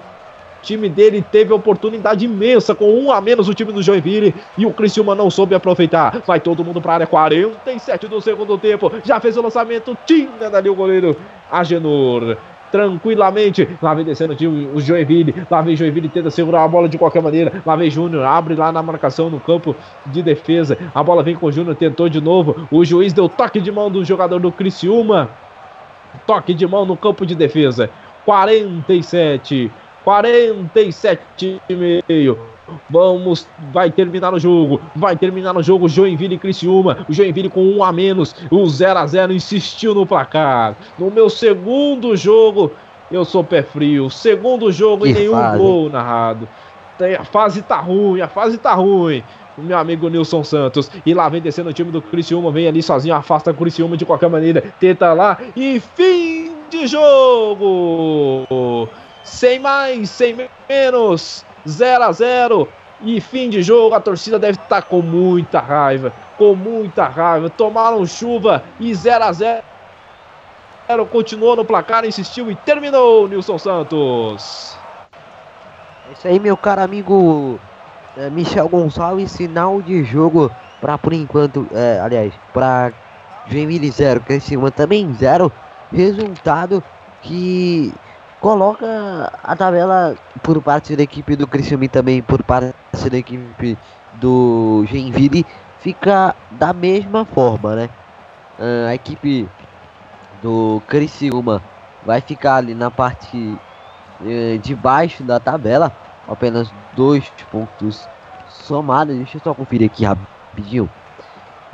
[0.63, 4.73] time dele teve oportunidade imensa com um a menos o time do Joinville e o
[4.73, 6.23] Criciúma não soube aproveitar.
[6.25, 8.93] Vai todo mundo para a área, 47 do segundo tempo.
[9.05, 11.17] Já fez o lançamento, tinha dali o goleiro
[11.51, 12.37] Agenor
[12.73, 13.69] tranquilamente.
[13.81, 14.35] Lá vem descendo
[14.75, 15.47] o Joinville.
[15.49, 17.63] Lá vem Joinville tenta segurar a bola de qualquer maneira.
[17.65, 19.77] Lá vem Júnior, abre lá na marcação no campo
[20.07, 20.77] de defesa.
[20.95, 22.67] A bola vem com o Júnior, tentou de novo.
[22.71, 25.29] O juiz deu toque de mão do jogador do Criciúma.
[26.27, 27.91] Toque de mão no campo de defesa.
[28.25, 29.71] 47.
[30.05, 32.52] 47 e meio.
[32.89, 35.89] Vamos, vai terminar o jogo, vai terminar o jogo.
[35.89, 37.05] Joinville e Criciúma.
[37.09, 38.35] O Joinville com um a menos.
[38.51, 40.77] O 0 a 0 insistiu no placar.
[40.99, 42.71] No meu segundo jogo,
[43.11, 44.09] eu sou pé frio.
[44.11, 45.59] Segundo jogo e nenhum fase.
[45.59, 46.49] gol narrado.
[47.19, 49.25] A fase tá ruim, a fase tá ruim
[49.57, 50.91] o meu amigo Nilson Santos.
[51.05, 54.05] E lá vem descendo o time do Criciúma, vem ali sozinho, afasta o Criciúma de
[54.05, 58.89] qualquer maneira, tenta lá e fim de jogo!
[59.23, 60.37] Sem mais, sem
[60.69, 61.45] menos.
[61.67, 62.69] 0 a 0
[63.05, 67.51] e fim de jogo, a torcida deve estar tá com muita raiva, com muita raiva.
[67.51, 69.63] Tomaram chuva e 0 a 0
[71.11, 74.77] continuou no placar, insistiu e terminou, Nilson Santos.
[76.09, 77.59] É isso aí, meu caro amigo
[78.17, 82.93] é, Michel Gonçalves, sinal de jogo para por enquanto, é, aliás, para
[83.47, 85.51] Joinville 0, Criciúma também 0,
[85.91, 86.83] resultado
[87.23, 87.95] que
[88.43, 92.75] coloca a tabela por parte da equipe do Criciúma e também por parte
[93.09, 93.79] da equipe
[94.15, 95.47] do Joinville
[95.79, 97.91] fica da mesma forma, né?
[98.59, 99.49] Uh, a equipe
[100.43, 101.63] do Criciúma
[102.05, 103.37] vai ficar ali na parte
[104.21, 105.93] uh, de baixo da tabela,
[106.27, 108.09] apenas dois pontos
[108.49, 109.15] somados.
[109.15, 110.91] Deixa eu só conferir aqui rapidinho.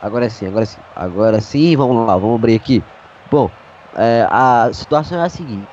[0.02, 2.84] Agora sim, agora sim, agora sim, vamos lá, vamos abrir aqui.
[3.30, 3.50] Bom,
[3.96, 5.66] é, a situação é a seguinte: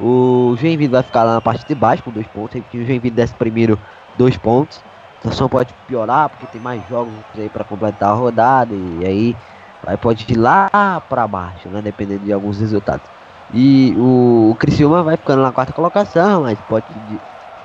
[0.00, 2.60] o Joinville vai ficar lá na parte de baixo com dois pontos.
[2.60, 3.78] O Joinville desce primeiro
[4.16, 4.82] dois pontos.
[5.14, 9.36] A situação pode piorar porque tem mais jogos aí para completar a rodada e aí
[9.82, 10.68] vai pode ir lá
[11.08, 11.80] para baixo, né?
[11.80, 13.06] Dependendo de alguns resultados.
[13.54, 16.86] E o, o Criciúma vai ficando na quarta colocação, mas pode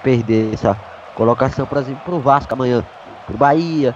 [0.03, 0.77] perder essa
[1.15, 2.83] colocação, por exemplo, pro Vasco amanhã,
[3.25, 3.93] pro Bahia,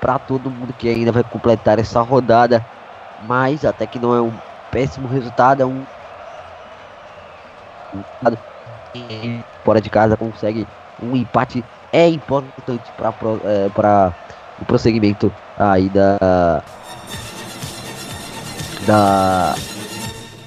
[0.00, 2.64] para todo mundo que ainda vai completar essa rodada.
[3.26, 4.32] Mas até que não é um
[4.70, 5.82] péssimo resultado, é um
[9.64, 10.66] fora de casa consegue
[11.02, 13.12] um empate é importante para
[13.44, 14.14] é, para
[14.60, 16.62] o prosseguimento aí da
[18.86, 19.54] da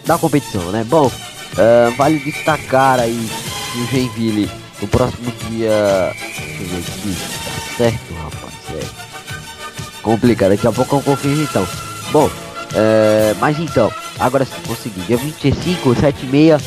[0.06, 0.84] da competição, né?
[0.86, 3.30] Bom, uh, vale destacar aí
[3.76, 4.49] o Joinville
[4.82, 6.11] no próximo dia.
[6.14, 7.18] Deixa eu ver aqui.
[7.45, 8.53] Tá certo, rapaz.
[8.74, 10.49] É complicado.
[10.49, 11.68] Daqui a pouco eu confirmo então.
[12.11, 16.57] Bom, uh, mas então, agora se conseguir, dia 25, 7 e meia,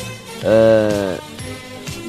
[0.43, 1.19] uh,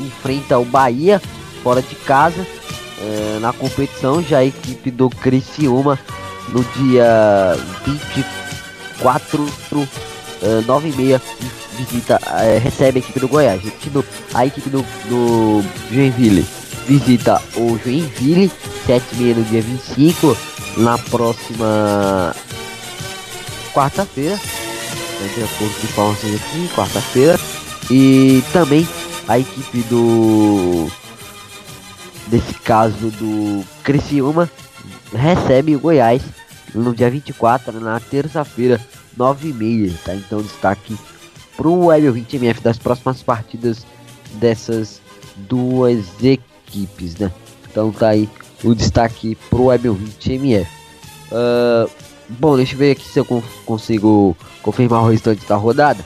[0.05, 1.21] enfrenta o Bahia
[1.63, 4.23] fora de casa uh, na competição.
[4.23, 5.99] Já a equipe do Criciúma
[6.49, 7.57] no dia
[7.87, 9.89] 24, uh,
[10.67, 11.23] 9 e meia
[11.77, 13.63] visita, uh, recebe a equipe do Goiás.
[14.35, 16.47] A equipe do, do Joinville
[16.87, 18.51] visita o Joinville,
[18.87, 20.37] 7 e meia no dia 25,
[20.77, 22.35] na próxima
[23.73, 24.39] quarta-feira.
[25.35, 27.39] De acordo com informações aqui, quarta-feira.
[27.91, 28.87] E também
[29.29, 30.91] a equipe do.
[32.27, 34.51] Desse caso do Criciúma
[35.13, 36.23] recebe o Goiás
[36.75, 38.81] no dia 24, na terça-feira,
[39.19, 39.95] 9h30.
[40.05, 40.15] Tá?
[40.15, 40.97] Então, destaque
[41.57, 43.87] para o L20MF das próximas partidas
[44.35, 45.01] dessas
[45.37, 47.17] duas equipes.
[47.17, 47.31] Né?
[47.71, 48.29] Então, tá aí
[48.63, 50.67] o destaque para o Web20MF.
[51.31, 51.91] Uh,
[52.29, 53.25] bom, deixa eu ver aqui se eu
[53.65, 56.05] consigo confirmar o restante da rodada.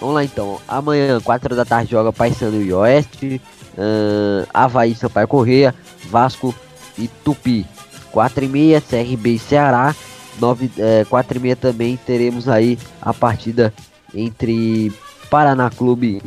[0.00, 0.60] Vamos lá então.
[0.66, 3.40] Amanhã, 4 da tarde, joga Paysandu e Oeste.
[3.76, 5.74] Uh, Havaí, Sampaio Correia,
[6.10, 6.54] Vasco
[6.98, 7.66] e Tupi.
[8.12, 9.94] 4 e meia, CRB e Ceará.
[10.40, 13.72] 9, é, 4 e meia também teremos aí a partida
[14.14, 14.92] entre
[15.30, 16.22] Paraná Clube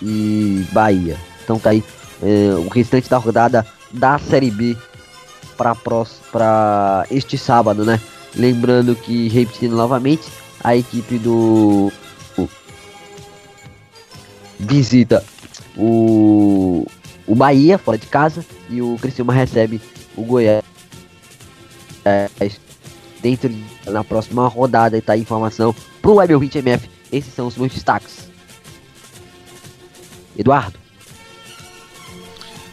[0.00, 1.16] e Bahia.
[1.42, 1.82] Então tá aí
[2.22, 4.76] é, o restante da rodada da Série B
[5.56, 8.00] para este sábado, né?
[8.34, 10.28] Lembrando que, repetindo novamente,
[10.62, 11.90] a equipe do
[14.58, 15.24] visita
[15.76, 16.86] o,
[17.26, 19.80] o Bahia fora de casa e o Criciúma recebe
[20.16, 20.64] o Goiás
[23.20, 23.52] dentro
[23.86, 26.90] na próxima rodada e tá a informação pro Web 20 MF.
[27.12, 28.28] Esses são os meus destaques.
[30.36, 30.78] Eduardo.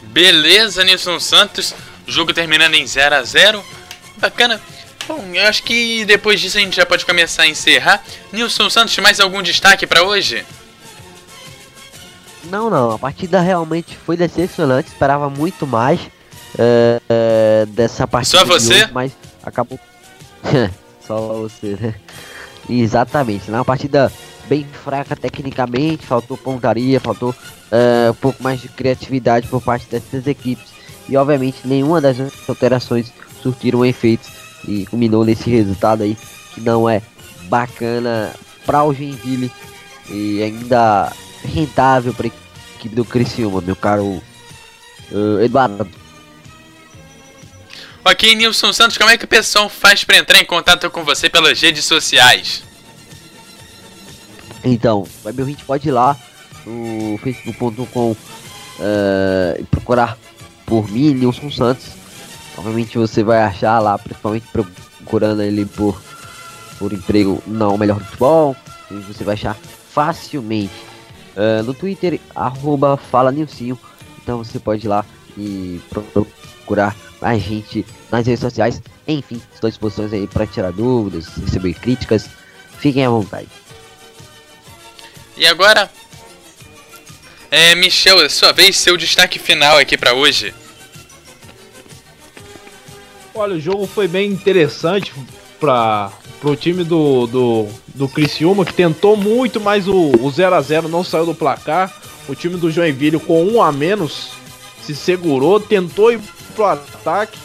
[0.04, 1.74] Beleza, Nilson Santos.
[2.06, 3.64] Jogo terminando em 0 a 0
[4.18, 4.60] Bacana.
[5.08, 8.02] Bom, eu acho que depois disso a gente já pode começar a encerrar.
[8.32, 10.44] Nilson Santos, mais algum destaque para hoje?
[12.50, 12.92] Não, não.
[12.92, 14.88] A partida realmente foi decepcionante.
[14.88, 16.00] Esperava muito mais
[16.58, 18.38] é, é, dessa partida.
[18.38, 18.74] Só você?
[18.84, 19.12] Hoje, mas
[19.42, 19.78] acabou.
[21.06, 21.94] Só você, né?
[22.68, 23.50] Exatamente.
[23.50, 23.64] Na né?
[23.64, 24.10] partida
[24.48, 27.34] bem fraca tecnicamente, faltou pontaria, faltou
[27.70, 30.72] é, um pouco mais de criatividade por parte dessas equipes.
[31.08, 32.16] E obviamente nenhuma das
[32.48, 33.12] alterações
[33.42, 34.30] surtiram efeitos
[34.66, 36.16] e culminou nesse resultado aí
[36.54, 37.02] que não é
[37.48, 38.32] bacana
[38.64, 39.52] para o Joinville
[40.08, 41.12] e ainda
[41.44, 42.30] rentável para a
[42.76, 44.22] equipe do Criciúma, meu caro
[45.10, 45.88] uh, Eduardo.
[48.04, 51.30] Ok, Nilson Santos, como é que o pessoal faz para entrar em contato com você
[51.30, 52.62] pelas redes sociais?
[54.62, 56.16] Então, o Web pode ir lá
[56.66, 58.16] no facebook.com uh,
[59.58, 60.18] e procurar
[60.66, 61.86] por mim, Nilson Santos.
[62.56, 66.00] Obviamente você vai achar lá, principalmente procurando ele por,
[66.78, 68.56] por emprego não melhor do futebol.
[69.08, 69.56] Você vai achar
[69.90, 70.72] facilmente.
[71.36, 73.78] Uh, no Twitter, arroba Fala Nilcinho.
[74.22, 75.04] Então você pode ir lá
[75.36, 75.80] e
[76.12, 78.80] procurar a gente nas redes sociais.
[79.06, 82.28] Enfim, estou à disposição aí para tirar dúvidas, receber críticas.
[82.78, 83.48] Fiquem à vontade.
[85.36, 85.90] E agora,
[87.50, 90.54] é, Michel, é sua vez, seu destaque final aqui para hoje.
[93.34, 95.12] Olha, o jogo foi bem interessante
[95.58, 96.12] para
[96.50, 101.04] o time do, do, do Criciúma, que tentou muito, mas o 0 a 0 não
[101.04, 101.92] saiu do placar.
[102.28, 104.30] O time do Joinville com um a menos
[104.82, 106.20] se segurou, tentou ir
[106.54, 107.38] pro ataque,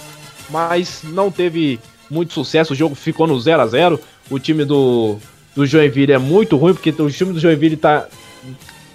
[0.49, 2.73] mas não teve muito sucesso.
[2.73, 3.99] O jogo ficou no 0 a 0
[4.29, 5.17] O time do,
[5.55, 8.07] do Joinville é muito ruim, porque o time do Joinville tá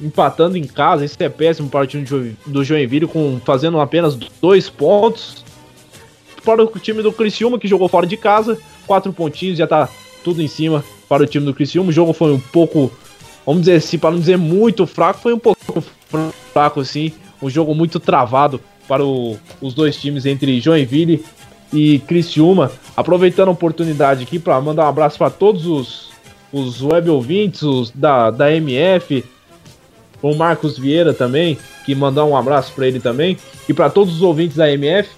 [0.01, 1.05] empatando em casa.
[1.05, 2.05] Isso é péssimo para o time
[2.47, 5.45] do Joinville, com, fazendo apenas dois pontos
[6.45, 8.59] para o time do Criciúma, que jogou fora de casa.
[8.87, 9.89] Quatro pontinhos, já tá
[10.23, 11.91] tudo em cima para o time do Criciúma.
[11.91, 12.93] O jogo foi um pouco,
[13.47, 15.57] vamos dizer assim, para não dizer muito fraco, foi um pouco
[16.53, 17.13] fraco assim.
[17.43, 21.25] Um jogo muito travado para o, os dois times entre Joinville
[21.73, 22.71] e Criciúma.
[22.97, 26.11] Aproveitando a oportunidade aqui para mandar um abraço para todos os,
[26.53, 29.25] os web ouvintes os da, da MF,
[30.23, 33.37] o Marcos Vieira também, que mandar um abraço para ele também,
[33.69, 35.11] e para todos os ouvintes da MF.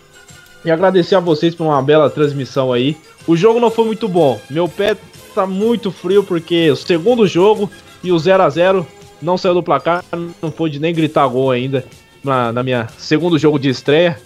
[0.64, 2.96] E agradecer a vocês por uma bela transmissão aí.
[3.26, 4.40] O jogo não foi muito bom.
[4.48, 4.96] Meu pé
[5.34, 7.70] tá muito frio porque o segundo jogo
[8.02, 8.86] e o 0 a 0
[9.20, 10.04] não saiu do placar,
[10.40, 11.84] não pude nem gritar gol ainda
[12.22, 14.20] na, na minha segundo jogo de estreia.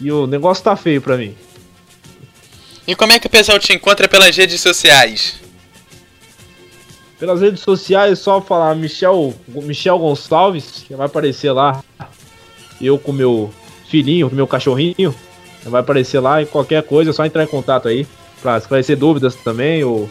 [0.00, 1.34] E o negócio tá feio pra mim.
[2.86, 5.40] E como é que o pessoal te encontra pelas redes sociais?
[7.18, 11.82] Pelas redes sociais, só falar Michel, Michel Gonçalves, que vai aparecer lá.
[12.80, 13.52] Eu com meu
[13.88, 15.14] filhinho, meu cachorrinho.
[15.64, 18.06] Vai aparecer lá e qualquer coisa é só entrar em contato aí
[18.44, 20.10] para esclarecer dúvidas também, ou,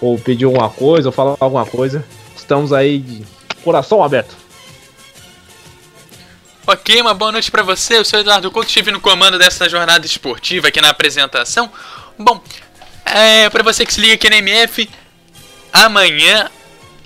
[0.00, 2.06] ou pedir alguma coisa, ou falar alguma coisa.
[2.36, 3.24] Estamos aí de
[3.64, 4.36] coração aberto.
[6.64, 7.98] Ok, uma boa noite para você.
[7.98, 11.68] Eu sou Eduardo Couto, estive no comando dessa jornada esportiva aqui na apresentação.
[12.16, 12.40] Bom,
[13.04, 14.88] é, para você que se liga aqui na MF,
[15.72, 16.48] amanhã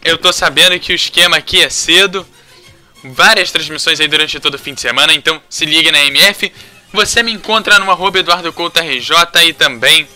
[0.04, 2.26] eu tô sabendo que o esquema aqui é cedo.
[3.02, 6.52] Várias transmissões aí durante todo o fim de semana, então se liga na MF.
[6.92, 9.16] Você me encontra no arroba Eduardo Couto RJ
[9.46, 10.06] e também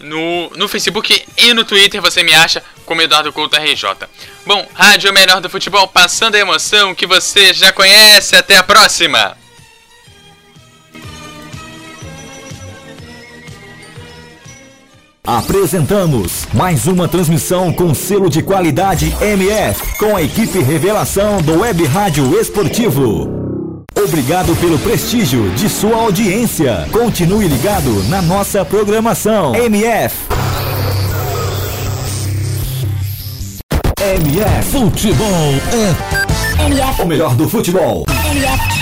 [0.00, 4.08] no, no Facebook e no Twitter você me acha como Eduardo Couto RJ.
[4.46, 8.36] Bom, Rádio Melhor do Futebol, passando a emoção que você já conhece.
[8.36, 9.36] Até a próxima!
[15.28, 21.84] Apresentamos mais uma transmissão com selo de qualidade MF, com a equipe Revelação do Web
[21.84, 23.57] Rádio Esportivo.
[24.04, 26.86] Obrigado pelo prestígio de sua audiência.
[26.92, 29.56] Continue ligado na nossa programação.
[29.56, 30.14] MF.
[34.00, 35.26] MF Futebol
[35.72, 37.02] é MF.
[37.02, 38.04] o melhor do futebol.
[38.30, 38.78] MF.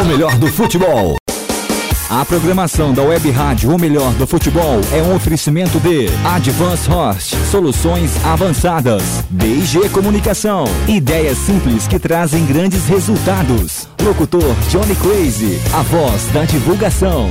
[0.00, 1.21] O melhor do futebol.
[2.10, 7.36] A programação da Web Rádio O Melhor do Futebol é um oferecimento de Advance Host,
[7.50, 13.88] soluções avançadas, BG Comunicação, ideias simples que trazem grandes resultados.
[14.02, 17.30] Locutor Johnny Crazy, a voz da divulgação.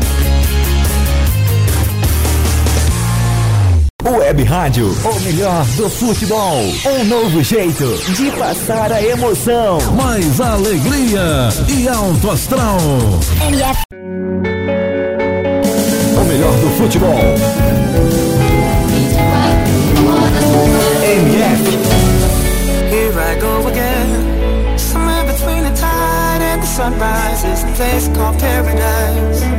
[4.03, 6.61] Web Rádio, o melhor do futebol.
[6.85, 9.77] Um novo jeito de passar a emoção.
[9.95, 12.79] Mais alegria e alto astral.
[13.47, 13.91] MF
[16.31, 17.19] melhor do futebol.
[21.03, 21.63] MF.
[22.89, 24.77] Here I go again.
[24.77, 29.50] Somewhere between the tide and the sunrise is a place called paradise.